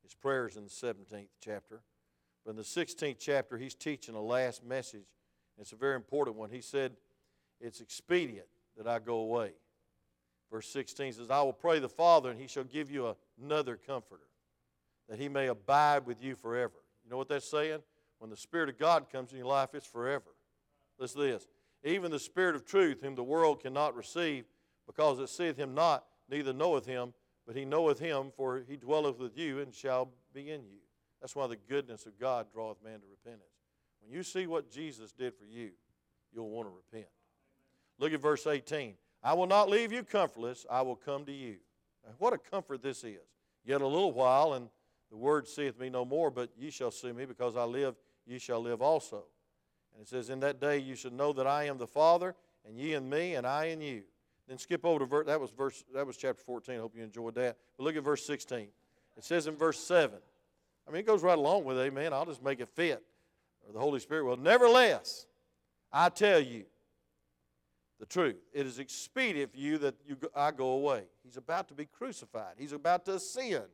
His 0.03 0.13
prayers 0.13 0.55
in 0.55 0.63
the 0.63 0.69
17th 0.69 1.29
chapter. 1.43 1.81
But 2.45 2.51
in 2.51 2.57
the 2.57 2.63
16th 2.63 3.17
chapter, 3.19 3.57
he's 3.57 3.75
teaching 3.75 4.15
a 4.15 4.21
last 4.21 4.63
message. 4.63 5.05
It's 5.59 5.73
a 5.73 5.75
very 5.75 5.95
important 5.95 6.37
one. 6.37 6.49
He 6.49 6.61
said, 6.61 6.93
It's 7.59 7.81
expedient 7.81 8.47
that 8.77 8.87
I 8.87 8.99
go 8.99 9.17
away. 9.17 9.51
Verse 10.51 10.67
16 10.67 11.13
says, 11.13 11.29
I 11.29 11.41
will 11.41 11.53
pray 11.53 11.79
the 11.79 11.87
Father, 11.87 12.29
and 12.29 12.39
he 12.39 12.47
shall 12.47 12.63
give 12.63 12.91
you 12.91 13.15
another 13.41 13.77
comforter, 13.77 14.27
that 15.07 15.19
he 15.19 15.29
may 15.29 15.47
abide 15.47 16.05
with 16.05 16.21
you 16.21 16.35
forever. 16.35 16.73
You 17.05 17.11
know 17.11 17.17
what 17.17 17.29
that's 17.29 17.49
saying? 17.49 17.79
When 18.19 18.29
the 18.29 18.37
Spirit 18.37 18.69
of 18.69 18.77
God 18.77 19.09
comes 19.09 19.31
in 19.31 19.37
your 19.37 19.47
life, 19.47 19.69
it's 19.73 19.87
forever. 19.87 20.35
Listen 20.99 21.21
to 21.21 21.27
this. 21.27 21.47
Even 21.83 22.11
the 22.11 22.19
Spirit 22.19 22.55
of 22.55 22.65
truth, 22.65 23.01
whom 23.01 23.15
the 23.15 23.23
world 23.23 23.61
cannot 23.61 23.95
receive, 23.95 24.45
because 24.85 25.19
it 25.19 25.29
seeth 25.29 25.57
him 25.57 25.73
not, 25.73 26.05
neither 26.29 26.53
knoweth 26.53 26.85
him, 26.85 27.13
but 27.47 27.55
he 27.55 27.65
knoweth 27.65 27.99
him, 27.99 28.31
for 28.35 28.61
he 28.67 28.75
dwelleth 28.75 29.19
with 29.19 29.37
you 29.37 29.59
and 29.59 29.73
shall 29.73 30.09
be 30.33 30.51
in 30.51 30.63
you. 30.63 30.79
That's 31.21 31.35
why 31.35 31.47
the 31.47 31.55
goodness 31.55 32.05
of 32.05 32.19
God 32.19 32.47
draweth 32.51 32.83
man 32.83 32.99
to 32.99 33.05
repentance. 33.09 33.45
When 34.01 34.11
you 34.11 34.23
see 34.23 34.47
what 34.47 34.71
Jesus 34.71 35.11
did 35.11 35.35
for 35.35 35.45
you, 35.45 35.69
you'll 36.33 36.49
want 36.49 36.67
to 36.67 36.73
repent. 36.75 37.09
Look 37.99 38.13
at 38.13 38.19
verse 38.19 38.47
18. 38.47 38.95
I 39.23 39.33
will 39.33 39.45
not 39.45 39.69
leave 39.69 39.91
you 39.91 40.03
comfortless, 40.03 40.65
I 40.69 40.81
will 40.81 40.95
come 40.95 41.25
to 41.25 41.31
you. 41.31 41.57
Now, 42.03 42.13
what 42.17 42.33
a 42.33 42.39
comfort 42.39 42.81
this 42.81 43.03
is. 43.03 43.19
Yet 43.63 43.81
a 43.81 43.87
little 43.87 44.11
while, 44.11 44.53
and 44.53 44.69
the 45.11 45.17
word 45.17 45.47
seeth 45.47 45.79
me 45.79 45.89
no 45.89 46.03
more, 46.03 46.31
but 46.31 46.49
ye 46.57 46.71
shall 46.71 46.89
see 46.89 47.11
me, 47.11 47.25
because 47.25 47.55
I 47.55 47.63
live, 47.63 47.95
ye 48.25 48.39
shall 48.39 48.61
live 48.61 48.81
also. 48.81 49.23
And 49.93 50.01
it 50.01 50.09
says, 50.09 50.31
In 50.31 50.39
that 50.39 50.59
day 50.59 50.79
you 50.79 50.95
shall 50.95 51.11
know 51.11 51.33
that 51.33 51.45
I 51.45 51.65
am 51.65 51.77
the 51.77 51.85
Father, 51.85 52.33
and 52.67 52.75
ye 52.75 52.93
in 52.93 53.07
me, 53.07 53.35
and 53.35 53.45
I 53.45 53.65
in 53.65 53.81
you. 53.81 54.01
Then 54.47 54.57
skip 54.57 54.83
over 54.83 54.99
to 54.99 55.05
verse, 55.05 55.27
that 55.27 55.39
was 55.39 55.51
verse, 55.51 55.83
that 55.93 56.07
was 56.07 56.17
chapter 56.17 56.41
14. 56.43 56.75
I 56.75 56.79
hope 56.79 56.95
you 56.95 57.03
enjoyed 57.03 57.35
that. 57.35 57.57
But 57.77 57.83
look 57.83 57.95
at 57.95 58.03
verse 58.03 58.25
16. 58.25 58.67
It 59.17 59.23
says 59.23 59.45
in 59.45 59.55
verse 59.55 59.79
7. 59.79 60.17
I 60.87 60.91
mean, 60.91 60.99
it 61.01 61.07
goes 61.07 61.23
right 61.23 61.37
along 61.37 61.63
with 61.63 61.77
amen. 61.79 62.13
I'll 62.13 62.25
just 62.25 62.43
make 62.43 62.59
it 62.59 62.69
fit. 62.69 63.03
Or 63.67 63.73
the 63.73 63.79
Holy 63.79 63.99
Spirit 63.99 64.25
will. 64.25 64.37
Nevertheless, 64.37 65.25
I 65.91 66.09
tell 66.09 66.39
you, 66.39 66.65
the 68.01 68.07
truth. 68.07 68.35
It 68.51 68.65
is 68.65 68.79
expedient 68.79 69.51
for 69.51 69.59
you 69.59 69.77
that 69.77 69.93
you, 70.07 70.17
I 70.35 70.49
go 70.49 70.71
away. 70.71 71.03
He's 71.23 71.37
about 71.37 71.67
to 71.67 71.75
be 71.75 71.85
crucified, 71.85 72.55
he's 72.57 72.73
about 72.73 73.05
to 73.05 73.15
ascend 73.15 73.65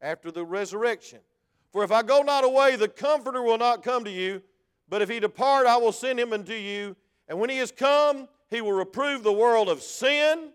after 0.00 0.30
the 0.30 0.44
resurrection. 0.44 1.18
For 1.72 1.82
if 1.82 1.90
I 1.90 2.02
go 2.02 2.22
not 2.22 2.44
away, 2.44 2.76
the 2.76 2.86
Comforter 2.86 3.42
will 3.42 3.58
not 3.58 3.82
come 3.82 4.04
to 4.04 4.10
you. 4.10 4.42
But 4.88 5.02
if 5.02 5.08
he 5.08 5.18
depart, 5.18 5.66
I 5.66 5.76
will 5.76 5.90
send 5.90 6.20
him 6.20 6.32
unto 6.32 6.52
you. 6.52 6.94
And 7.26 7.40
when 7.40 7.50
he 7.50 7.58
is 7.58 7.72
come, 7.72 8.28
he 8.48 8.60
will 8.60 8.74
reprove 8.74 9.24
the 9.24 9.32
world 9.32 9.68
of 9.68 9.82
sin, 9.82 10.50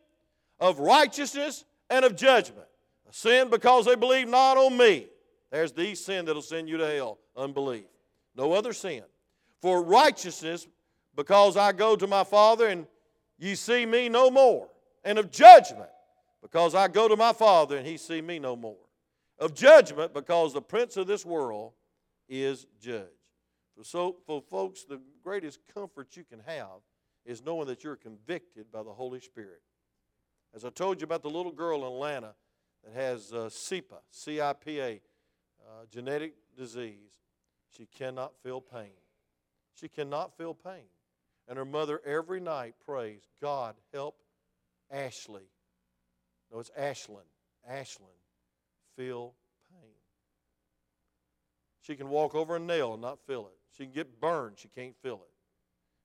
of 0.61 0.79
righteousness, 0.79 1.65
and 1.89 2.05
of 2.05 2.15
judgment. 2.15 2.67
Sin 3.11 3.49
because 3.49 3.85
they 3.85 3.95
believe 3.95 4.29
not 4.29 4.55
on 4.55 4.77
me. 4.77 5.07
There's 5.51 5.71
the 5.71 5.95
sin 5.95 6.25
that'll 6.25 6.41
send 6.41 6.69
you 6.69 6.77
to 6.77 6.87
hell 6.87 7.19
unbelief. 7.35 7.85
No 8.35 8.53
other 8.53 8.73
sin. 8.73 9.03
For 9.61 9.83
righteousness 9.83 10.67
because 11.15 11.57
I 11.57 11.71
go 11.71 11.95
to 11.95 12.07
my 12.07 12.23
Father 12.23 12.67
and 12.67 12.87
Ye 13.39 13.55
see 13.55 13.85
me 13.85 14.09
no 14.09 14.29
more. 14.29 14.67
And 15.03 15.17
of 15.17 15.31
judgment, 15.31 15.89
because 16.41 16.75
I 16.75 16.89
go 16.89 17.07
to 17.07 17.15
my 17.15 17.31
Father 17.31 17.77
and 17.77 17.87
he 17.87 17.97
see 17.97 18.21
me 18.21 18.37
no 18.37 18.55
more. 18.55 18.75
Of 19.39 19.55
judgment, 19.55 20.13
because 20.13 20.53
the 20.53 20.61
prince 20.61 20.97
of 20.97 21.07
this 21.07 21.25
world 21.25 21.71
is 22.27 22.67
judged. 22.81 23.07
So, 23.81 24.17
for 24.25 24.41
folks, 24.41 24.83
the 24.83 24.99
greatest 25.23 25.61
comfort 25.73 26.17
you 26.17 26.25
can 26.25 26.41
have 26.45 26.81
is 27.25 27.41
knowing 27.41 27.67
that 27.67 27.81
you're 27.81 27.95
convicted 27.95 28.69
by 28.69 28.83
the 28.83 28.91
Holy 28.91 29.21
Spirit. 29.21 29.61
As 30.53 30.65
I 30.65 30.69
told 30.69 30.99
you 30.99 31.05
about 31.05 31.23
the 31.23 31.29
little 31.29 31.53
girl 31.53 31.87
in 31.87 31.93
Atlanta 31.93 32.33
that 32.83 32.93
has 32.93 33.31
uh, 33.31 33.47
CIPA, 33.49 33.99
C-I-P-A, 34.11 34.99
uh, 35.69 35.85
genetic 35.91 36.33
disease, 36.57 37.19
she 37.69 37.85
cannot 37.85 38.33
feel 38.43 38.59
pain. 38.59 38.97
She 39.75 39.87
cannot 39.87 40.35
feel 40.37 40.53
pain. 40.53 40.89
And 41.47 41.57
her 41.57 41.65
mother 41.65 42.01
every 42.05 42.39
night 42.39 42.75
prays, 42.85 43.21
God, 43.41 43.75
help 43.93 44.17
Ashley. 44.91 45.49
No, 46.51 46.59
it's 46.59 46.71
Ashlyn. 46.79 47.27
Ashlyn 47.69 48.17
feel 48.95 49.35
pain. 49.71 49.89
She 51.81 51.95
can 51.95 52.09
walk 52.09 52.35
over 52.35 52.55
a 52.55 52.59
nail 52.59 52.93
and 52.93 53.01
not 53.01 53.19
feel 53.25 53.47
it. 53.47 53.57
She 53.77 53.83
can 53.83 53.93
get 53.93 54.19
burned. 54.19 54.57
She 54.57 54.67
can't 54.67 54.95
feel 55.01 55.15
it. 55.15 55.31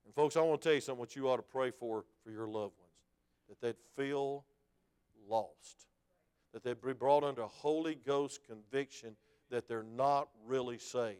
And 0.04 0.14
folks, 0.14 0.36
I 0.36 0.40
want 0.42 0.60
to 0.60 0.68
tell 0.68 0.74
you 0.74 0.80
something 0.80 1.00
what 1.00 1.16
you 1.16 1.28
ought 1.28 1.36
to 1.36 1.42
pray 1.42 1.70
for 1.70 2.04
for 2.22 2.30
your 2.30 2.46
loved 2.46 2.74
ones. 2.78 2.92
That 3.48 3.60
they'd 3.60 3.76
feel 3.96 4.44
lost. 5.28 5.86
That 6.52 6.62
they'd 6.62 6.80
be 6.80 6.92
brought 6.92 7.24
under 7.24 7.42
Holy 7.42 7.94
Ghost 7.94 8.40
conviction 8.46 9.16
that 9.50 9.68
they're 9.68 9.82
not 9.82 10.28
really 10.46 10.78
saved. 10.78 11.18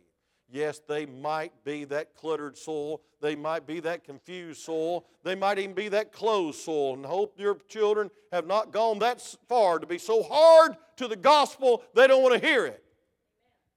Yes, 0.51 0.81
they 0.87 1.07
might 1.07 1.53
be 1.64 1.85
that 1.87 2.14
cluttered 2.14 2.57
soul. 2.57 3.03
They 3.20 3.35
might 3.35 3.66
be 3.66 3.81
that 3.81 4.05
confused 4.05 4.61
soul. 4.61 5.07
They 5.22 5.35
might 5.35 5.59
even 5.59 5.75
be 5.75 5.89
that 5.89 6.12
closed 6.12 6.61
soul. 6.61 6.95
And 6.95 7.05
hope 7.05 7.39
your 7.39 7.57
children 7.68 8.11
have 8.31 8.47
not 8.47 8.70
gone 8.70 8.99
that 8.99 9.20
far 9.49 9.79
to 9.79 9.87
be 9.87 9.99
so 9.99 10.22
hard 10.22 10.77
to 10.97 11.09
the 11.09 11.16
gospel 11.16 11.83
they 11.95 12.07
don't 12.07 12.22
want 12.22 12.41
to 12.41 12.47
hear 12.47 12.66
it. 12.66 12.85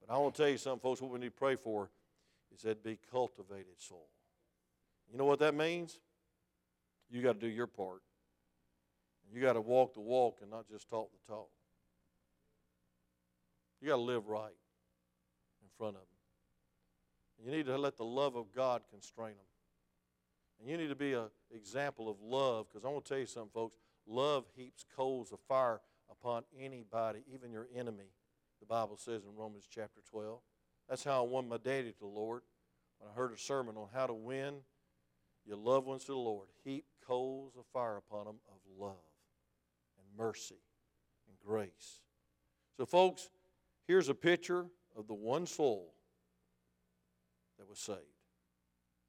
But 0.01 0.13
I 0.13 0.17
want 0.17 0.35
to 0.35 0.41
tell 0.41 0.51
you 0.51 0.57
something, 0.57 0.81
folks, 0.81 1.01
what 1.01 1.11
we 1.11 1.19
need 1.19 1.27
to 1.27 1.31
pray 1.31 1.55
for 1.55 1.89
is 2.53 2.61
that 2.63 2.83
be 2.83 2.99
cultivated 3.11 3.79
soul. 3.79 4.09
You 5.11 5.17
know 5.17 5.25
what 5.25 5.39
that 5.39 5.55
means? 5.55 5.99
You 7.09 7.21
got 7.21 7.39
to 7.39 7.47
do 7.47 7.47
your 7.47 7.67
part. 7.67 8.01
You 9.33 9.41
got 9.41 9.53
to 9.53 9.61
walk 9.61 9.93
the 9.93 10.01
walk 10.01 10.39
and 10.41 10.51
not 10.51 10.67
just 10.69 10.89
talk 10.89 11.09
the 11.11 11.33
talk. 11.33 11.49
You 13.81 13.89
got 13.89 13.95
to 13.95 14.01
live 14.01 14.27
right 14.27 14.55
in 15.61 15.69
front 15.77 15.95
of 15.95 16.01
them. 16.01 17.45
You 17.45 17.51
need 17.51 17.67
to 17.67 17.77
let 17.77 17.97
the 17.97 18.05
love 18.05 18.35
of 18.35 18.51
God 18.53 18.81
constrain 18.89 19.29
them. 19.29 19.45
And 20.59 20.69
you 20.69 20.77
need 20.77 20.89
to 20.89 20.95
be 20.95 21.13
an 21.13 21.27
example 21.53 22.09
of 22.09 22.17
love 22.21 22.67
because 22.67 22.83
I 22.83 22.89
want 22.89 23.05
to 23.05 23.09
tell 23.09 23.19
you 23.19 23.27
something, 23.27 23.51
folks. 23.53 23.77
Love 24.07 24.45
heaps 24.55 24.85
coals 24.95 25.31
of 25.31 25.39
fire 25.47 25.81
upon 26.09 26.43
anybody, 26.59 27.19
even 27.31 27.51
your 27.51 27.67
enemy, 27.75 28.11
the 28.59 28.65
Bible 28.65 28.97
says 28.97 29.23
in 29.23 29.35
Romans 29.35 29.67
chapter 29.69 30.01
12. 30.09 30.39
That's 30.89 31.03
how 31.03 31.23
I 31.23 31.27
won 31.27 31.47
my 31.47 31.57
daddy 31.57 31.91
to 31.91 31.99
the 31.99 32.05
Lord. 32.07 32.41
When 32.99 33.11
I 33.11 33.13
heard 33.13 33.33
a 33.33 33.37
sermon 33.37 33.75
on 33.77 33.87
how 33.93 34.07
to 34.07 34.13
win 34.13 34.55
your 35.45 35.57
loved 35.57 35.85
ones 35.85 36.05
to 36.05 36.13
the 36.13 36.17
Lord, 36.17 36.47
heap 36.63 36.85
coals 37.05 37.53
of 37.57 37.65
fire 37.71 37.97
upon 37.97 38.25
them 38.25 38.35
of 38.49 38.57
love 38.79 38.95
and 39.97 40.17
mercy 40.17 40.55
and 41.27 41.37
grace. 41.45 42.01
So, 42.77 42.85
folks, 42.85 43.29
here's 43.87 44.09
a 44.09 44.15
picture 44.15 44.65
of 44.95 45.07
the 45.07 45.13
one 45.13 45.45
soul 45.45 45.93
that 47.57 47.67
was 47.67 47.79
saved. 47.79 47.99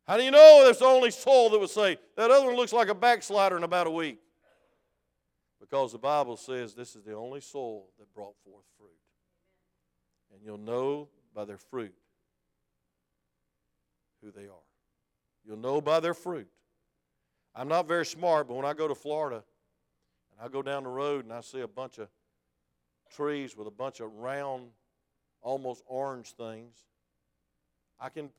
How 0.07 0.17
do 0.17 0.23
you 0.23 0.31
know 0.31 0.63
that's 0.65 0.79
the 0.79 0.87
only 0.87 1.11
soul 1.11 1.51
that 1.51 1.59
was 1.59 1.73
saved? 1.73 2.01
That 2.17 2.31
other 2.31 2.47
one 2.47 2.57
looks 2.57 2.73
like 2.73 2.89
a 2.89 2.95
backslider 2.95 3.57
in 3.57 3.63
about 3.63 3.87
a 3.87 3.91
week. 3.91 4.19
Because 5.61 5.93
the 5.93 5.99
Bible 5.99 6.37
says 6.37 6.75
this 6.75 6.97
is 6.97 7.05
the 7.05 7.15
only 7.15 7.41
soul 7.41 7.91
that 7.99 8.13
brought 8.15 8.35
forth 8.45 8.65
fruit. 8.79 8.89
And 10.33 10.43
you'll 10.43 10.57
know 10.57 11.09
by 11.35 11.45
their 11.45 11.59
fruit 11.59 11.93
who 14.23 14.31
they 14.31 14.45
are. 14.45 14.67
You'll 15.45 15.59
know 15.59 15.81
by 15.81 16.01
their 16.01 16.15
fruit. 16.15 16.49
I'm 17.55 17.69
not 17.69 17.89
very 17.89 18.07
smart, 18.07 18.49
but 18.49 18.55
when 18.55 18.65
I 18.65 18.73
go 18.73 18.89
to 18.89 18.95
Florida 18.95 19.43
and 20.33 20.41
I 20.41 20.49
go 20.49 20.63
down 20.63 20.85
the 20.85 20.91
road 20.91 21.25
and 21.25 21.33
I 21.33 21.41
see 21.41 21.61
a 21.61 21.69
bunch 21.69 21.99
of 21.99 22.09
trees 23.09 23.57
with 23.57 23.67
a 23.67 23.71
bunch 23.73 24.01
of 24.01 24.13
round, 24.17 24.71
almost 25.43 25.83
orange 25.87 26.33
things, 26.33 26.75
I 28.01 28.09
can, 28.09 28.31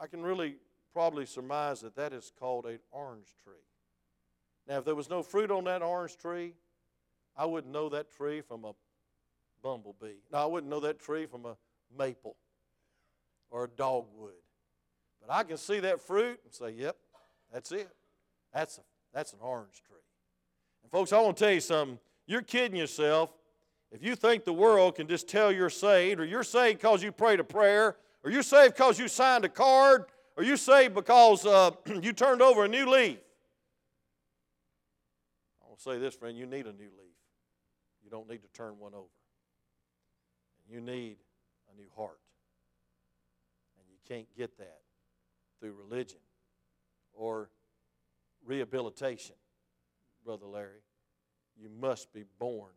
I 0.00 0.06
can 0.06 0.22
really 0.22 0.56
probably 0.92 1.26
surmise 1.26 1.80
that 1.80 1.96
that 1.96 2.12
is 2.12 2.32
called 2.38 2.66
an 2.66 2.78
orange 2.90 3.28
tree. 3.42 3.54
Now, 4.68 4.78
if 4.78 4.84
there 4.84 4.94
was 4.94 5.10
no 5.10 5.22
fruit 5.22 5.50
on 5.50 5.64
that 5.64 5.82
orange 5.82 6.16
tree, 6.16 6.54
I 7.36 7.46
wouldn't 7.46 7.72
know 7.72 7.88
that 7.88 8.10
tree 8.10 8.40
from 8.40 8.64
a 8.64 8.72
bumblebee. 9.62 10.20
No, 10.30 10.38
I 10.38 10.46
wouldn't 10.46 10.70
know 10.70 10.80
that 10.80 11.00
tree 11.00 11.26
from 11.26 11.46
a 11.46 11.56
maple 11.96 12.36
or 13.50 13.64
a 13.64 13.68
dogwood. 13.68 14.32
But 15.20 15.32
I 15.32 15.42
can 15.44 15.56
see 15.56 15.80
that 15.80 16.00
fruit 16.00 16.40
and 16.44 16.52
say, 16.52 16.70
yep, 16.70 16.96
that's 17.52 17.72
it. 17.72 17.88
That's, 18.52 18.78
a, 18.78 18.82
that's 19.12 19.32
an 19.32 19.38
orange 19.40 19.82
tree. 19.86 19.96
And 20.82 20.90
folks, 20.90 21.12
I 21.12 21.20
want 21.20 21.36
to 21.36 21.44
tell 21.44 21.52
you 21.52 21.60
something. 21.60 21.98
You're 22.26 22.42
kidding 22.42 22.76
yourself 22.76 23.30
if 23.92 24.02
you 24.02 24.16
think 24.16 24.44
the 24.44 24.52
world 24.54 24.94
can 24.96 25.06
just 25.06 25.28
tell 25.28 25.52
you're 25.52 25.68
saved, 25.68 26.18
or 26.18 26.24
you're 26.24 26.42
saved 26.42 26.78
because 26.78 27.02
you 27.02 27.12
prayed 27.12 27.40
a 27.40 27.44
prayer, 27.44 27.96
or 28.24 28.30
you're 28.30 28.42
saved 28.42 28.74
because 28.74 28.98
you 28.98 29.06
signed 29.06 29.44
a 29.44 29.50
card, 29.50 30.06
or 30.36 30.42
you're 30.42 30.56
saved 30.56 30.94
because 30.94 31.44
uh, 31.44 31.72
you 32.02 32.14
turned 32.14 32.40
over 32.40 32.64
a 32.64 32.68
new 32.68 32.88
leaf. 32.88 33.18
I 35.62 35.68
will 35.68 35.76
say 35.76 35.98
this, 35.98 36.14
friend, 36.14 36.38
you 36.38 36.46
need 36.46 36.66
a 36.66 36.72
new 36.72 36.88
leaf. 36.98 37.18
You 38.02 38.10
don't 38.10 38.28
need 38.30 38.42
to 38.42 38.48
turn 38.54 38.78
one 38.78 38.94
over. 38.94 39.04
You 40.66 40.80
need 40.80 41.18
a 41.70 41.76
new 41.76 41.88
heart. 41.94 42.18
And 43.78 43.86
you 43.90 43.98
can't 44.08 44.26
get 44.34 44.56
that 44.56 44.80
through 45.60 45.74
religion 45.74 46.18
or 47.12 47.50
rehabilitation, 48.46 49.36
Brother 50.24 50.46
Larry. 50.46 50.80
You 51.60 51.68
must 51.68 52.10
be 52.14 52.24
born. 52.38 52.72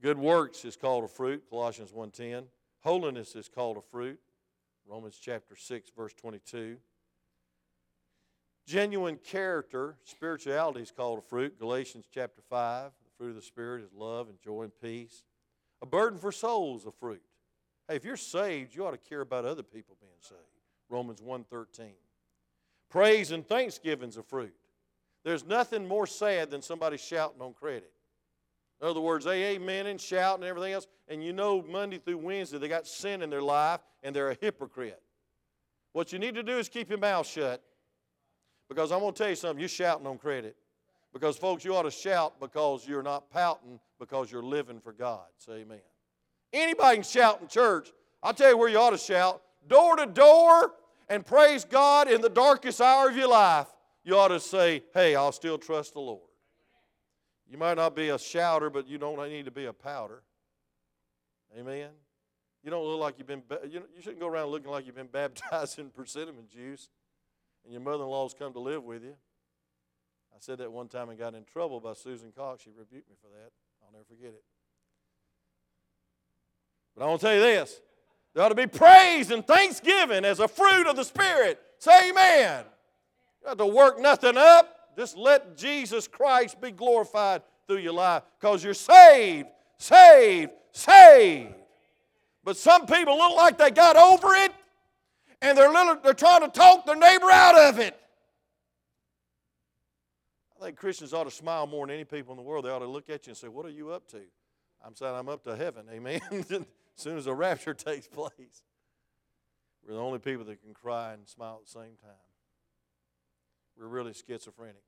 Good 0.00 0.18
works 0.18 0.64
is 0.64 0.76
called 0.76 1.04
a 1.04 1.08
fruit, 1.08 1.44
Colossians 1.50 1.92
1:10. 1.92 2.48
Holiness 2.80 3.36
is 3.36 3.50
called 3.50 3.76
a 3.76 3.82
fruit, 3.82 4.18
Romans 4.86 5.18
chapter 5.20 5.54
6 5.54 5.90
verse 5.90 6.14
22. 6.14 6.80
Genuine 8.64 9.18
character, 9.18 9.98
spirituality 10.04 10.80
is 10.80 10.90
called 10.90 11.18
a 11.18 11.22
fruit, 11.22 11.58
Galatians 11.58 12.06
chapter 12.10 12.40
5. 12.40 12.92
The 13.04 13.10
fruit 13.18 13.30
of 13.30 13.34
the 13.36 13.42
spirit 13.42 13.82
is 13.82 13.92
love 13.92 14.30
and 14.30 14.40
joy 14.40 14.62
and 14.62 14.72
peace. 14.80 15.24
A 15.82 15.86
burden 15.86 16.18
for 16.18 16.32
souls, 16.32 16.86
a 16.86 16.92
fruit. 16.92 17.22
Hey, 17.86 17.96
if 17.96 18.04
you're 18.04 18.16
saved, 18.16 18.74
you 18.74 18.86
ought 18.86 18.92
to 18.92 18.98
care 18.98 19.20
about 19.20 19.44
other 19.44 19.62
people 19.62 19.96
being 20.00 20.20
saved. 20.20 20.40
Romans 20.88 21.20
1:13. 21.20 21.96
Praise 22.88 23.32
and 23.32 23.46
thanksgiving's 23.46 24.16
a 24.16 24.22
fruit. 24.22 24.56
There's 25.24 25.44
nothing 25.44 25.86
more 25.86 26.06
sad 26.06 26.50
than 26.50 26.62
somebody 26.62 26.96
shouting 26.96 27.42
on 27.42 27.52
credit. 27.52 27.92
In 28.80 28.88
other 28.88 29.00
words, 29.00 29.24
they 29.24 29.54
amen 29.54 29.86
and 29.86 30.00
shout 30.00 30.36
and 30.36 30.44
everything 30.44 30.72
else, 30.72 30.86
and 31.08 31.22
you 31.22 31.32
know 31.32 31.62
Monday 31.62 31.98
through 31.98 32.18
Wednesday 32.18 32.58
they 32.58 32.68
got 32.68 32.86
sin 32.86 33.22
in 33.22 33.28
their 33.28 33.42
life 33.42 33.80
and 34.02 34.16
they're 34.16 34.30
a 34.30 34.36
hypocrite. 34.40 35.02
What 35.92 36.12
you 36.12 36.18
need 36.18 36.34
to 36.36 36.42
do 36.42 36.58
is 36.58 36.68
keep 36.68 36.88
your 36.88 36.98
mouth 36.98 37.26
shut. 37.26 37.62
Because 38.68 38.92
I'm 38.92 39.00
going 39.00 39.12
to 39.12 39.18
tell 39.18 39.28
you 39.28 39.36
something, 39.36 39.58
you're 39.58 39.68
shouting 39.68 40.06
on 40.06 40.16
credit. 40.16 40.56
Because, 41.12 41.36
folks, 41.36 41.64
you 41.64 41.74
ought 41.74 41.82
to 41.82 41.90
shout 41.90 42.38
because 42.38 42.86
you're 42.86 43.02
not 43.02 43.28
pouting, 43.30 43.80
because 43.98 44.30
you're 44.30 44.44
living 44.44 44.78
for 44.80 44.92
God. 44.92 45.26
Say 45.38 45.62
amen. 45.62 45.80
Anybody 46.52 46.98
can 46.98 47.02
shout 47.02 47.40
in 47.42 47.48
church. 47.48 47.90
I'll 48.22 48.32
tell 48.32 48.50
you 48.50 48.56
where 48.56 48.68
you 48.68 48.78
ought 48.78 48.90
to 48.90 48.98
shout 48.98 49.42
door 49.68 49.96
to 49.96 50.06
door 50.06 50.72
and 51.08 51.26
praise 51.26 51.64
God 51.64 52.08
in 52.08 52.20
the 52.20 52.28
darkest 52.28 52.80
hour 52.80 53.10
of 53.10 53.16
your 53.16 53.28
life. 53.28 53.66
You 54.04 54.16
ought 54.16 54.28
to 54.28 54.40
say, 54.40 54.84
hey, 54.94 55.16
I'll 55.16 55.32
still 55.32 55.58
trust 55.58 55.94
the 55.94 56.00
Lord. 56.00 56.29
You 57.50 57.58
might 57.58 57.76
not 57.76 57.96
be 57.96 58.10
a 58.10 58.18
shouter, 58.18 58.70
but 58.70 58.86
you 58.86 58.96
don't 58.96 59.18
need 59.28 59.44
to 59.46 59.50
be 59.50 59.66
a 59.66 59.72
powder. 59.72 60.22
Amen. 61.58 61.90
You 62.62 62.70
don't 62.70 62.84
look 62.86 63.00
like 63.00 63.16
you've 63.18 63.26
been. 63.26 63.42
You, 63.68 63.82
you 63.94 64.02
shouldn't 64.02 64.20
go 64.20 64.28
around 64.28 64.50
looking 64.50 64.70
like 64.70 64.86
you've 64.86 64.94
been 64.94 65.06
baptized 65.12 65.78
in 65.78 65.90
persimmon 65.90 66.46
juice, 66.48 66.88
and 67.64 67.72
your 67.72 67.82
mother-in-law's 67.82 68.34
come 68.34 68.52
to 68.52 68.60
live 68.60 68.84
with 68.84 69.02
you. 69.02 69.14
I 70.32 70.36
said 70.38 70.58
that 70.58 70.70
one 70.70 70.86
time 70.86 71.08
and 71.08 71.18
got 71.18 71.34
in 71.34 71.44
trouble 71.44 71.80
by 71.80 71.94
Susan 71.94 72.32
Cox. 72.34 72.62
She 72.62 72.70
rebuked 72.70 73.08
me 73.08 73.16
for 73.20 73.28
that. 73.28 73.50
I'll 73.82 73.92
never 73.92 74.04
forget 74.04 74.28
it. 74.28 74.44
But 76.96 77.04
I 77.04 77.08
want 77.08 77.20
to 77.20 77.26
tell 77.26 77.34
you 77.34 77.42
this: 77.42 77.80
there 78.32 78.44
ought 78.44 78.50
to 78.50 78.54
be 78.54 78.68
praise 78.68 79.32
and 79.32 79.44
thanksgiving 79.44 80.24
as 80.24 80.38
a 80.38 80.46
fruit 80.46 80.86
of 80.86 80.94
the 80.94 81.04
Spirit. 81.04 81.60
Say 81.78 82.10
Amen. 82.10 82.64
You 83.42 83.48
have 83.48 83.58
to 83.58 83.66
work 83.66 83.98
nothing 83.98 84.36
up. 84.36 84.79
Just 84.96 85.16
let 85.16 85.56
Jesus 85.56 86.08
Christ 86.08 86.60
be 86.60 86.70
glorified 86.70 87.42
through 87.66 87.78
your 87.78 87.92
life 87.92 88.22
because 88.38 88.64
you're 88.64 88.74
saved, 88.74 89.48
saved, 89.78 90.50
saved. 90.72 91.54
But 92.42 92.56
some 92.56 92.86
people 92.86 93.16
look 93.16 93.36
like 93.36 93.58
they 93.58 93.70
got 93.70 93.96
over 93.96 94.34
it 94.34 94.52
and 95.42 95.56
they're, 95.56 95.70
little, 95.70 95.96
they're 96.02 96.14
trying 96.14 96.42
to 96.42 96.48
talk 96.48 96.86
their 96.86 96.96
neighbor 96.96 97.30
out 97.30 97.56
of 97.56 97.78
it. 97.78 97.96
I 100.60 100.64
think 100.64 100.76
Christians 100.76 101.14
ought 101.14 101.24
to 101.24 101.30
smile 101.30 101.66
more 101.66 101.86
than 101.86 101.94
any 101.94 102.04
people 102.04 102.32
in 102.32 102.36
the 102.36 102.42
world. 102.42 102.64
They 102.64 102.70
ought 102.70 102.80
to 102.80 102.86
look 102.86 103.08
at 103.08 103.26
you 103.26 103.30
and 103.30 103.36
say, 103.36 103.48
What 103.48 103.64
are 103.64 103.70
you 103.70 103.90
up 103.92 104.08
to? 104.08 104.20
I'm 104.84 104.94
saying 104.94 105.14
I'm 105.14 105.28
up 105.28 105.44
to 105.44 105.56
heaven. 105.56 105.86
Amen. 105.90 106.20
as 106.32 106.64
soon 106.96 107.16
as 107.16 107.24
the 107.24 107.34
rapture 107.34 107.74
takes 107.74 108.06
place, 108.06 108.62
we're 109.86 109.94
the 109.94 110.00
only 110.00 110.18
people 110.18 110.44
that 110.44 110.62
can 110.62 110.74
cry 110.74 111.14
and 111.14 111.26
smile 111.26 111.60
at 111.60 111.66
the 111.66 111.80
same 111.80 111.96
time. 112.02 112.29
We're 113.80 113.86
really 113.86 114.12
schizophrenic. 114.12 114.82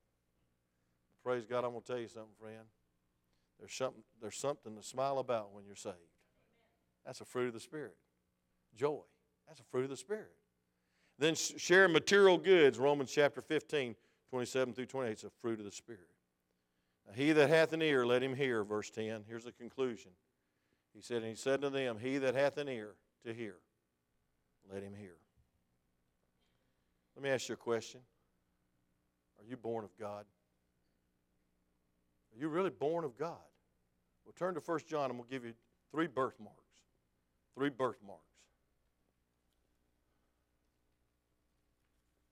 Praise 1.25 1.47
God, 1.49 1.65
I'm 1.65 1.71
going 1.71 1.81
to 1.81 1.87
tell 1.87 1.99
you 1.99 2.09
something, 2.09 2.35
friend. 2.39 2.67
There's 3.59 3.73
something, 3.73 4.03
there's 4.21 4.37
something 4.37 4.77
to 4.77 4.83
smile 4.83 5.19
about 5.19 5.55
when 5.55 5.65
you're 5.65 5.77
saved. 5.77 5.97
That's 7.07 7.21
a 7.21 7.25
fruit 7.25 7.49
of 7.49 7.55
the 7.55 7.61
Spirit. 7.61 7.97
Joy. 8.77 9.01
That's 9.49 9.61
a 9.61 9.65
fruit 9.65 9.85
of 9.85 9.91
the 9.91 9.97
Spirit. 9.97 10.33
Then 11.19 11.35
share 11.35 11.89
material 11.89 12.37
goods, 12.37 12.79
Romans 12.79 13.11
chapter 13.11 13.41
15, 13.41 13.95
27 14.31 14.75
through 14.75 14.87
28. 14.87 15.13
It's 15.13 15.25
a 15.25 15.31
fruit 15.41 15.59
of 15.59 15.65
the 15.65 15.73
Spirit. 15.73 16.09
Now, 17.07 17.15
he 17.15 17.33
that 17.33 17.49
hath 17.49 17.73
an 17.73 17.83
ear, 17.83 18.05
let 18.05 18.23
him 18.23 18.35
hear, 18.35 18.63
verse 18.63 18.91
10. 18.91 19.25
Here's 19.27 19.45
the 19.45 19.53
conclusion. 19.53 20.11
He 20.95 21.01
said, 21.01 21.19
and 21.19 21.27
he 21.27 21.35
said 21.35 21.63
to 21.63 21.71
them, 21.71 21.99
He 21.99 22.19
that 22.19 22.35
hath 22.35 22.59
an 22.59 22.69
ear 22.69 22.95
to 23.25 23.33
hear, 23.33 23.57
let 24.71 24.83
him 24.83 24.95
hear. 24.95 25.17
Let 27.17 27.23
me 27.23 27.31
ask 27.31 27.49
you 27.49 27.55
a 27.55 27.57
question. 27.57 28.01
Are 29.43 29.51
you 29.51 29.57
born 29.57 29.85
of 29.85 29.91
God? 29.99 30.25
Are 32.33 32.39
you 32.39 32.49
really 32.49 32.71
born 32.71 33.05
of 33.05 33.19
God? 33.19 33.37
We'll 34.25 34.35
turn 34.35 34.55
to 34.55 34.61
1 34.61 34.81
John 34.89 35.11
and 35.11 35.19
we'll 35.19 35.29
give 35.29 35.45
you 35.45 35.53
three 35.91 36.07
birthmarks. 36.07 36.59
Three 37.57 37.71
birthmarks. 37.71 38.23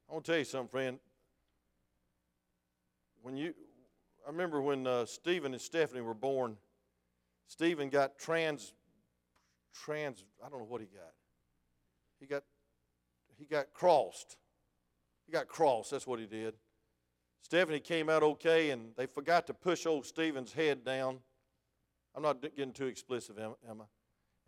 I 0.08 0.12
want 0.12 0.24
to 0.24 0.32
tell 0.32 0.38
you 0.38 0.44
something, 0.44 0.68
friend. 0.68 0.98
When 3.22 3.36
you, 3.36 3.54
I 4.26 4.30
remember 4.30 4.62
when 4.62 4.86
uh, 4.86 5.04
Stephen 5.04 5.52
and 5.52 5.61
Stephanie 5.61 6.00
were 6.00 6.14
born. 6.14 6.56
Stephen 7.48 7.90
got 7.90 8.18
trans, 8.18 8.72
trans. 9.74 10.24
I 10.44 10.48
don't 10.48 10.61
know 10.61 10.66
what 10.66 10.80
he 10.80 10.86
got. 10.86 11.12
He 12.20 12.26
got, 12.26 12.44
he 13.36 13.44
got 13.44 13.72
crossed. 13.72 14.36
He 15.26 15.32
got 15.32 15.48
crossed. 15.48 15.90
That's 15.90 16.06
what 16.06 16.20
he 16.20 16.26
did. 16.26 16.54
Stephanie 17.43 17.80
came 17.80 18.09
out 18.09 18.22
okay, 18.22 18.70
and 18.70 18.93
they 18.97 19.07
forgot 19.07 19.47
to 19.47 19.55
push 19.55 19.86
old 19.86 20.07
Stephen's 20.07 20.53
head 20.53 20.84
down. 20.84 21.18
I'm 22.14 22.22
not 22.22 22.43
getting 22.43 22.72
too 22.72 22.86
explicit, 22.86 23.36
Emma. 23.68 23.86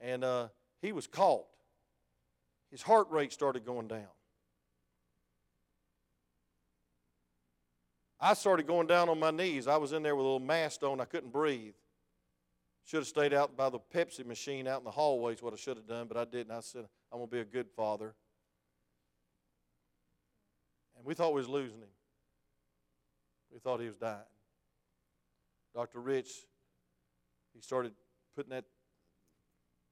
And 0.01 0.24
uh, 0.24 0.49
he 0.80 0.93
was 0.93 1.07
caught. 1.07 1.47
His 2.70 2.82
heart 2.82 3.11
rate 3.11 3.32
started 3.32 3.64
going 3.64 3.88
down. 3.88 4.09
I 8.20 8.34
started 8.34 8.66
going 8.66 8.86
down 8.86 9.09
on 9.09 9.18
my 9.18 9.32
knees. 9.32 9.66
I 9.66 9.76
was 9.76 9.93
in 9.93 10.03
there 10.03 10.14
with 10.14 10.24
a 10.24 10.28
little 10.28 10.40
mask 10.40 10.82
on. 10.84 11.01
I 11.01 11.05
couldn't 11.05 11.32
breathe. 11.32 11.74
Should 12.84 12.99
have 12.99 13.07
stayed 13.07 13.34
out 13.34 13.57
by 13.57 13.68
the 13.68 13.78
Pepsi 13.78 14.24
machine 14.24 14.66
out 14.66 14.78
in 14.78 14.84
the 14.84 14.90
hallway, 14.90 15.34
is 15.34 15.43
what 15.43 15.53
I 15.53 15.57
should 15.57 15.76
have 15.76 15.86
done, 15.86 16.07
but 16.09 16.16
I 16.16 16.24
didn't. 16.24 16.53
I 16.53 16.61
said, 16.61 16.84
I'm 17.12 17.18
going 17.18 17.28
to 17.28 17.32
be 17.32 17.40
a 17.40 17.45
good 17.45 17.68
father. 17.68 18.14
And 20.97 21.05
we 21.05 21.14
thought 21.14 21.32
we 21.32 21.40
was 21.40 21.49
losing 21.49 21.78
him. 21.78 21.88
We 23.53 23.59
thought 23.59 23.80
he 23.80 23.86
was 23.86 23.96
dying. 23.96 24.18
Dr. 25.74 26.00
Rich, 26.00 26.30
he 27.55 27.61
started 27.61 27.92
putting 28.34 28.50
that 28.50 28.64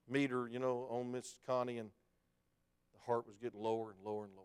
meter, 0.09 0.49
you 0.49 0.59
know, 0.59 0.87
on 0.91 1.13
Miss 1.13 1.39
Connie, 1.47 1.79
and 1.79 1.91
the 2.93 3.01
heart 3.05 3.27
was 3.27 3.37
getting 3.37 3.61
lower 3.61 3.91
and 3.91 3.99
lower 4.05 4.25
and 4.25 4.35
lower. 4.35 4.45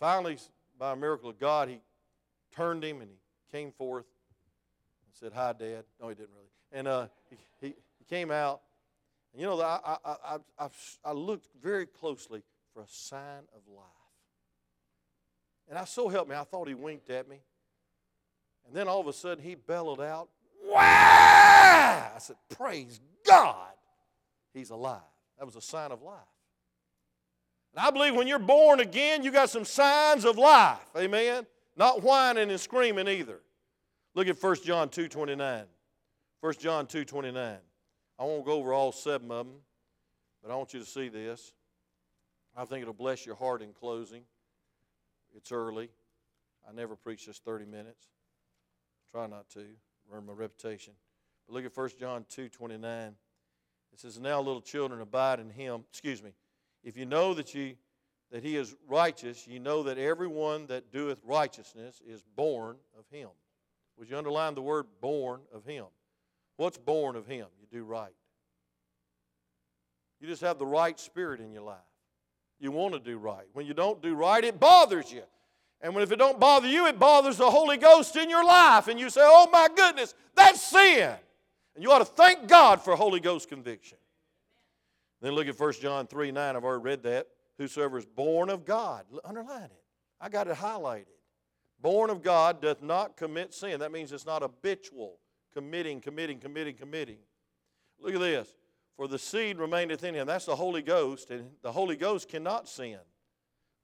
Finally, 0.00 0.38
by 0.78 0.92
a 0.92 0.96
miracle 0.96 1.30
of 1.30 1.38
God, 1.38 1.68
he 1.68 1.80
turned 2.54 2.84
him 2.84 3.00
and 3.00 3.10
he 3.10 3.16
came 3.56 3.72
forth 3.72 4.06
and 5.06 5.14
said, 5.14 5.32
Hi, 5.32 5.52
Dad. 5.52 5.84
No, 6.00 6.08
he 6.08 6.14
didn't 6.14 6.34
really. 6.34 6.50
And 6.72 6.88
uh, 6.88 7.06
he, 7.30 7.36
he, 7.60 7.74
he, 7.98 8.04
came 8.04 8.30
out. 8.30 8.60
And 9.32 9.40
you 9.40 9.46
know, 9.46 9.60
I, 9.60 9.96
I, 10.04 10.38
I, 10.58 10.68
I, 11.04 11.12
looked 11.12 11.48
very 11.62 11.86
closely 11.86 12.42
for 12.72 12.82
a 12.82 12.88
sign 12.88 13.44
of 13.54 13.62
life. 13.68 13.84
And 15.68 15.78
I 15.78 15.84
so 15.84 16.08
helped 16.08 16.28
me, 16.28 16.36
I 16.36 16.44
thought 16.44 16.68
he 16.68 16.74
winked 16.74 17.08
at 17.10 17.28
me. 17.28 17.40
And 18.66 18.74
then 18.74 18.88
all 18.88 19.00
of 19.00 19.06
a 19.06 19.12
sudden 19.12 19.42
he 19.42 19.54
bellowed 19.54 20.00
out, 20.00 20.28
Wah! 20.64 20.80
I 20.80 22.18
said, 22.18 22.36
Praise 22.56 23.00
God, 23.26 23.72
he's 24.52 24.70
alive. 24.70 25.00
That 25.38 25.44
was 25.44 25.56
a 25.56 25.60
sign 25.60 25.92
of 25.92 26.02
life. 26.02 26.18
And 27.74 27.84
I 27.84 27.90
believe 27.90 28.14
when 28.14 28.28
you're 28.28 28.38
born 28.38 28.80
again, 28.80 29.24
you 29.24 29.32
got 29.32 29.50
some 29.50 29.64
signs 29.64 30.24
of 30.24 30.38
life. 30.38 30.78
Amen. 30.96 31.46
Not 31.76 32.02
whining 32.02 32.50
and 32.50 32.60
screaming 32.60 33.08
either. 33.08 33.40
Look 34.14 34.28
at 34.28 34.40
1 34.40 34.56
John 34.64 34.88
2 34.88 35.08
29. 35.08 35.64
1 36.40 36.54
John 36.60 36.86
2 36.86 37.04
29. 37.04 37.56
I 38.18 38.24
won't 38.24 38.44
go 38.44 38.52
over 38.52 38.72
all 38.72 38.92
seven 38.92 39.30
of 39.32 39.46
them, 39.46 39.56
but 40.42 40.52
I 40.52 40.56
want 40.56 40.72
you 40.72 40.80
to 40.80 40.86
see 40.86 41.08
this. 41.08 41.52
I 42.56 42.64
think 42.64 42.82
it'll 42.82 42.94
bless 42.94 43.26
your 43.26 43.34
heart 43.34 43.60
in 43.60 43.72
closing. 43.72 44.22
It's 45.36 45.50
early. 45.50 45.90
I 46.68 46.72
never 46.72 46.94
preach 46.94 47.26
just 47.26 47.44
30 47.44 47.64
minutes. 47.64 48.06
Try 49.14 49.28
not 49.28 49.48
to, 49.50 49.60
earn 50.12 50.26
my 50.26 50.32
reputation. 50.32 50.92
But 51.46 51.54
look 51.54 51.64
at 51.64 51.76
1 51.76 51.90
John 52.00 52.26
2 52.30 52.48
29. 52.48 53.14
It 53.92 54.00
says, 54.00 54.18
Now 54.18 54.40
little 54.40 54.60
children 54.60 55.00
abide 55.00 55.38
in 55.38 55.50
him. 55.50 55.84
Excuse 55.88 56.20
me. 56.20 56.30
If 56.82 56.96
you 56.96 57.06
know 57.06 57.32
that 57.34 57.54
you 57.54 57.76
that 58.32 58.42
he 58.42 58.56
is 58.56 58.74
righteous, 58.88 59.46
ye 59.46 59.60
know 59.60 59.84
that 59.84 59.98
everyone 59.98 60.66
that 60.66 60.90
doeth 60.90 61.20
righteousness 61.22 62.02
is 62.04 62.24
born 62.34 62.74
of 62.98 63.04
him. 63.16 63.28
Would 63.98 64.10
you 64.10 64.18
underline 64.18 64.56
the 64.56 64.62
word 64.62 64.86
born 65.00 65.42
of 65.54 65.64
him? 65.64 65.84
What's 66.56 66.78
born 66.78 67.14
of 67.14 67.24
him? 67.24 67.46
You 67.60 67.68
do 67.70 67.84
right. 67.84 68.14
You 70.20 70.26
just 70.26 70.42
have 70.42 70.58
the 70.58 70.66
right 70.66 70.98
spirit 70.98 71.40
in 71.40 71.52
your 71.52 71.62
life. 71.62 71.76
You 72.58 72.72
want 72.72 72.94
to 72.94 73.00
do 73.00 73.16
right. 73.16 73.46
When 73.52 73.64
you 73.64 73.74
don't 73.74 74.02
do 74.02 74.16
right, 74.16 74.42
it 74.42 74.58
bothers 74.58 75.12
you. 75.12 75.22
And 75.84 75.94
if 75.98 76.10
it 76.10 76.16
don't 76.16 76.40
bother 76.40 76.66
you, 76.66 76.86
it 76.86 76.98
bothers 76.98 77.36
the 77.36 77.50
Holy 77.50 77.76
Ghost 77.76 78.16
in 78.16 78.30
your 78.30 78.42
life. 78.42 78.88
And 78.88 78.98
you 78.98 79.10
say, 79.10 79.20
oh 79.22 79.50
my 79.52 79.68
goodness, 79.76 80.14
that's 80.34 80.62
sin. 80.62 81.14
And 81.74 81.84
you 81.84 81.92
ought 81.92 81.98
to 81.98 82.06
thank 82.06 82.48
God 82.48 82.80
for 82.80 82.96
Holy 82.96 83.20
Ghost 83.20 83.50
conviction. 83.50 83.98
Then 85.20 85.32
look 85.32 85.46
at 85.46 85.60
1 85.60 85.72
John 85.82 86.06
3 86.06 86.32
9. 86.32 86.56
I've 86.56 86.64
already 86.64 86.82
read 86.82 87.02
that. 87.02 87.26
Whosoever 87.58 87.98
is 87.98 88.06
born 88.06 88.48
of 88.48 88.64
God, 88.64 89.04
underline 89.26 89.64
it. 89.64 89.82
I 90.20 90.30
got 90.30 90.48
it 90.48 90.56
highlighted. 90.56 91.04
Born 91.82 92.08
of 92.08 92.22
God 92.22 92.62
doth 92.62 92.82
not 92.82 93.18
commit 93.18 93.52
sin. 93.52 93.80
That 93.80 93.92
means 93.92 94.10
it's 94.10 94.24
not 94.24 94.40
habitual, 94.40 95.18
committing, 95.52 96.00
committing, 96.00 96.38
committing, 96.38 96.76
committing. 96.76 97.18
Look 98.00 98.14
at 98.14 98.20
this. 98.20 98.48
For 98.96 99.06
the 99.06 99.18
seed 99.18 99.58
remaineth 99.58 100.02
in 100.02 100.14
him. 100.14 100.26
That's 100.26 100.46
the 100.46 100.56
Holy 100.56 100.80
Ghost, 100.80 101.30
and 101.30 101.50
the 101.62 101.72
Holy 101.72 101.96
Ghost 101.96 102.30
cannot 102.30 102.68
sin 102.68 102.98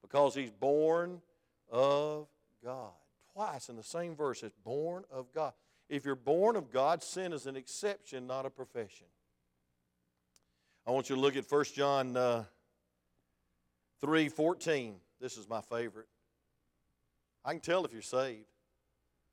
because 0.01 0.35
he's 0.35 0.51
born 0.51 1.21
of 1.71 2.29
God. 2.65 2.93
Twice 3.33 3.69
in 3.69 3.77
the 3.77 3.83
same 3.83 4.17
verse, 4.17 4.43
it's 4.43 4.57
born 4.65 5.05
of 5.11 5.33
God. 5.33 5.53
If 5.89 6.05
you're 6.05 6.15
born 6.15 6.57
of 6.57 6.71
God, 6.71 7.03
sin 7.03 7.33
is 7.33 7.47
an 7.47 7.57
exception, 7.57 8.27
not 8.27 8.47
a 8.47 8.51
profession. 8.51 9.07
I 10.87 10.91
want 10.93 11.09
you 11.09 11.17
to 11.17 11.21
look 11.21 11.37
at 11.37 11.51
1 11.51 11.65
John 11.75 12.17
uh, 12.17 12.45
3:14. 14.03 14.95
This 15.21 15.37
is 15.37 15.49
my 15.49 15.61
favorite. 15.61 16.09
I 17.45 17.53
can 17.53 17.61
tell 17.61 17.85
if 17.85 17.93
you're 17.93 18.03
saved. 18.03 18.47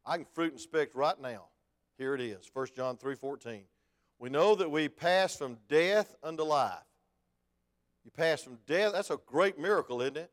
I 0.05 0.17
can 0.17 0.25
fruit 0.33 0.53
inspect 0.53 0.95
right 0.95 1.19
now. 1.19 1.45
Here 1.97 2.13
it 2.13 2.21
is, 2.21 2.49
1 2.53 2.67
John 2.75 2.97
3:14. 2.97 3.61
We 4.19 4.29
know 4.29 4.55
that 4.55 4.69
we 4.69 4.89
pass 4.89 5.35
from 5.35 5.57
death 5.67 6.15
unto 6.23 6.43
life. 6.43 6.79
You 8.03 8.11
pass 8.11 8.41
from 8.41 8.57
death, 8.65 8.93
that's 8.93 9.09
a 9.09 9.19
great 9.25 9.59
miracle, 9.59 10.01
isn't 10.01 10.17
it? 10.17 10.31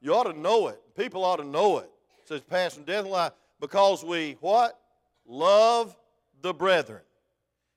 You 0.00 0.14
ought 0.14 0.24
to 0.24 0.38
know 0.38 0.68
it. 0.68 0.80
People 0.96 1.24
ought 1.24 1.36
to 1.36 1.44
know 1.44 1.78
it. 1.78 1.90
It 2.22 2.28
says 2.28 2.40
pass 2.40 2.74
from 2.74 2.84
death 2.84 3.04
to 3.04 3.10
life 3.10 3.32
because 3.60 4.04
we 4.04 4.36
what? 4.40 4.78
Love 5.26 5.96
the 6.42 6.54
brethren. 6.54 7.02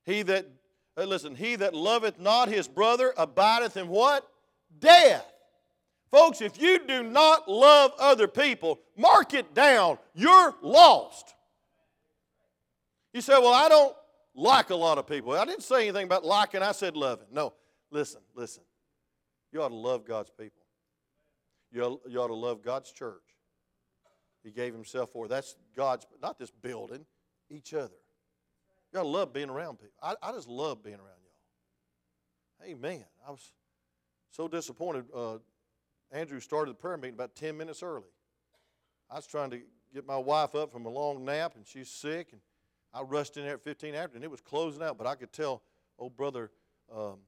He 0.06 0.22
that 0.24 0.48
listen, 0.98 1.36
he 1.36 1.56
that 1.56 1.74
loveth 1.74 2.20
not 2.20 2.50
his 2.50 2.68
brother 2.68 3.14
abideth 3.18 3.78
in 3.78 3.88
what? 3.88 4.28
Death. 4.80 5.26
Folks, 6.10 6.42
if 6.42 6.62
you 6.62 6.86
do 6.86 7.04
not 7.04 7.50
love 7.50 7.94
other 7.98 8.28
people, 8.28 8.82
mark 8.98 9.34
it 9.34 9.54
down. 9.54 9.98
You're 10.14 10.54
lost. 10.62 11.34
You 13.14 13.22
say, 13.22 13.34
Well, 13.34 13.54
I 13.54 13.70
don't 13.70 13.96
like 14.36 14.70
a 14.70 14.76
lot 14.76 14.98
of 14.98 15.08
people. 15.08 15.32
I 15.34 15.46
didn't 15.46 15.64
say 15.64 15.84
anything 15.88 16.06
about 16.06 16.26
liking, 16.26 16.62
I 16.62 16.74
said 16.74 16.96
loving. 16.96 17.28
No, 17.32 17.54
listen, 17.90 18.22
listen. 18.36 18.64
You 19.52 19.62
ought 19.62 19.70
to 19.70 19.76
love 19.76 20.06
God's 20.06 20.30
people. 20.30 20.61
You 21.72 21.84
ought, 21.84 22.02
you 22.10 22.20
ought 22.20 22.28
to 22.28 22.36
love 22.36 22.62
God's 22.62 22.92
church. 22.92 23.22
He 24.44 24.52
gave 24.52 24.74
Himself 24.74 25.12
for. 25.12 25.28
That's 25.28 25.56
God's, 25.76 26.06
not 26.22 26.38
this 26.38 26.52
building, 26.52 27.06
each 27.50 27.74
other. 27.74 27.96
You 28.92 29.00
ought 29.00 29.04
to 29.04 29.10
love 29.10 29.34
being 29.34 29.50
around 29.50 29.80
people. 29.80 29.96
I, 30.02 30.16
I 30.22 30.32
just 30.32 30.48
love 30.48 30.84
being 30.84 30.98
around 30.98 31.22
y'all. 31.24 32.72
Amen. 32.72 33.06
I 33.28 33.32
was 33.32 33.52
so 34.32 34.48
disappointed. 34.48 35.06
Uh, 35.16 35.38
Andrew 36.12 36.40
started 36.40 36.72
the 36.72 36.78
prayer 36.78 36.98
meeting 36.98 37.14
about 37.14 37.36
10 37.36 37.56
minutes 37.58 37.84
early. 37.84 38.10
I 39.10 39.16
was 39.16 39.28
trying 39.28 39.52
to 39.52 39.62
get 39.94 40.06
my 40.06 40.18
wife 40.18 40.56
up 40.56 40.72
from 40.72 40.86
a 40.86 40.90
long 40.90 41.24
nap, 41.24 41.54
and 41.56 41.66
she's 41.66 41.90
sick, 41.90 42.30
and 42.32 42.42
I 42.94 43.02
rushed 43.02 43.38
in 43.38 43.44
there 43.44 43.56
at 43.56 43.62
15 43.62 43.96
after, 43.96 44.16
and 44.16 44.24
it 44.24 44.32
was 44.32 44.42
closing 44.42 44.84
out, 44.84 44.98
but 44.98 45.08
I 45.08 45.16
could 45.16 45.32
tell 45.32 45.62
old 45.98 46.18
brother 46.18 46.52
um, 46.94 47.20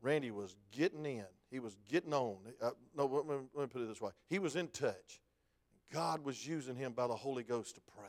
Randy 0.00 0.30
was 0.30 0.56
getting 0.70 1.04
in. 1.06 1.24
He 1.50 1.60
was 1.60 1.76
getting 1.90 2.12
on. 2.12 2.36
Uh, 2.60 2.70
no, 2.96 3.06
let 3.06 3.26
me, 3.26 3.46
let 3.54 3.62
me 3.62 3.66
put 3.68 3.82
it 3.82 3.88
this 3.88 4.00
way. 4.00 4.10
He 4.28 4.38
was 4.38 4.56
in 4.56 4.68
touch. 4.68 5.20
God 5.92 6.24
was 6.24 6.46
using 6.46 6.76
him 6.76 6.92
by 6.92 7.06
the 7.06 7.14
Holy 7.16 7.42
Ghost 7.42 7.76
to 7.76 7.80
pray. 7.80 8.04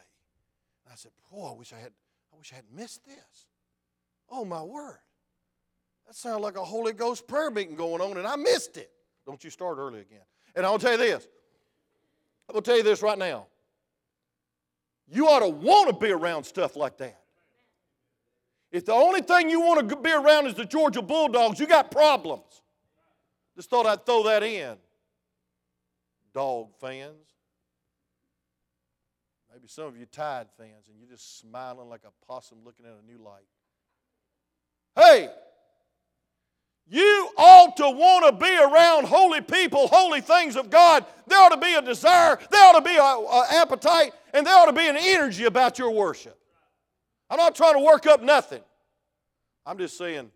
And 0.86 0.92
I 0.92 0.96
said, 0.96 1.12
boy, 1.32 1.52
I 1.52 1.54
wish 1.54 1.72
I 1.72 1.78
had, 1.78 1.92
I 2.34 2.38
wish 2.38 2.52
I 2.52 2.58
had 2.58 2.66
missed 2.76 3.06
this. 3.06 3.48
Oh, 4.30 4.44
my 4.44 4.62
word. 4.62 5.00
That 6.06 6.16
sounded 6.16 6.42
like 6.42 6.58
a 6.58 6.64
Holy 6.64 6.92
Ghost 6.92 7.28
prayer 7.28 7.50
meeting 7.50 7.76
going 7.76 8.02
on, 8.02 8.18
and 8.18 8.28
I 8.28 8.36
missed 8.36 8.78
it. 8.78 8.92
Don't 9.26 9.44
you 9.44 9.50
start 9.50 9.78
early 9.78 10.02
again. 10.02 10.26
And 10.56 10.66
I'll 10.66 10.80
tell 10.80 10.94
you 10.94 10.98
this. 10.98 11.28
I 12.50 12.54
will 12.54 12.62
tell 12.62 12.78
you 12.78 12.84
this 12.84 13.02
right 13.02 13.18
now. 13.18 13.46
You 15.08 15.28
ought 15.28 15.40
to 15.40 15.50
want 15.50 15.90
to 15.90 15.96
be 15.96 16.12
around 16.12 16.44
stuff 16.44 16.76
like 16.76 16.98
that. 16.98 17.22
If 18.72 18.86
the 18.86 18.94
only 18.94 19.22
thing 19.22 19.50
you 19.50 19.62
want 19.62 19.88
to 19.90 19.96
be 19.96 20.12
around 20.12 20.48
is 20.48 20.54
the 20.54 20.66
Georgia 20.66 21.02
Bulldogs, 21.02 21.60
you 21.60 21.68
got 21.68 21.90
problems. 21.90 22.62
Just 23.60 23.70
thought 23.70 23.86
I'd 23.86 24.06
throw 24.06 24.24
that 24.24 24.42
in. 24.42 24.78
Dog 26.34 26.70
fans. 26.80 27.28
Maybe 29.52 29.68
some 29.68 29.84
of 29.84 29.98
you 29.98 30.06
Tide 30.06 30.48
fans, 30.58 30.88
and 30.88 30.98
you're 30.98 31.10
just 31.10 31.42
smiling 31.42 31.90
like 31.90 32.04
a 32.06 32.26
possum 32.26 32.60
looking 32.64 32.86
at 32.86 32.94
a 32.94 33.06
new 33.06 33.22
light. 33.22 33.44
Hey, 34.96 35.30
You 36.92 37.30
ought 37.38 37.78
to 37.78 37.90
want 37.90 38.26
to 38.26 38.44
be 38.44 38.58
around 38.58 39.06
holy 39.06 39.42
people, 39.42 39.88
holy 39.88 40.22
things 40.22 40.56
of 40.56 40.72
God. 40.72 41.06
There 41.28 41.38
ought 41.38 41.50
to 41.50 41.58
be 41.58 41.76
a 41.76 41.82
desire, 41.84 42.40
there 42.50 42.66
ought 42.66 42.80
to 42.80 42.82
be 42.82 42.98
an 42.98 43.44
appetite, 43.62 44.14
and 44.34 44.48
there 44.48 44.56
ought 44.56 44.66
to 44.66 44.74
be 44.74 44.88
an 44.88 44.98
energy 44.98 45.44
about 45.44 45.78
your 45.78 45.92
worship. 45.92 46.40
I'm 47.30 47.38
not 47.38 47.56
trying 47.56 47.76
to 47.76 47.82
work 47.82 48.08
up 48.08 48.24
nothing. 48.24 48.62
I'm 49.66 49.78
just 49.78 49.98
saying, 49.98 50.32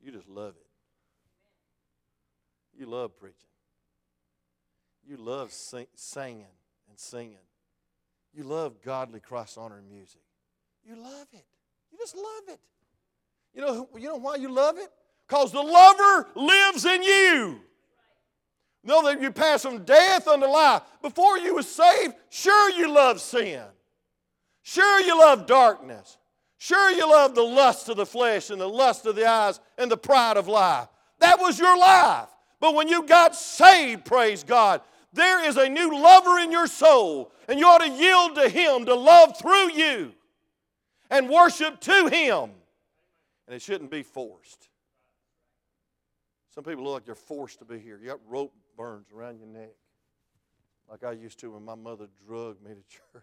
you 0.00 0.12
just 0.12 0.28
love 0.28 0.54
it. 0.56 0.67
You 2.78 2.86
love 2.86 3.16
preaching. 3.16 3.50
You 5.04 5.16
love 5.16 5.52
sing, 5.52 5.86
singing 5.94 6.46
and 6.88 6.98
singing. 6.98 7.38
You 8.32 8.44
love 8.44 8.80
godly 8.82 9.20
cross 9.20 9.56
honoring 9.56 9.88
music. 9.88 10.20
You 10.84 10.94
love 10.96 11.26
it. 11.32 11.44
You 11.90 11.98
just 11.98 12.14
love 12.14 12.42
it. 12.48 12.60
You 13.52 13.62
know, 13.62 13.88
you 13.96 14.08
know 14.08 14.16
why 14.16 14.36
you 14.36 14.52
love 14.52 14.78
it? 14.78 14.90
Because 15.26 15.50
the 15.50 15.60
lover 15.62 16.28
lives 16.36 16.84
in 16.84 17.02
you. 17.02 17.60
Know 18.84 19.02
that 19.06 19.20
you 19.20 19.32
pass 19.32 19.62
from 19.62 19.84
death 19.84 20.28
unto 20.28 20.46
life. 20.46 20.82
Before 21.02 21.36
you 21.36 21.56
was 21.56 21.68
saved, 21.68 22.14
sure 22.30 22.70
you 22.70 22.92
love 22.92 23.20
sin. 23.20 23.62
Sure 24.62 25.00
you 25.00 25.18
love 25.18 25.46
darkness. 25.46 26.16
Sure 26.58 26.90
you 26.90 27.10
love 27.10 27.34
the 27.34 27.42
lust 27.42 27.88
of 27.88 27.96
the 27.96 28.06
flesh 28.06 28.50
and 28.50 28.60
the 28.60 28.68
lust 28.68 29.04
of 29.06 29.16
the 29.16 29.26
eyes 29.26 29.58
and 29.76 29.90
the 29.90 29.96
pride 29.96 30.36
of 30.36 30.46
life. 30.46 30.88
That 31.18 31.40
was 31.40 31.58
your 31.58 31.76
life. 31.76 32.28
But 32.60 32.74
when 32.74 32.88
you 32.88 33.04
got 33.04 33.36
saved, 33.36 34.04
praise 34.04 34.42
God, 34.42 34.80
there 35.12 35.44
is 35.46 35.56
a 35.56 35.68
new 35.68 36.00
lover 36.00 36.38
in 36.38 36.50
your 36.50 36.66
soul, 36.66 37.32
and 37.48 37.58
you 37.58 37.66
ought 37.66 37.78
to 37.78 37.88
yield 37.88 38.34
to 38.34 38.48
Him 38.48 38.86
to 38.86 38.94
love 38.94 39.38
through 39.38 39.72
you 39.72 40.12
and 41.10 41.28
worship 41.28 41.80
to 41.80 42.08
Him. 42.08 42.50
And 43.46 43.54
it 43.54 43.62
shouldn't 43.62 43.90
be 43.90 44.02
forced. 44.02 44.68
Some 46.54 46.64
people 46.64 46.84
look 46.84 46.94
like 46.94 47.04
they're 47.04 47.14
forced 47.14 47.60
to 47.60 47.64
be 47.64 47.78
here. 47.78 47.98
You 48.02 48.08
got 48.08 48.20
rope 48.28 48.52
burns 48.76 49.06
around 49.14 49.38
your 49.38 49.46
neck, 49.46 49.74
like 50.90 51.04
I 51.04 51.12
used 51.12 51.38
to 51.40 51.52
when 51.52 51.64
my 51.64 51.74
mother 51.74 52.08
drugged 52.26 52.62
me 52.62 52.70
to 52.70 52.82
church. 52.88 53.22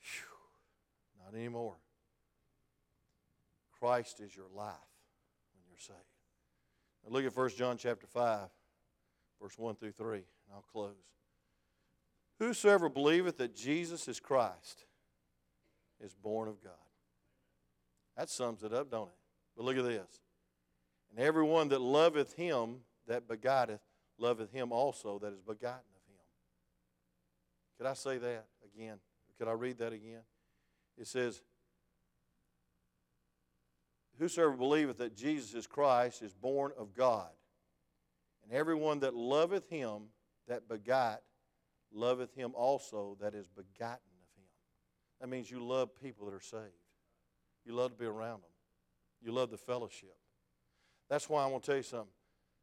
Whew, 0.00 1.24
not 1.24 1.34
anymore. 1.34 1.76
Christ 3.78 4.20
is 4.20 4.36
your 4.36 4.46
life 4.54 4.76
when 5.54 5.64
you're 5.68 5.78
saved. 5.78 6.11
Look 7.08 7.24
at 7.24 7.36
1 7.36 7.48
John 7.50 7.76
chapter 7.76 8.06
5 8.06 8.48
verse 9.42 9.58
1 9.58 9.74
through 9.74 9.92
3, 9.92 10.14
and 10.14 10.24
I'll 10.54 10.64
close. 10.72 10.94
Whosoever 12.38 12.88
believeth 12.88 13.38
that 13.38 13.56
Jesus 13.56 14.06
is 14.06 14.20
Christ 14.20 14.84
is 16.02 16.14
born 16.14 16.48
of 16.48 16.62
God. 16.62 16.72
That 18.16 18.30
sums 18.30 18.62
it 18.62 18.72
up, 18.72 18.90
don't 18.90 19.08
it? 19.08 19.14
But 19.56 19.64
look 19.64 19.76
at 19.76 19.84
this. 19.84 20.20
And 21.10 21.24
everyone 21.24 21.68
that 21.68 21.80
loveth 21.80 22.34
him 22.34 22.78
that 23.06 23.26
begotteth 23.28 23.80
loveth 24.18 24.52
him 24.52 24.72
also 24.72 25.18
that 25.18 25.32
is 25.32 25.40
begotten 25.40 25.80
of 25.96 26.06
him. 26.08 26.24
Could 27.78 27.86
I 27.86 27.94
say 27.94 28.18
that 28.18 28.46
again? 28.64 28.98
Could 29.38 29.48
I 29.48 29.52
read 29.52 29.78
that 29.78 29.92
again? 29.92 30.22
It 30.96 31.06
says, 31.06 31.42
Whosoever 34.22 34.52
believeth 34.52 34.98
that 34.98 35.16
Jesus 35.16 35.52
is 35.52 35.66
Christ 35.66 36.22
is 36.22 36.32
born 36.32 36.70
of 36.78 36.94
God. 36.94 37.30
And 38.44 38.52
everyone 38.52 39.00
that 39.00 39.16
loveth 39.16 39.68
him 39.68 40.02
that 40.46 40.68
begot 40.68 41.22
loveth 41.92 42.32
him 42.32 42.52
also 42.54 43.16
that 43.20 43.34
is 43.34 43.48
begotten 43.48 44.12
of 44.14 44.36
him. 44.36 44.46
That 45.20 45.26
means 45.26 45.50
you 45.50 45.60
love 45.60 45.90
people 46.00 46.26
that 46.26 46.34
are 46.36 46.40
saved. 46.40 46.70
You 47.66 47.72
love 47.72 47.90
to 47.90 47.96
be 47.96 48.04
around 48.04 48.42
them. 48.42 48.50
You 49.20 49.32
love 49.32 49.50
the 49.50 49.56
fellowship. 49.56 50.14
That's 51.10 51.28
why 51.28 51.42
I 51.42 51.48
want 51.48 51.64
to 51.64 51.70
tell 51.72 51.76
you 51.78 51.82
something. 51.82 52.14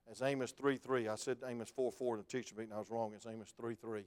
As 0.10 0.22
Amos 0.22 0.54
3 0.54 0.78
3, 0.78 1.10
I 1.10 1.16
said 1.16 1.40
Amos 1.46 1.70
4 1.72 1.92
4 1.92 2.16
in 2.16 2.22
the 2.22 2.26
teacher 2.26 2.56
meeting, 2.58 2.72
I 2.72 2.80
was 2.80 2.90
wrong. 2.90 3.12
It's 3.14 3.26
Amos 3.26 3.52
3 3.60 3.76
3. 3.76 4.04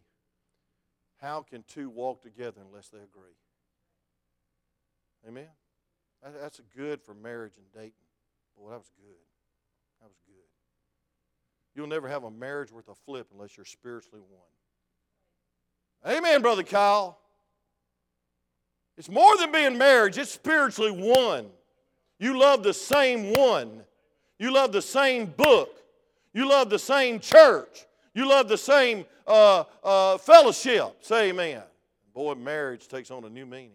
How 1.21 1.43
can 1.43 1.65
two 1.69 1.91
walk 1.91 2.23
together 2.23 2.63
unless 2.67 2.89
they 2.89 3.01
agree? 3.01 3.37
Amen? 5.29 5.49
That's 6.23 6.61
good 6.77 7.03
for 7.03 7.15
marriage 7.15 7.55
and 7.57 7.67
dating. 7.75 7.93
Boy, 8.57 8.71
that 8.71 8.79
was 8.79 8.91
good. 8.97 9.17
That 10.01 10.09
was 10.09 10.19
good. 10.27 10.35
You'll 11.75 11.89
never 11.89 12.09
have 12.09 12.25
a 12.25 12.31
marriage 12.31 12.71
worth 12.71 12.89
a 12.89 12.95
flip 12.95 13.29
unless 13.33 13.57
you're 13.57 13.67
spiritually 13.67 14.21
one. 14.21 16.17
Amen, 16.17 16.43
Brother 16.43 16.63
Kyle. 16.63 17.19
It's 18.97 19.09
more 19.09 19.37
than 19.39 19.51
being 19.53 19.79
married, 19.79 20.17
it's 20.17 20.31
spiritually 20.31 20.91
one. 20.91 21.47
You 22.19 22.39
love 22.39 22.63
the 22.63 22.75
same 22.75 23.33
one. 23.33 23.83
You 24.39 24.53
love 24.53 24.73
the 24.73 24.83
same 24.83 25.27
book. 25.27 25.77
You 26.35 26.49
love 26.49 26.71
the 26.71 26.79
same 26.79 27.19
church. 27.21 27.87
You 28.15 28.29
love 28.29 28.49
the 28.49 28.59
same 28.59 29.07
uh, 29.27 29.65
uh, 29.83 30.19
fellowship. 30.19 30.97
Say 31.01 31.31
amen. 31.31 31.63
Boy, 32.15 32.35
marriage 32.35 32.87
takes 32.89 33.11
on 33.11 33.25
a 33.25 33.31
new 33.31 33.47
meaning, 33.47 33.71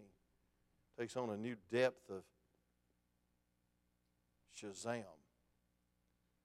takes 0.99 1.17
on 1.17 1.31
a 1.31 1.37
new 1.37 1.55
depth 1.71 2.09
of 2.09 2.21
Shazam. 4.61 5.03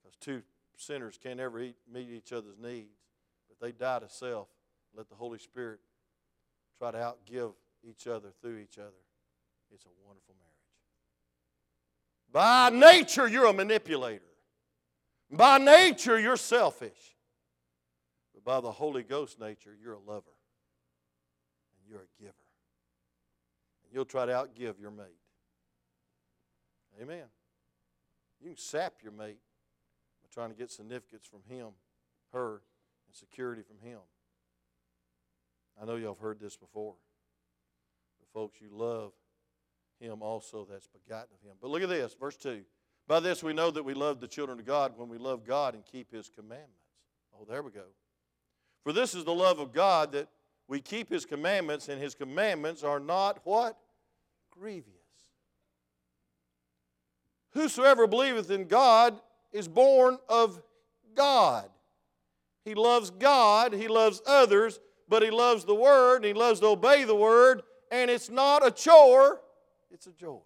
Because 0.03 0.17
two 0.21 0.43
sinners 0.77 1.19
can't 1.23 1.41
ever 1.41 1.61
eat, 1.61 1.77
meet 1.93 2.11
each 2.11 2.33
other's 2.33 2.59
needs. 2.59 2.99
But 3.49 3.61
they 3.61 3.73
die 3.73 4.01
to 4.01 4.09
self. 4.09 4.49
Let 4.95 5.09
the 5.09 5.15
Holy 5.15 5.39
Spirit 5.39 5.81
try 6.79 6.91
to 6.91 6.99
outgive 6.99 7.53
each 7.83 8.07
other 8.07 8.29
through 8.41 8.59
each 8.59 8.79
other. 8.79 8.91
It's 9.73 9.85
a 9.85 10.07
wonderful 10.07 10.35
marriage. 10.39 10.53
By 12.33 12.71
nature, 12.71 13.29
you're 13.29 13.47
a 13.47 13.53
manipulator. 13.53 14.23
By 15.31 15.59
nature, 15.59 16.19
you're 16.19 16.37
selfish. 16.37 17.17
But 18.35 18.45
by 18.45 18.61
the 18.61 18.73
Holy 18.73 19.03
Ghost 19.03 19.41
nature, 19.41 19.75
you're 19.83 19.95
a 19.95 20.01
lover. 20.01 20.25
And 21.75 21.89
you're 21.89 22.01
a 22.01 22.23
giver. 22.23 22.35
And 23.85 23.95
you'll 23.95 24.05
try 24.05 24.27
to 24.27 24.33
outgive 24.33 24.79
your 24.81 24.91
mate. 24.91 25.07
Amen. 27.01 27.25
You 28.43 28.51
can 28.51 28.57
sap 28.57 28.95
your 29.03 29.13
mate 29.13 29.39
by 30.23 30.29
trying 30.33 30.51
to 30.51 30.57
get 30.57 30.71
significance 30.71 31.27
from 31.31 31.41
him, 31.49 31.69
her, 32.33 32.63
and 33.07 33.15
security 33.15 33.63
from 33.63 33.79
him. 33.89 34.01
I 35.81 35.85
know 35.85 35.97
y'all 35.97 36.15
have 36.15 36.19
heard 36.19 36.41
this 36.41 36.57
before. 36.57 36.95
But 38.19 38.29
folks, 38.33 38.61
you 38.61 38.69
love 38.73 39.13
him 40.01 40.23
also 40.23 40.67
that's 40.69 40.89
begotten 40.89 41.29
of 41.33 41.49
him. 41.49 41.57
But 41.61 41.71
look 41.71 41.83
at 41.83 41.89
this, 41.89 42.15
verse 42.15 42.37
2. 42.37 42.63
By 43.07 43.21
this 43.21 43.43
we 43.43 43.53
know 43.53 43.71
that 43.71 43.85
we 43.85 43.95
love 43.95 44.21
the 44.21 44.29
children 44.29 44.59
of 44.59 44.67
God 44.67 44.95
when 44.97 45.09
we 45.09 45.19
love 45.19 45.45
God 45.47 45.75
and 45.75 45.85
keep 45.85 46.13
his 46.13 46.29
commandments. 46.29 46.73
Oh, 47.39 47.45
there 47.49 47.63
we 47.63 47.71
go. 47.71 47.87
For 48.83 48.93
this 48.93 49.15
is 49.15 49.25
the 49.25 49.35
love 49.35 49.61
of 49.61 49.73
God 49.73 50.13
that 50.13 50.29
we 50.69 50.81
keep 50.81 51.11
his 51.11 51.25
commandments, 51.25 51.89
and 51.89 52.01
his 52.01 52.15
commandments 52.15 52.83
are 52.83 53.01
not 53.01 53.41
what? 53.45 53.77
Grievous. 54.51 55.02
Whosoever 57.53 58.07
believeth 58.07 58.51
in 58.51 58.67
God 58.67 59.21
is 59.53 59.69
born 59.69 60.19
of 60.29 60.61
God. 61.15 61.69
He 62.65 62.75
loves 62.75 63.11
God, 63.11 63.73
he 63.73 63.89
loves 63.89 64.23
others, 64.27 64.81
but 65.09 65.23
he 65.23 65.31
loves 65.31 65.65
the 65.65 65.75
Word, 65.75 66.17
and 66.17 66.25
he 66.25 66.33
loves 66.33 66.61
to 66.61 66.67
obey 66.67 67.05
the 67.05 67.15
Word, 67.15 67.63
and 67.91 68.11
it's 68.11 68.31
not 68.31 68.67
a 68.67 68.71
chore, 68.71 69.41
it's 69.91 70.07
a 70.07 70.13
joy. 70.13 70.41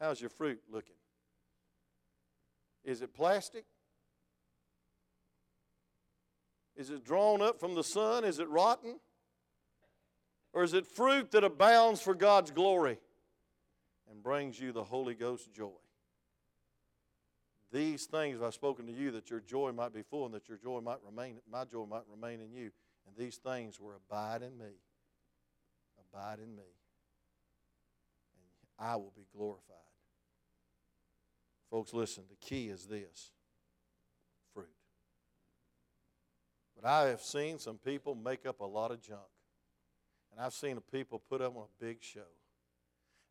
How's 0.00 0.20
your 0.20 0.30
fruit 0.30 0.60
looking? 0.70 0.94
Is 2.84 3.02
it 3.02 3.12
plastic? 3.12 3.64
Is 6.76 6.90
it 6.90 7.04
drawn 7.04 7.42
up 7.42 7.58
from 7.58 7.74
the 7.74 7.82
sun? 7.82 8.24
Is 8.24 8.38
it 8.38 8.48
rotten? 8.48 9.00
Or 10.54 10.62
is 10.62 10.72
it 10.72 10.86
fruit 10.86 11.32
that 11.32 11.42
abounds 11.42 12.00
for 12.00 12.14
God's 12.14 12.52
glory 12.52 12.98
and 14.18 14.24
brings 14.24 14.58
you 14.58 14.72
the 14.72 14.82
Holy 14.82 15.14
Ghost 15.14 15.52
joy? 15.54 15.70
These 17.70 18.06
things 18.06 18.42
I've 18.42 18.54
spoken 18.54 18.84
to 18.86 18.92
you 18.92 19.12
that 19.12 19.30
your 19.30 19.38
joy 19.38 19.70
might 19.70 19.94
be 19.94 20.02
full 20.02 20.26
and 20.26 20.34
that 20.34 20.48
your 20.48 20.58
joy 20.58 20.80
might 20.80 20.98
remain, 21.06 21.36
my 21.48 21.64
joy 21.64 21.86
might 21.86 22.02
remain 22.10 22.40
in 22.40 22.52
you. 22.52 22.72
And 23.06 23.16
these 23.16 23.36
things 23.36 23.78
were 23.78 23.94
abide 23.94 24.42
in 24.42 24.58
me. 24.58 24.72
Abide 26.12 26.40
in 26.40 26.56
me. 26.56 26.64
And 28.34 28.88
I 28.88 28.96
will 28.96 29.12
be 29.14 29.26
glorified. 29.32 29.76
Folks, 31.70 31.94
listen, 31.94 32.24
the 32.28 32.44
key 32.44 32.70
is 32.70 32.86
this 32.86 33.30
fruit. 34.52 34.66
But 36.74 36.88
I 36.88 37.08
have 37.10 37.20
seen 37.20 37.60
some 37.60 37.78
people 37.78 38.16
make 38.16 38.46
up 38.46 38.58
a 38.58 38.66
lot 38.66 38.90
of 38.90 39.00
junk. 39.00 39.20
And 40.32 40.40
I've 40.40 40.54
seen 40.54 40.80
people 40.90 41.22
put 41.30 41.40
up 41.40 41.56
on 41.56 41.62
a 41.62 41.84
big 41.84 42.02
show. 42.02 42.26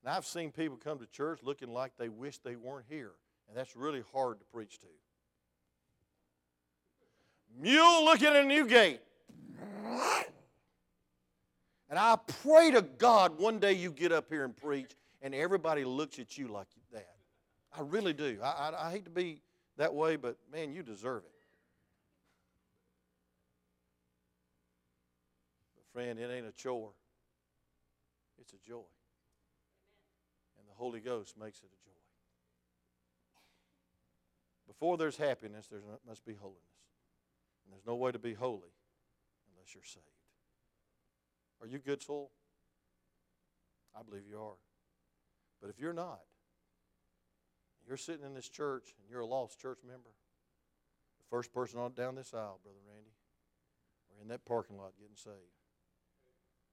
And 0.07 0.15
I've 0.15 0.25
seen 0.25 0.53
people 0.53 0.77
come 0.81 0.99
to 0.99 1.05
church 1.07 1.39
looking 1.43 1.73
like 1.73 1.91
they 1.97 2.07
wish 2.07 2.37
they 2.37 2.55
weren't 2.55 2.85
here. 2.87 3.11
And 3.49 3.57
that's 3.57 3.75
really 3.75 4.05
hard 4.13 4.39
to 4.39 4.45
preach 4.45 4.79
to. 4.79 4.87
Mule 7.59 8.05
looking 8.05 8.27
at 8.27 8.37
a 8.37 8.43
new 8.45 8.65
gate. 8.65 9.01
And 11.89 11.99
I 11.99 12.17
pray 12.41 12.71
to 12.71 12.83
God 12.83 13.37
one 13.37 13.59
day 13.59 13.73
you 13.73 13.91
get 13.91 14.13
up 14.13 14.29
here 14.29 14.45
and 14.45 14.55
preach 14.55 14.95
and 15.21 15.35
everybody 15.35 15.83
looks 15.83 16.19
at 16.19 16.37
you 16.37 16.47
like 16.47 16.67
that. 16.93 17.15
I 17.77 17.81
really 17.81 18.13
do. 18.13 18.37
I, 18.41 18.47
I, 18.47 18.87
I 18.87 18.91
hate 18.91 19.03
to 19.03 19.11
be 19.11 19.41
that 19.75 19.93
way, 19.93 20.15
but 20.15 20.37
man, 20.49 20.71
you 20.71 20.83
deserve 20.83 21.23
it. 21.25 21.31
But 25.75 25.83
friend, 25.91 26.17
it 26.17 26.31
ain't 26.31 26.47
a 26.47 26.53
chore. 26.53 26.91
It's 28.39 28.53
a 28.53 28.65
joy. 28.65 28.85
Holy 30.77 30.99
Ghost 30.99 31.37
makes 31.37 31.59
it 31.59 31.65
a 31.65 31.83
joy. 31.83 31.91
Before 34.67 34.97
there's 34.97 35.17
happiness, 35.17 35.67
there 35.67 35.81
must 36.07 36.25
be 36.25 36.35
holiness. 36.35 36.61
And 37.65 37.73
there's 37.73 37.85
no 37.85 37.95
way 37.95 38.11
to 38.11 38.19
be 38.19 38.33
holy 38.33 38.71
unless 39.51 39.73
you're 39.73 39.83
saved. 39.83 40.05
Are 41.61 41.67
you 41.67 41.79
good 41.79 42.03
soul? 42.03 42.31
I 43.97 44.03
believe 44.03 44.23
you 44.29 44.37
are. 44.37 44.59
But 45.59 45.69
if 45.71 45.79
you're 45.79 45.93
not, 45.93 46.21
you're 47.87 47.97
sitting 47.97 48.25
in 48.25 48.35
this 48.35 48.49
church 48.49 48.93
and 48.99 49.09
you're 49.09 49.21
a 49.21 49.25
lost 49.25 49.59
church 49.59 49.79
member, 49.83 50.11
the 51.19 51.25
first 51.29 51.51
person 51.51 51.79
on 51.79 51.93
down 51.93 52.15
this 52.15 52.33
aisle, 52.33 52.59
Brother 52.61 52.79
Randy, 52.87 53.15
or 54.11 54.21
in 54.21 54.27
that 54.27 54.45
parking 54.45 54.77
lot 54.77 54.91
getting 54.99 55.15
saved, 55.15 55.57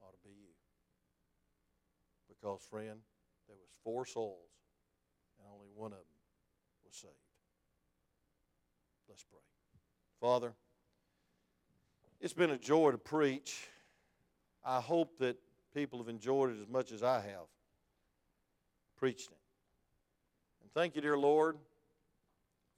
ought 0.02 0.12
to 0.12 0.28
be 0.28 0.34
you. 0.34 0.52
Because, 2.28 2.60
friend, 2.68 3.00
there 3.46 3.56
was 3.56 3.70
four 3.82 4.06
souls, 4.06 4.50
and 5.38 5.46
only 5.52 5.68
one 5.74 5.92
of 5.92 5.98
them 5.98 6.20
was 6.86 6.96
saved. 6.96 7.12
Let's 9.08 9.24
pray. 9.24 9.40
Father, 10.20 10.54
it's 12.20 12.32
been 12.32 12.50
a 12.50 12.58
joy 12.58 12.90
to 12.90 12.98
preach. 12.98 13.68
I 14.64 14.80
hope 14.80 15.18
that 15.18 15.36
people 15.74 15.98
have 15.98 16.08
enjoyed 16.08 16.50
it 16.50 16.60
as 16.60 16.68
much 16.68 16.92
as 16.92 17.02
I 17.02 17.20
have 17.20 17.46
preaching 18.96 19.32
it. 19.32 20.62
And 20.62 20.72
thank 20.72 20.96
you, 20.96 21.02
dear 21.02 21.18
Lord, 21.18 21.58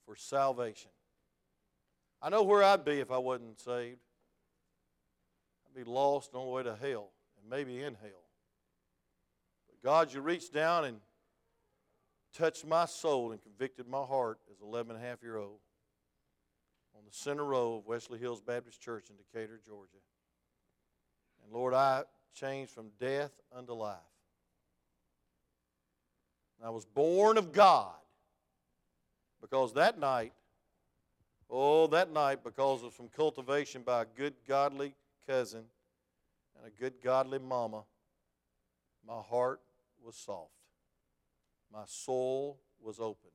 for 0.04 0.16
salvation. 0.16 0.90
I 2.20 2.30
know 2.30 2.42
where 2.42 2.64
I'd 2.64 2.84
be 2.84 2.98
if 2.98 3.12
I 3.12 3.18
wasn't 3.18 3.60
saved. 3.60 4.00
I'd 5.66 5.84
be 5.84 5.88
lost 5.88 6.34
on 6.34 6.46
the 6.46 6.50
way 6.50 6.62
to 6.64 6.74
hell 6.74 7.10
and 7.40 7.48
maybe 7.48 7.82
in 7.82 7.94
hell. 7.94 8.25
But 9.82 9.88
God, 9.88 10.14
you 10.14 10.20
reached 10.20 10.52
down 10.52 10.84
and 10.84 10.98
touched 12.34 12.66
my 12.66 12.84
soul 12.86 13.32
and 13.32 13.42
convicted 13.42 13.88
my 13.88 14.02
heart 14.02 14.38
as 14.50 14.60
an 14.60 14.68
11 14.68 14.96
and 14.96 15.04
a 15.04 15.08
half 15.08 15.22
year 15.22 15.36
old 15.36 15.58
on 16.96 17.02
the 17.06 17.12
center 17.12 17.44
row 17.44 17.76
of 17.76 17.86
Wesley 17.86 18.18
Hills 18.18 18.40
Baptist 18.40 18.80
Church 18.80 19.10
in 19.10 19.16
Decatur, 19.16 19.60
Georgia. 19.66 19.98
And 21.42 21.52
Lord, 21.52 21.74
I 21.74 22.04
changed 22.34 22.72
from 22.72 22.88
death 23.00 23.32
unto 23.54 23.72
life. 23.72 23.96
And 26.58 26.66
I 26.66 26.70
was 26.70 26.84
born 26.84 27.38
of 27.38 27.52
God 27.52 27.94
because 29.40 29.74
that 29.74 29.98
night, 29.98 30.32
oh, 31.50 31.86
that 31.88 32.12
night, 32.12 32.42
because 32.42 32.82
of 32.82 32.94
some 32.94 33.08
cultivation 33.08 33.82
by 33.82 34.02
a 34.02 34.06
good, 34.16 34.34
godly 34.48 34.94
cousin 35.28 35.64
and 36.56 36.66
a 36.66 36.80
good, 36.80 36.94
godly 37.02 37.38
mama, 37.38 37.84
my 39.06 39.20
heart 39.20 39.60
was 40.06 40.16
soft. 40.16 40.52
My 41.72 41.82
soul 41.84 42.60
was 42.80 43.00
open. 43.00 43.30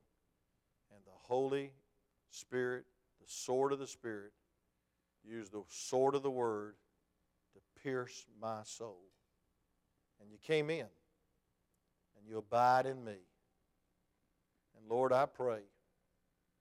And 0.95 1.05
the 1.05 1.11
Holy 1.11 1.73
Spirit, 2.29 2.85
the 3.19 3.27
sword 3.27 3.73
of 3.73 3.79
the 3.79 3.87
Spirit, 3.87 4.31
used 5.23 5.51
the 5.51 5.63
sword 5.67 6.15
of 6.15 6.23
the 6.23 6.31
Word 6.31 6.75
to 7.53 7.81
pierce 7.83 8.25
my 8.41 8.61
soul. 8.63 9.01
And 10.19 10.31
you 10.31 10.37
came 10.41 10.69
in 10.69 10.87
and 12.17 12.27
you 12.27 12.37
abide 12.37 12.85
in 12.85 13.03
me. 13.03 13.17
And 14.77 14.89
Lord, 14.89 15.11
I 15.11 15.25
pray 15.25 15.61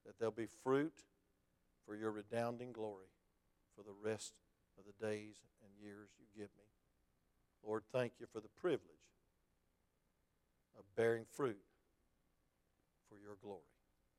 that 0.04 0.18
there'll 0.18 0.32
be 0.32 0.48
fruit 0.64 1.04
for 1.86 1.94
your 1.94 2.10
redounding 2.10 2.72
glory 2.72 3.06
for 3.76 3.82
the 3.82 3.94
rest 4.02 4.34
of 4.78 4.84
the 4.84 5.06
days 5.06 5.36
and 5.62 5.70
years 5.80 6.08
you 6.18 6.26
give 6.34 6.50
me. 6.56 6.64
Lord, 7.64 7.82
thank 7.92 8.12
you 8.18 8.26
for 8.32 8.40
the 8.40 8.48
privilege 8.60 8.99
of 10.78 10.84
bearing 10.96 11.24
fruit 11.36 11.60
for 13.08 13.16
your 13.16 13.36
glory. 13.42 13.69